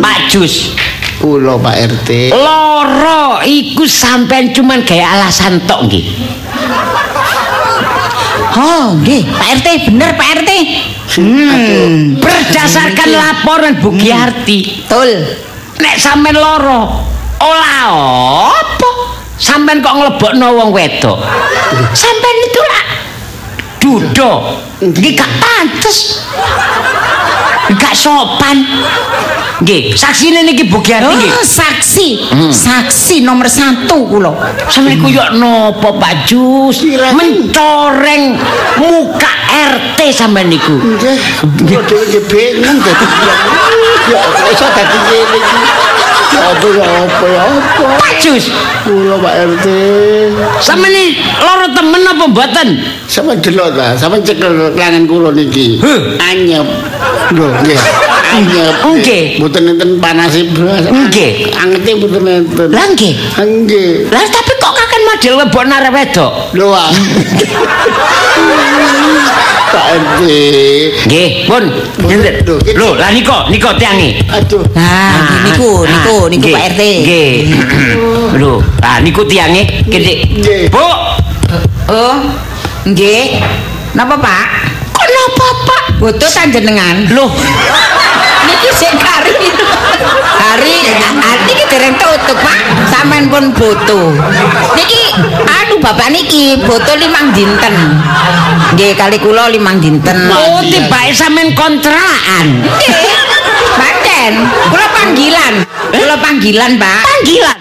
Pak 0.02 0.18
Jus. 0.30 0.74
Kula 1.16 1.56
Pak 1.56 1.74
RT. 1.96 2.34
Loro 2.34 3.40
iku 3.46 3.88
sampean 3.88 4.52
cuman 4.52 4.84
gaya 4.84 5.16
alasan 5.16 5.64
tok 5.64 5.88
nggih. 5.88 6.06
Oh, 8.56 8.96
nggih, 9.04 9.28
Pak 9.28 9.48
RT, 9.60 9.68
bener 9.92 10.16
Pak 10.16 10.28
RT. 10.40 10.50
Hmm, 11.20 12.16
Berdasarkan 12.16 13.08
laporan 13.12 13.72
Bu 13.84 13.92
Giarti, 13.94 14.80
betul. 14.84 15.10
nek 15.76 15.96
sampean 16.00 16.36
loro, 16.40 17.04
olah 17.36 18.48
apa? 18.48 18.90
Sampean 19.36 19.84
kok 19.84 19.92
nglebokno 19.92 20.56
wong 20.56 20.68
wedok? 20.72 21.20
Sampean 21.92 22.36
itu 22.48 22.60
lah 22.64 22.84
dudo. 23.76 24.32
Nggih 24.80 25.12
gak 25.14 25.30
pantes. 25.40 26.24
Gak 27.76 27.94
sopan. 27.96 28.64
Nggih, 29.56 29.96
saksine 29.96 30.44
niki 30.44 30.68
Bu 30.68 30.84
Giarti 30.84 31.08
nggih. 31.16 31.32
Oh, 31.32 31.40
saksi, 31.40 32.08
saksi 32.52 33.24
nomor 33.24 33.48
satu 33.48 34.04
kulo. 34.04 34.36
Sampeyan 34.68 35.00
iku 35.00 35.08
yo 35.08 35.24
nopo 35.32 35.96
Pak 35.96 36.28
Jus? 36.28 36.84
Mencoreng 37.16 38.36
muka 38.76 39.32
RT 39.48 39.98
sampean 40.12 40.52
niku. 40.52 40.76
Nggih, 40.76 41.16
kula 41.64 41.82
dhewe 41.88 42.04
nggih 42.04 42.22
bingung 42.28 42.78
dadi. 42.84 43.06
Ya 44.12 44.20
iso 44.52 44.66
dadi 44.76 44.96
ngene 45.08 45.36
iki. 45.40 45.56
Ya 46.36 46.42
apa 46.52 46.66
ya 46.68 46.84
apa 47.06 47.24
ya 47.32 47.40
apa. 47.48 47.84
Pak 47.96 48.12
Jus, 48.20 48.52
Kula 48.84 49.16
Pak 49.24 49.34
RT. 49.56 49.66
sampeyan 50.60 50.92
ini 50.92 51.04
loro 51.40 51.66
temen 51.72 52.02
apa 52.04 52.24
mboten? 52.28 52.68
Sama 53.08 53.32
delok 53.40 53.72
ta, 53.72 53.96
sama 53.96 54.20
cekel 54.20 54.76
langan 54.76 55.08
kula 55.08 55.32
niki. 55.32 55.80
Huh. 55.80 56.20
Anyep. 56.20 56.66
Lho, 57.32 57.46
nggih. 57.64 57.80
Nggih. 58.36 59.40
Mboten 59.40 59.62
enten 59.68 59.90
panase. 59.96 60.44
Nggih. 60.46 61.30
Angete 61.54 61.90
mboten 61.96 62.22
enten. 62.24 62.68
Lah 62.68 62.86
nggih. 62.92 63.14
Nggih. 63.36 63.90
Lah 64.08 64.24
tapi 64.24 64.52
kok 64.56 64.72
kakek 64.72 65.00
model 65.02 65.34
webon 65.40 65.68
arep 65.70 65.92
wedok? 65.92 66.32
Lho. 66.52 66.68
ah. 66.70 66.90
Pak 69.66 69.86
RT. 69.92 70.20
Nggih, 71.04 71.28
pun. 71.44 71.64
Lho, 71.98 72.08
iki- 72.08 72.74
Lho, 72.74 72.94
lah 72.94 73.10
niko, 73.10 73.50
niko 73.50 73.70
tiangi. 73.76 74.14
Aduh. 74.26 74.62
Nah, 74.72 75.42
niku, 75.44 75.84
niku, 75.84 76.16
niku 76.30 76.46
Pak 76.48 76.62
RT. 76.72 76.80
Nggih. 77.02 77.30
Lho, 78.38 78.52
ah 78.80 78.96
niku 79.02 79.26
tiangi 79.26 79.62
gede. 79.84 80.14
Nggih. 80.32 80.62
Bu, 80.70 80.86
Oh, 81.86 82.18
nggih. 82.84 83.38
Napa 83.94 84.18
Pak? 84.18 84.46
Kok 85.06 85.14
napa 85.14 85.46
Pak? 85.62 85.82
Butuh 86.02 86.30
tanjenengan. 86.34 86.96
Loh, 87.14 87.30
Niki 88.46 88.70
sik 88.74 88.94
kari. 88.98 89.34
Hari 90.36 90.74
hari 90.98 91.42
niki 91.46 91.64
dereng 91.70 91.94
tutup, 91.98 92.38
Pak. 92.42 92.58
Sampean 92.90 93.30
pun 93.30 93.54
butuh. 93.54 94.14
Niki 94.74 95.14
anu 95.46 95.78
Bapak 95.78 96.10
niki 96.10 96.58
butuh 96.66 96.98
limang 96.98 97.30
dinten. 97.30 97.74
Nggih 98.74 98.98
kali 98.98 99.18
kula 99.22 99.46
limang 99.50 99.78
dinten. 99.78 100.30
oh 100.30 100.62
tibake 100.62 101.14
sampean 101.14 101.54
kontrakan. 101.54 102.66
Nggih. 102.66 102.94
Paten, 103.76 104.32
kula 104.72 104.86
panggilan. 104.90 105.54
Kula 105.92 106.16
panggilan, 106.18 106.80
Pak. 106.80 107.02
Panggilan. 107.04 107.58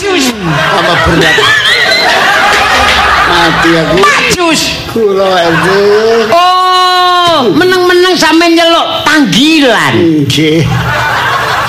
Jus. 0.00 0.32
Apa 0.72 0.92
berat? 1.04 1.36
Mati 3.26 3.70
aku. 3.76 3.94
Pak 4.00 4.20
Jus. 4.32 4.60
Kula. 4.96 5.28
Oh, 6.32 6.55
meneng-meneng 7.52 8.14
sampe 8.16 8.46
nyeluk 8.48 8.86
panggilan. 9.04 9.94
Nggih. 10.24 10.64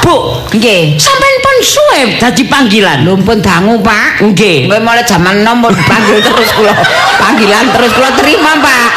Bu, 0.07 0.39
Nggih. 0.55 0.95
sampean 0.95 1.35
pun 1.43 1.55
suwe 1.59 2.01
dadi 2.15 2.47
panggilan. 2.47 3.03
Lho 3.03 3.19
pun 3.19 3.43
dangu, 3.43 3.75
Pak. 3.83 4.23
Nggih. 4.23 4.71
Kowe 4.71 4.79
mulai 4.79 5.03
zaman 5.03 5.43
enom 5.43 5.59
pun 5.59 5.75
panggil 5.75 6.23
terus 6.23 6.47
kula. 6.55 6.71
Panggilan 7.19 7.67
terus 7.75 7.91
kula 7.91 8.15
terima, 8.15 8.55
Pak. 8.55 8.87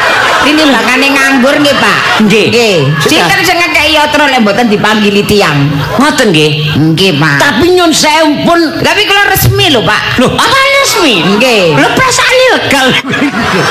Ini 0.47 0.63
bakane 0.71 1.07
nganggur 1.11 1.55
nggih, 1.59 1.75
Pak. 1.75 1.99
Nggih. 2.23 2.45
Nggih. 2.47 2.77
Sinten 3.03 3.43
sing 3.43 3.59
ngekeki 3.59 3.91
yatra 3.91 4.31
lek 4.31 4.39
mboten 4.39 4.71
dipanggili 4.71 5.21
tiyang? 5.27 5.67
Ngoten 5.99 6.31
nggih. 6.31 6.51
Nggih, 6.79 7.19
Pak. 7.19 7.37
Tapi 7.43 7.65
nyun 7.75 7.91
sewu 7.91 8.47
pun 8.47 8.59
Tapi 8.79 9.01
kula 9.03 9.35
resmi 9.35 9.67
lho, 9.67 9.83
Pak. 9.83 10.15
Loh, 10.23 10.31
apa 10.31 10.57
resmi? 10.81 11.15
Nggih. 11.37 11.77
Lho 11.77 11.87
perasaan 11.93 12.35
ilegal. 12.41 12.87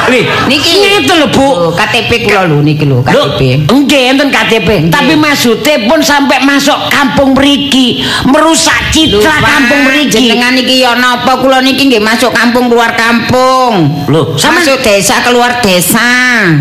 Nih, 0.09 0.23
Niki 0.47 0.71
ngeten 0.79 1.17
lho, 1.19 1.29
Bu. 1.29 1.43
Lho, 1.43 1.71
KTP 1.75 2.11
kula 2.25 2.47
lho 2.47 2.63
niki 2.63 2.87
lho, 2.87 3.03
Lho, 3.03 3.23
KTP. 3.35 3.67
nggih 3.67 4.03
enten 4.09 4.29
KTP. 4.31 4.69
Tapi 4.89 5.15
maksudnya 5.15 5.85
pun 5.85 5.99
sampai 6.01 6.39
masuk 6.41 6.79
kampung 6.89 7.35
mriki, 7.35 8.03
merusak 8.25 8.91
citra 8.91 9.43
kampung 9.43 9.91
mriki. 9.91 10.31
Jenengan 10.31 10.55
iki 10.55 10.81
ya 10.81 10.95
napa 10.95 11.37
kula 11.37 11.59
niki 11.61 11.91
nggih 11.91 12.01
masuk 12.01 12.31
kampung 12.31 12.71
keluar 12.71 12.95
kampung. 12.95 14.07
Sampean- 14.39 14.63
masuk 14.63 14.79
desa 14.81 15.15
keluar 15.23 15.59
desa. 15.61 16.11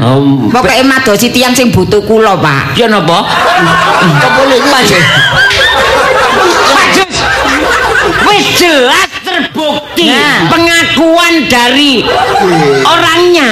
Oh, 0.02 0.50
Pokoke 0.50 0.82
madosi 0.82 1.30
tiyang 1.30 1.54
sing 1.54 1.70
butuh 1.70 2.02
kula, 2.02 2.40
Pak. 2.40 2.74
Ya 2.74 2.88
napa? 2.88 3.22
Pak 3.22 4.82
Jus. 4.88 5.06
Pak 6.70 6.86
Jus. 6.96 7.16
Wis 8.30 8.46
jelas 8.56 9.09
terbukti 10.00 10.08
Nah. 10.10 10.48
pengakuan 10.48 11.34
dari 11.46 11.94
orangnya. 12.86 13.50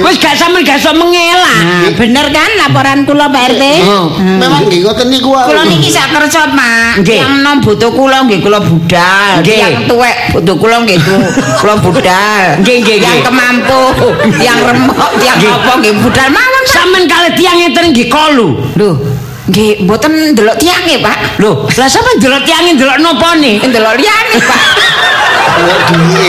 Wis 0.00 0.16
gak 0.16 0.34
sampe 0.34 0.62
gak 0.62 0.80
iso 0.80 0.92
mengelak. 0.92 1.60
Nah, 1.60 1.90
bener 1.92 2.26
kan 2.30 2.50
laporan 2.56 3.04
kula 3.04 3.26
Pak 3.28 3.42
RT? 3.52 3.64
Oh. 3.84 4.06
Memang 4.16 4.64
nggih 4.66 4.80
ngoten 4.82 5.06
niku 5.10 5.28
wae. 5.32 5.46
Kula 5.46 5.62
niki 5.66 5.90
sak 5.90 6.08
kersa, 6.10 6.48
Pak. 6.48 7.04
Yang 7.04 7.32
nom 7.42 7.60
butuh 7.60 7.90
kula 7.92 8.24
nggih 8.24 8.40
kula 8.40 8.58
budal. 8.62 9.42
Nggih. 9.42 9.58
Yang 9.58 9.74
tuwek 9.86 10.16
butuh 10.32 10.56
kula 10.56 10.76
nggih 10.82 10.98
ku- 10.98 11.30
kula 11.60 11.74
budal. 11.78 12.44
Nggih, 12.62 12.76
nggih, 12.82 12.96
Yang 12.98 13.18
kemampu, 13.22 13.82
yang 14.40 14.58
remuk, 14.58 14.96
yang 15.20 15.36
apa 15.38 15.72
nggih 15.76 15.94
budal 16.00 16.28
mawon, 16.30 16.62
Pak. 16.64 16.72
Sampeyan 16.72 17.04
kali 17.06 17.28
tiang 17.36 17.56
ngeten 17.60 17.84
nggih 17.92 18.08
kolu. 18.08 18.48
Lho, 18.74 18.90
nggih 19.46 19.84
mboten 19.84 20.12
ndelok 20.34 20.56
tiyange, 20.58 20.98
Pak. 21.00 21.16
Lho, 21.38 21.66
lah 21.68 21.88
sampeyan 21.88 22.18
delok 22.18 22.42
tiange 22.42 22.70
delok 22.74 22.98
nopane? 22.98 23.60
Ndelok 23.60 23.94
liyane, 23.98 24.36
Pak. 24.40 24.60
Nggih 25.56 25.78
duwe. 25.88 26.28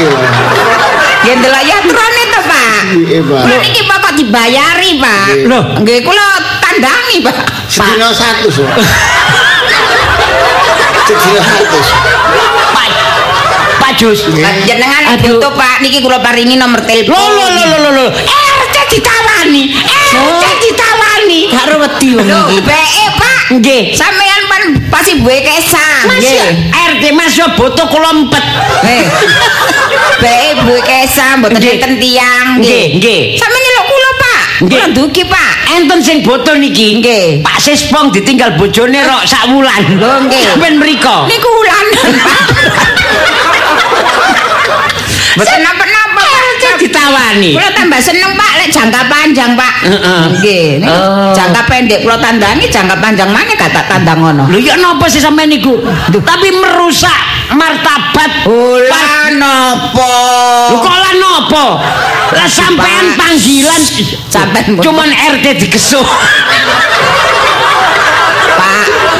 Nggih 1.24 1.36
ndelok 1.44 1.64
yatrane 1.68 2.24
to, 2.32 2.40
Pak. 2.48 2.82
Nggih, 2.96 3.20
Pak. 3.28 3.42
Kula 3.44 3.58
niki 3.60 3.82
pokok 3.84 4.14
dibayari, 4.16 4.92
Pak. 5.02 5.28
Loh. 5.52 5.64
Nggih 5.84 6.00
kula 6.08 6.28
tandangi, 6.64 7.18
Pak. 7.26 7.38
Sedina 7.68 8.10
100. 8.16 8.48
Pak. 8.64 8.88
Sedina 11.08 11.42
100. 11.44 12.76
Pak 12.76 12.88
Pak 13.78 13.92
Jus. 14.00 14.20
Jenengan 14.64 15.04
Aduh. 15.20 15.38
butuh, 15.40 15.52
Pak. 15.54 15.84
Niki 15.84 16.00
kula 16.00 16.24
paringi 16.24 16.56
nomor 16.56 16.80
telepon. 16.88 17.12
Lo 17.12 17.28
lo 17.28 17.46
lo 17.52 17.64
lo 17.68 17.78
lo 17.84 17.90
lo. 17.92 18.06
RT 18.16 18.76
ditawani. 18.96 19.64
RT 19.76 20.44
ditawani. 20.64 21.40
Karo 21.52 21.76
wedi 21.84 22.10
wong 22.16 22.28
Lho, 22.28 22.42
iki. 22.56 22.60
BE, 22.64 23.06
Pak. 23.20 23.40
Nggih. 23.60 23.84
Sampeyan 23.92 24.44
pan 24.48 24.64
pasti 24.88 25.20
buwe 25.22 25.40
kesan. 25.44 26.08
Mas 26.08 26.24
ya, 26.24 26.48
RT 26.96 27.04
Mas 27.14 27.34
yo 27.36 27.48
butuh 27.56 27.88
kula 27.88 28.10
empet. 28.16 28.44
Heh. 28.84 29.04
BE 30.18 30.50
buwe 30.66 30.82
kesan 30.82 31.40
mboten 31.42 31.58
Nggih. 31.60 31.74
enten 31.78 31.94
tiyang. 32.00 32.48
Nggih, 32.62 32.86
nggih. 32.98 33.22
Sampeyan 33.38 33.64
nyeluk 33.64 33.86
kula, 33.86 34.12
Pak. 34.18 34.42
Nggih. 34.66 34.78
Kula 34.80 34.88
dugi, 34.96 35.24
Pak. 35.28 35.52
Enten 35.76 36.00
sing 36.04 36.18
botol 36.24 36.56
niki. 36.58 37.00
Nggih. 37.00 37.44
Pak 37.44 37.58
Sispong 37.60 38.10
ditinggal 38.12 38.56
bojone 38.56 39.00
rok 39.04 39.24
sak 39.28 39.48
wulan. 39.52 39.84
Lho, 40.00 40.14
nggih. 40.28 40.44
Sampeyan 40.56 40.76
mriko. 40.80 41.28
Niku. 41.28 41.50
Mboten 45.38 45.62
napa-napa, 45.62 45.78
Pak. 45.78 45.78
RT 45.78 45.87
ditawani. 47.28 47.52
Kula 47.56 47.70
tambah 47.76 48.00
seneng 48.00 48.32
Pak 48.36 48.52
lek 48.64 48.70
jangka 48.72 49.02
panjang 49.12 49.52
Pak. 49.56 49.74
Heeh. 49.84 50.22
Nggih. 50.40 50.68
Oh. 50.88 51.34
Jangka 51.36 51.62
pendek 51.68 52.00
kula 52.04 52.18
tandangi, 52.20 52.66
jangka 52.72 52.96
panjang 53.00 53.30
mana 53.32 53.52
gak 53.56 53.72
tak 53.74 53.86
tandang 53.92 54.20
ngono. 54.24 54.44
Lho 54.48 54.60
ya 54.60 54.80
napa 54.80 55.06
sih 55.12 55.20
sampean 55.20 55.52
niku? 55.52 55.80
Tapi 56.12 56.48
merusak 56.56 57.20
martabat. 57.56 58.48
Ora 58.48 59.32
napa. 59.36 60.12
Lho 60.72 60.78
kok 60.80 60.96
lah 60.96 61.14
napa? 61.20 61.66
Lah 62.36 62.48
sampean 62.48 63.16
panggilan 63.16 63.82
Sampean 64.28 64.80
cuman 64.80 65.10
RT 65.12 65.46
digesuh. 65.68 66.08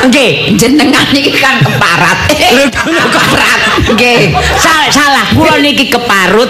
Nggih. 0.08 0.56
jenengan 0.56 1.08
iki 1.12 1.32
kan 1.38 1.60
keparat. 1.60 2.18
Keparat. 2.76 3.60
Nggih. 3.92 4.32
Salah, 4.58 4.88
salah. 4.90 5.26
Kula 5.36 5.60
niki 5.60 5.88
keparut. 5.88 6.50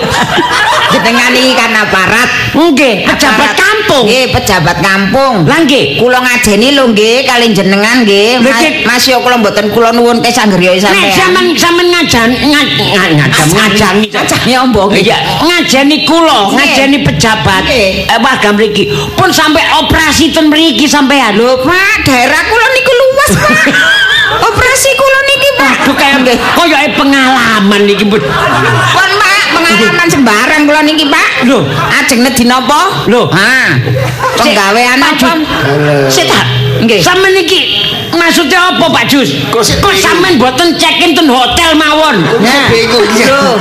Jenengan 0.93 1.33
iki 1.33 1.53
kan 1.53 1.71
aparat. 1.75 2.29
Nggih, 2.53 3.03
pejabat 3.03 3.51
kampung. 3.53 4.05
Nggih, 4.07 4.25
pejabat 4.31 4.77
kampung. 4.79 5.43
Lah 5.43 5.59
nggih. 5.63 5.99
Kula 5.99 6.21
ngajeni 6.23 6.73
lho 6.73 6.93
nggih 6.93 7.25
kali 7.25 7.51
jenengan 7.51 8.05
nggih. 8.05 8.39
Mas, 8.85 9.03
yo 9.05 9.19
kula 9.19 9.37
mboten 9.37 9.69
kula 9.71 9.91
nuwun 9.91 10.21
ke 10.21 10.29
sanggriya 10.29 10.77
Nek 10.77 10.81
sampean. 10.81 11.11
sampean 11.11 11.47
sampean 11.57 11.87
ngajan 11.91 12.29
ngaj- 12.31 12.75
ngaj- 12.77 13.15
ngajam 13.17 13.49
ngajani 13.51 14.07
nggih. 14.07 15.03
Iya, 15.03 15.17
ngajeni 15.43 15.97
kula, 16.05 16.53
ngajeni 16.53 16.97
pejabat 17.03 17.63
Nggih. 17.65 18.07
eh, 18.07 18.19
warga 18.21 18.49
mriki. 18.53 18.83
Pun 19.13 19.29
sampai 19.29 19.63
operasi 19.81 20.31
ten 20.31 20.47
mriki 20.47 20.87
sampean. 20.87 21.35
Lho, 21.35 21.59
Pak, 21.61 22.05
daerah 22.05 22.41
kula 22.47 22.67
niku 22.71 22.91
Pak. 23.33 23.49
Operasi 24.43 24.89
kula 24.95 25.19
niki, 25.27 25.49
Pak. 25.55 25.73
Aduh 25.83 25.95
kayak 25.95 26.15
koyoke 26.55 26.89
pengalaman 26.99 27.81
iki, 27.87 28.03
Bu. 28.03 28.17
Pun 28.19 29.11
Pak, 29.19 29.43
pengalaman 29.55 30.07
sembarang 30.07 30.61
kula 30.67 30.81
niki, 30.83 31.07
Pak. 31.07 31.47
Lho. 31.47 31.63
ajeng 32.01 32.23
nedhi 32.23 32.43
napa? 32.47 33.07
Lho. 33.07 33.27
Ha. 33.31 33.79
Penggawean 34.39 34.99
Pak 34.99 35.11
apa? 35.15 35.17
Jus. 35.19 35.39
Sik 36.11 36.25
tak. 36.27 36.45
Nggih. 36.77 37.01
Sampeyan 37.01 37.41
iki 37.41 37.59
maksudnya 38.13 38.75
apa, 38.75 38.85
Pak 38.85 39.05
Jus? 39.09 39.33
Kok 39.49 39.63
sampean 39.97 40.37
boten 40.37 40.77
check-in 40.77 41.15
ten 41.15 41.27
hotel 41.27 41.73
mawon? 41.75 42.21
Nah. 42.43 42.67
Bingung. 42.69 43.05
Lho. 43.05 43.57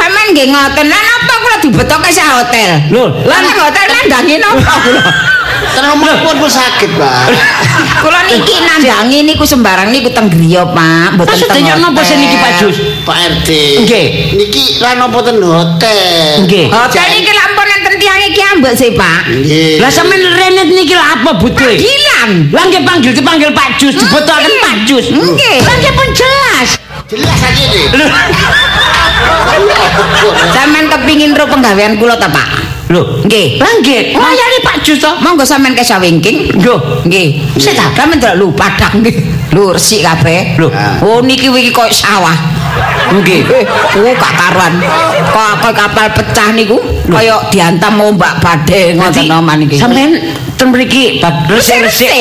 Sampean 0.00 0.26
nggih 0.32 0.46
ngoten. 0.48 0.86
Lah 0.88 1.00
napa 1.04 1.34
kula 1.44 1.56
dibetoke 1.60 2.08
sak 2.08 2.28
hotel? 2.32 2.70
Lho, 2.88 3.04
Lah 3.28 3.38
nek 3.44 3.56
hotel 3.60 3.84
nandangi 3.84 4.34
napa 4.40 4.74
kula? 4.80 5.02
Terus 5.70 5.92
pun 6.24 6.34
pun 6.40 6.50
sakit, 6.50 6.90
Pak. 6.96 7.24
Kula 8.00 8.20
niki 8.26 8.54
nandangi 8.64 9.18
niku 9.28 9.44
sembarang 9.44 9.92
niku 9.92 10.08
teng 10.10 10.32
griya, 10.32 10.64
Pak. 10.64 11.20
Mboten 11.20 11.36
teng 11.36 11.62
Maksudnya 11.62 11.74
napa 11.76 12.00
sih 12.00 12.16
niki, 12.16 12.36
Pak 12.40 12.52
Jus? 12.58 12.76
Pak 13.04 13.16
RT. 13.16 13.48
Nggih. 13.84 14.06
Niki 14.40 14.64
lan 14.80 15.04
napa 15.04 15.18
ten 15.20 15.36
hotel? 15.42 16.46
Nggih. 16.48 16.66
Hotel 16.72 17.04
niki 17.12 17.32
lampun 17.32 17.66
enten 17.68 17.94
tiyang 18.00 18.20
iki 18.24 18.40
ambek 18.56 18.74
sih, 18.74 18.90
Pak. 18.96 19.20
Nggih. 19.28 19.78
Lah 19.84 19.90
sampean 19.92 20.22
renet 20.24 20.68
niki 20.72 20.94
lha 20.96 21.06
apa 21.20 21.30
butuhe? 21.36 21.76
Gilang. 21.76 22.50
Lah 22.50 22.62
nggih 22.66 22.82
panggil 22.82 23.12
dipanggil 23.12 23.50
Pak 23.52 23.76
Jus, 23.76 23.94
dibotokaken 24.00 24.54
Pak 24.64 24.74
Jus. 24.88 25.06
Nggih. 25.12 25.58
Lah 25.60 25.74
nggih 25.76 25.92
pun 25.92 26.08
jelas. 26.16 26.68
jelas 27.10 27.40
aja 27.42 27.64
nih. 29.58 29.78
Sampean 30.52 30.86
kepingin 30.86 31.34
ro 31.34 31.44
penggawean 31.46 31.98
kula 31.98 32.16
ta, 32.16 32.28
Pak? 32.28 32.48
Lho, 32.90 33.22
Nggih. 33.22 33.62
lah 33.62 33.70
nggih, 33.78 34.18
layani 34.18 34.58
Pak 34.66 34.82
Jus 34.82 34.98
to. 34.98 35.10
Monggo 35.22 35.46
sampean 35.46 35.78
ke 35.78 35.82
sawingking. 35.82 36.50
Lho, 36.58 37.06
Nggih. 37.06 37.38
Sik 37.54 37.78
ta? 37.78 37.86
Sampeyan 37.94 38.18
delok 38.18 38.34
lho 38.34 38.46
padang 38.50 38.98
nggih. 38.98 39.14
Lho 39.50 39.74
resik 39.74 40.06
kabeh. 40.06 40.54
Lho. 40.58 40.68
Oh 41.02 41.18
niki 41.22 41.50
iki 41.50 41.70
koyo 41.74 41.90
sawah. 41.90 42.60
nggih. 43.10 43.42
Eh, 43.42 43.64
oh 43.98 44.12
gak 44.14 44.32
karuan. 44.38 44.74
Kok 45.34 45.74
kapal 45.74 46.06
pecah 46.14 46.54
niku 46.54 46.78
kaya 47.10 47.42
diantam 47.50 47.98
ombak 47.98 48.38
badhe 48.38 48.94
ngoten 48.94 49.26
oman 49.26 49.66
iki. 49.66 49.82
Sampeyan 49.82 50.14
ten 50.54 50.70
mriki 50.70 51.18
resik-resik. 51.50 52.12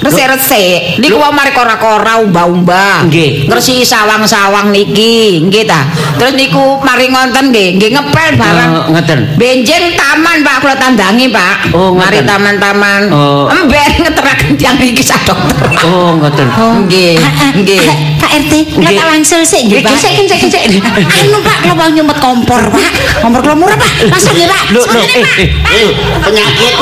Resik-resik. 0.00 1.02
Niku 1.02 1.20
wae 1.20 1.32
mari 1.34 1.52
kora-kora 1.52 2.22
umba-umba. 2.24 3.04
Nggih. 3.04 3.50
Ngresiki 3.50 3.84
sawang-sawang 3.84 4.72
niki, 4.72 5.44
nggih 5.44 5.68
ta. 5.68 5.84
Terus 6.16 6.32
niku 6.38 6.80
mari 6.80 7.12
ngonten 7.12 7.52
nggih, 7.52 7.76
nggih 7.76 7.90
ngepel 7.98 8.28
barang. 8.40 8.70
Oh, 8.72 8.84
ngeten. 8.96 9.18
Benjing 9.36 9.98
taman 9.98 10.40
Pak 10.40 10.56
kula 10.64 10.76
tandangi 10.78 11.28
Pak. 11.28 11.74
Oh, 11.76 11.92
mari 11.92 12.24
taman-taman. 12.24 13.12
Oh. 13.12 13.50
Ember 13.50 13.84
ngeteraken 14.00 14.56
tiyang 14.56 14.78
iki 14.80 15.04
sak 15.04 15.20
dokter. 15.28 15.68
Oh, 15.84 16.16
ngoten. 16.16 16.48
Oh 16.56 16.69
Nggih, 16.86 17.18
nggih. 17.60 17.82
Pak 18.20 18.30
RT, 18.30 18.52
kula 18.76 18.90
tak 18.94 19.06
wangsul 19.10 19.42
sik 19.42 19.66
nggih, 19.66 19.80
Pak. 19.82 19.96
Sik, 19.98 20.28
sik, 20.28 20.40
sik. 20.46 20.62
Anu 20.94 21.38
Pak, 21.42 21.56
kula 21.66 21.74
mau 21.74 21.88
nyumet 21.90 22.18
kompor, 22.22 22.62
Pak. 22.70 22.90
Kompor 23.24 23.40
kula 23.42 23.56
murah, 23.58 23.76
Pak. 23.76 23.90
Masuk 24.12 24.32
nggih, 24.36 24.46
Pak. 24.46 24.62
Lho, 24.70 24.82
lho, 24.86 25.02
eh, 25.02 25.24
eh, 25.24 25.48
eh. 25.74 25.88
penyakit 26.22 26.74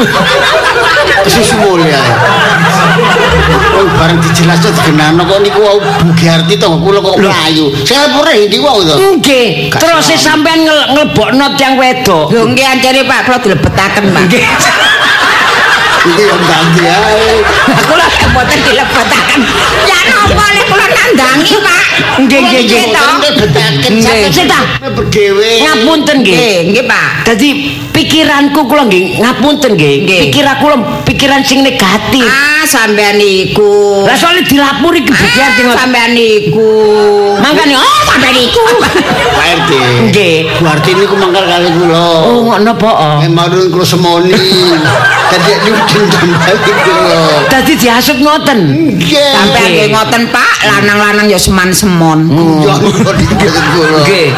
kesusu 1.25 1.55
mulia 1.61 2.01
oh 3.77 3.87
bareng 4.01 4.19
dijelasno 4.23 4.71
digenano 4.73 5.23
kok 5.29 5.39
niku 5.45 5.61
wau 5.61 5.79
Bugiarti 5.79 6.57
to 6.57 6.67
kula 6.81 6.99
kok 7.05 7.17
mlayu 7.21 7.73
saya 7.85 8.09
pura 8.17 8.33
iki 8.33 8.59
wau 8.63 8.81
to 8.81 8.95
Nggih, 9.19 9.73
terus 9.73 10.09
sampean 10.19 10.63
nglebokno 10.63 11.59
tiyang 11.59 11.75
wedok. 11.75 12.31
Lho 12.31 12.55
nggih 12.55 12.67
ancene 12.67 13.03
Pak, 13.03 13.21
kula 13.27 13.39
dilebetaken, 13.43 14.05
Pak. 14.15 14.23
Nggih. 14.31 14.45
Iki 16.07 16.23
yo 16.23 16.37
ganti 16.47 16.83
ae 16.87 17.43
Kula 17.89 18.07
mboten 18.29 18.59
dilebetaken. 18.63 19.41
Ya 19.89 19.99
napa 20.07 20.47
lek 20.55 20.65
kula 20.71 20.87
nandangi, 20.87 21.57
Pak? 21.59 21.85
Nggih, 22.23 22.41
nggih, 22.45 22.63
nggih. 22.69 22.85
to. 22.95 23.07
betaken 23.41 23.93
Nggih. 23.99 24.31
Sik 24.31 24.47
ta? 24.47 24.61
bergewe 24.95 25.51
Ngapunten 25.65 26.17
nggih. 26.23 26.37
Nggih, 26.37 26.59
nggih, 26.71 26.85
Pak. 26.87 27.09
Dadi 27.27 27.49
pikiranku 27.99 28.61
kula 28.63 28.87
nggih 28.87 29.19
ngapunten 29.19 29.75
nggih. 29.75 30.07
Pikiran 30.31 30.55
kula 30.63 30.77
pikiran 31.03 31.43
sing 31.43 31.67
negatif. 31.67 32.23
Ah, 32.23 32.63
sampean 32.63 33.19
niku. 33.19 34.07
Lah 34.07 34.15
soalnya 34.15 34.47
dilapuri 34.47 35.03
ke 35.03 35.11
Bugiarti 35.11 35.61
Ah, 35.67 35.75
sampean 35.75 36.15
niku. 36.15 36.71
Mangkane 37.43 37.75
oh 37.75 37.99
sampean 38.07 38.35
niku. 38.39 38.63
Pak 39.35 39.47
RT 39.59 39.71
Nggih. 40.11 40.37
Buarti 40.63 40.91
niku 40.95 41.15
mangkal 41.19 41.43
kali 41.43 41.69
kula 41.75 42.07
Oh, 42.23 42.39
ngono 42.47 42.71
apa? 42.71 42.91
oh? 42.95 43.17
Eh 43.19 43.31
marun 43.31 43.67
kula 43.69 43.83
semoni. 43.83 44.31
Dadi 45.31 45.53
nyucun 45.67 46.03
kembali 46.07 46.71
kula. 46.87 47.21
Dadi 47.51 47.73
diasup 47.75 48.23
ngoten. 48.23 48.59
Nggih. 48.95 49.33
Sampean 49.35 49.67
Nggih. 49.67 49.87
ngoten, 49.91 50.23
Pak. 50.31 50.55
Lanang-lanang 50.65 51.27
ya 51.27 51.37
seman-semon. 51.37 52.31
Yo 52.63 52.73
kula 52.79 53.11
dikasih 53.13 53.63
kula. 53.75 53.99
Nggih. 54.07 54.29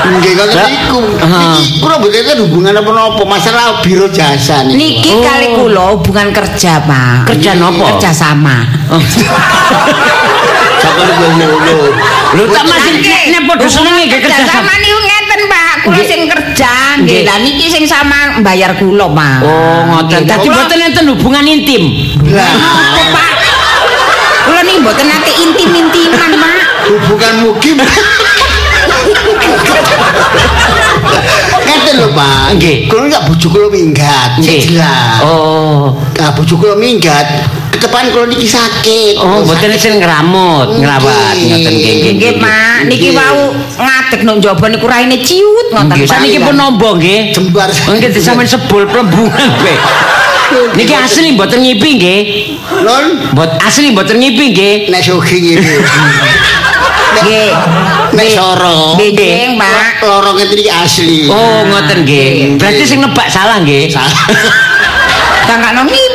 Nggih 0.00 0.32
niku. 0.32 1.00
aha. 1.20 1.60
Iki 1.60 1.84
kula 1.84 1.94
mboten 2.00 2.38
hubungan 2.48 2.72
apa-apa 2.80 3.22
masalah 3.22 3.84
biro 3.84 4.08
jasa 4.08 4.64
niku. 4.64 4.76
Niki 4.76 5.12
Oh. 5.12 5.20
kali 5.20 5.46
kula 5.52 5.82
hubungan 5.94 6.32
kerja, 6.32 6.80
Pak. 6.80 7.28
Kerja 7.28 7.52
nopo? 7.54 7.84
Kerja 7.86 8.10
sama. 8.10 8.64
Sampai 10.80 11.04
ngono. 11.12 11.46
Lho 12.30 12.44
tak 12.48 12.64
masih 12.64 12.94
nek 13.28 13.42
padha 13.44 13.68
senenge 13.68 14.06
nggih 14.06 14.20
kerja 14.22 14.44
sama. 14.46 14.72
niku 14.78 14.98
ngeten, 14.98 15.40
Pak. 15.46 15.72
Kula 15.84 16.00
sing 16.00 16.20
kerja, 16.26 16.72
Nggih. 16.98 17.24
Lah 17.24 17.36
niki 17.38 17.66
sing 17.68 17.84
sama 17.84 18.40
bayar 18.40 18.72
kula, 18.74 19.06
Pak. 19.10 19.38
Oh, 19.44 19.80
ngoten. 19.86 20.24
Dadi 20.24 20.48
mboten 20.48 20.78
enten 20.80 21.04
hubungan 21.12 21.44
intim. 21.44 21.82
Lah, 22.32 22.48
Pak? 23.12 23.32
Kula 24.46 24.60
niki 24.62 24.80
mboten 24.80 25.06
nate 25.06 25.32
intim-intiman, 25.36 26.30
Pak. 26.34 26.56
hubungan 26.88 27.34
mukim. 27.44 27.76
Ngeten 31.80 31.96
lho, 31.96 32.08
Pak. 32.12 32.60
Nggih. 32.60 32.76
Kula 32.92 33.02
enggak 33.08 33.22
bojo 33.24 33.46
kula 33.48 33.68
minggat, 33.72 34.30
Nggih. 34.36 34.60
jelas. 34.68 35.24
Oh. 35.24 35.96
Nah, 36.20 36.28
bojo 36.36 36.54
kula 36.60 36.76
minggat, 36.76 37.24
ketepan 37.72 38.12
kula 38.12 38.28
niki 38.28 38.44
sakit. 38.44 39.16
Oh, 39.16 39.40
mboten 39.40 39.72
sing 39.80 39.96
ngramut, 39.96 40.76
ngrawat 40.76 41.34
ngoten 41.40 41.72
nggih 41.72 41.94
nggih. 41.96 42.12
Nggih, 42.20 42.32
Pak. 42.36 42.76
Niki 42.84 43.08
wau 43.16 43.56
ngadeg 43.80 44.20
nang 44.28 44.36
jaba 44.44 44.68
niku 44.68 44.84
raine 44.84 45.16
ciut 45.24 45.72
ngoten, 45.72 46.04
Pak. 46.04 46.04
saniki 46.04 46.36
pun 46.36 46.52
nombo 46.52 47.00
nggih. 47.00 47.32
Jembar. 47.32 47.72
Nggih 47.72 48.12
disampean 48.12 48.44
sebul 48.44 48.84
plembungan 48.84 49.48
kowe. 49.56 49.74
Niki 50.76 50.92
asli 50.92 51.32
mboten 51.32 51.64
ngipi 51.64 51.88
nggih. 51.96 52.20
Non, 52.84 53.32
Mbot 53.32 53.50
asli 53.64 53.88
mboten 53.94 54.20
ngipi 54.20 54.44
nggih. 54.52 54.74
nek 54.92 55.00
sogi 55.00 55.36
ngene. 55.40 55.74
Nggih. 57.20 57.48
Nek 58.16 58.26
soro. 58.34 58.69
Ngene 60.34 60.54
iki 60.54 60.70
asli. 60.70 61.26
Oh, 61.26 61.66
ngoten 61.66 62.06
nggih. 62.06 62.56
Berarti 62.58 62.82
sing 62.86 63.02
nebak 63.02 63.26
salah 63.30 63.58
nggih. 63.62 63.90
Kangkano 65.46 65.82
ngipi. 65.90 66.09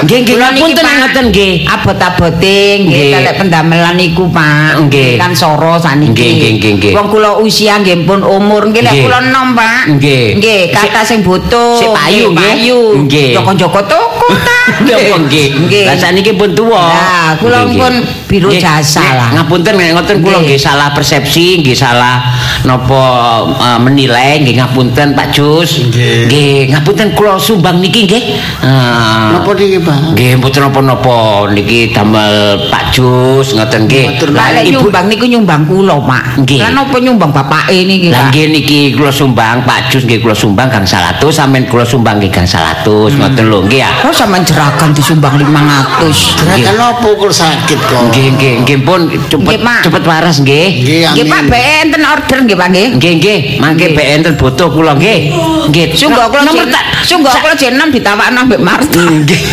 Nggih, 0.00 0.18
nggih, 0.24 0.36
ngapunten 0.40 0.82
Pak, 0.82 0.94
ngoten 1.00 1.24
nggih. 1.30 1.52
Abot-abote 1.68 2.60
nggih 2.86 3.04
kalek 3.14 3.34
pendamelan 3.38 3.94
niku, 3.94 4.24
Pak. 4.32 4.80
Nggih. 4.88 5.20
Kan 5.20 5.32
soro 5.36 5.76
saniki. 5.78 6.12
Nggih, 6.12 6.30
nggih, 6.34 6.52
nggih, 6.56 6.72
nggih. 6.80 6.92
Wong 6.96 7.08
kula 7.12 7.30
usia 7.38 7.78
nggih 7.78 8.08
pun 8.08 8.24
umur 8.24 8.72
nggih 8.72 8.82
lek 8.82 8.94
kula 9.06 9.18
enom, 9.22 9.54
Pak. 9.54 9.80
Nggih. 9.98 10.24
Nggih, 10.40 10.60
kata 10.74 11.00
sing 11.06 11.20
butuh. 11.22 11.78
Sik 11.78 11.90
payu, 11.92 12.32
nggih. 12.32 12.40
Payu. 12.40 12.80
Nggih. 13.06 13.30
Joko-joko 13.38 13.80
toko 13.86 14.28
ta. 14.40 14.58
Nggih, 14.80 15.12
nggih. 15.28 15.48
Nggih. 15.66 15.84
Lah 15.92 15.96
saniki 15.98 16.32
pun 16.34 16.50
tuwa. 16.56 16.80
Lah, 16.88 17.36
kula 17.36 17.68
pun 17.68 17.92
biro 18.24 18.48
Nggih, 18.48 18.62
jasa 18.62 19.02
lah. 19.02 19.28
Ngapunten 19.36 19.76
ngoten 19.76 20.16
kula 20.24 20.40
Nggih. 20.40 20.56
salah 20.56 20.88
persepsi, 20.94 21.60
nggih 21.60 21.76
salah 21.76 22.22
napa 22.64 23.02
eh, 23.50 23.78
menilai 23.82 24.40
nggih 24.40 24.56
ngapunten 24.56 25.12
Pak 25.12 25.28
Jus. 25.36 25.84
Nggih. 25.90 26.30
Nggih, 26.30 26.56
ngapunten 26.72 27.12
kula 27.12 27.36
sumbang 27.36 27.82
niki 27.82 28.08
nggih. 28.08 28.22
Eh, 28.64 29.19
Napa 29.20 29.50
niki, 29.52 29.78
Pak? 29.84 30.16
Nggih, 30.16 30.30
mboten 30.40 30.60
napa-napa 30.64 31.16
niki 31.52 31.92
damel 31.92 32.56
Pak 32.72 32.96
Jus 32.96 33.52
ngoten 33.52 33.84
nggih. 33.84 34.16
Lah 34.32 34.48
lek 34.56 34.64
Ibu 34.72 34.88
nyumbang 34.88 35.04
niku 35.12 35.24
nyumbang 35.28 35.62
kula, 35.68 35.96
Pak. 36.00 36.24
Nggih. 36.40 36.60
Lah 36.64 36.70
napa 36.72 36.96
nyumbang 36.96 37.30
bapake 37.30 37.84
niki, 37.84 38.08
Lah 38.08 38.24
Pak? 38.24 38.32
nggih 38.32 38.46
niki 38.48 38.80
kula 38.96 39.12
sumbang 39.12 39.60
Pak 39.68 39.92
Jus 39.92 40.08
nggih 40.08 40.24
kula 40.24 40.32
sumbang 40.32 40.72
Kang 40.72 40.86
100 40.88 41.20
sampean 41.28 41.68
kula 41.68 41.84
sumbang 41.84 42.16
nggih 42.16 42.32
Kang 42.32 42.48
100 42.48 42.88
ngoten 43.20 43.44
lho 43.44 43.58
nggih 43.68 43.80
ya. 43.84 43.90
Kok 44.00 44.14
sampean 44.16 44.42
jeragan 44.46 44.90
disumbang 44.96 45.34
500. 45.36 46.40
Gerakan 46.40 46.76
apa 46.80 47.08
kok 47.12 47.32
sakit 47.32 47.78
kok? 47.84 48.00
Nggih 48.08 48.26
nggih 48.38 48.52
nggih 48.64 48.78
pun 48.86 49.00
cepet 49.28 49.60
cepet 49.84 50.02
waras 50.08 50.36
nggih. 50.40 50.66
Nggih, 51.12 51.24
Pak, 51.28 51.40
bae 51.50 51.84
enten 51.84 52.02
order 52.06 52.38
nggih, 52.46 52.56
Pak 52.56 52.68
nggih. 52.72 52.88
Nggih 52.96 53.12
nggih, 53.20 53.38
mangke 53.60 53.86
be 53.92 54.02
enten 54.02 54.34
butuh 54.40 54.68
kula 54.72 54.96
nggih. 54.96 55.34
Nggih. 55.68 55.86
Sungguh 55.92 56.24
kula 56.30 56.42
nomor 56.46 56.66
tak 56.70 56.84
sungguh 57.04 57.32
kula 57.42 57.54
jenem 57.58 57.88
ditawakno 57.90 58.46
mbek 58.46 58.60
Marta. 58.62 59.02
nggih. 59.10 59.40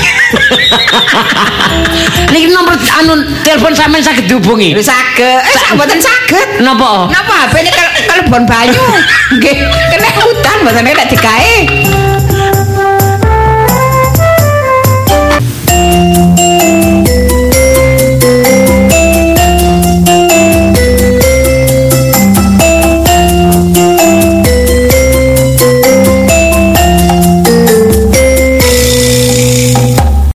Niki 2.34 2.54
nomor 2.54 2.78
anu 2.78 3.26
telepon 3.42 3.74
sampean 3.74 4.04
saged 4.04 4.30
dihubungi. 4.30 4.78
Lho 4.78 4.84
saged. 4.84 5.42
Eh 5.42 5.56
sak 5.58 5.74
mboten 5.74 5.98
saged. 5.98 6.62
Napa? 6.62 7.10
Napa 7.10 7.50
HP-ne 7.50 7.72
telepon 8.06 8.46
Bayu? 8.46 8.86
Nggih, 9.38 9.56
kena 9.66 10.10
utan 10.30 10.58
mboten 10.62 10.84
nek 10.86 11.10
dikae. 11.10 11.58
Thank 15.98 16.40
you. 16.40 17.07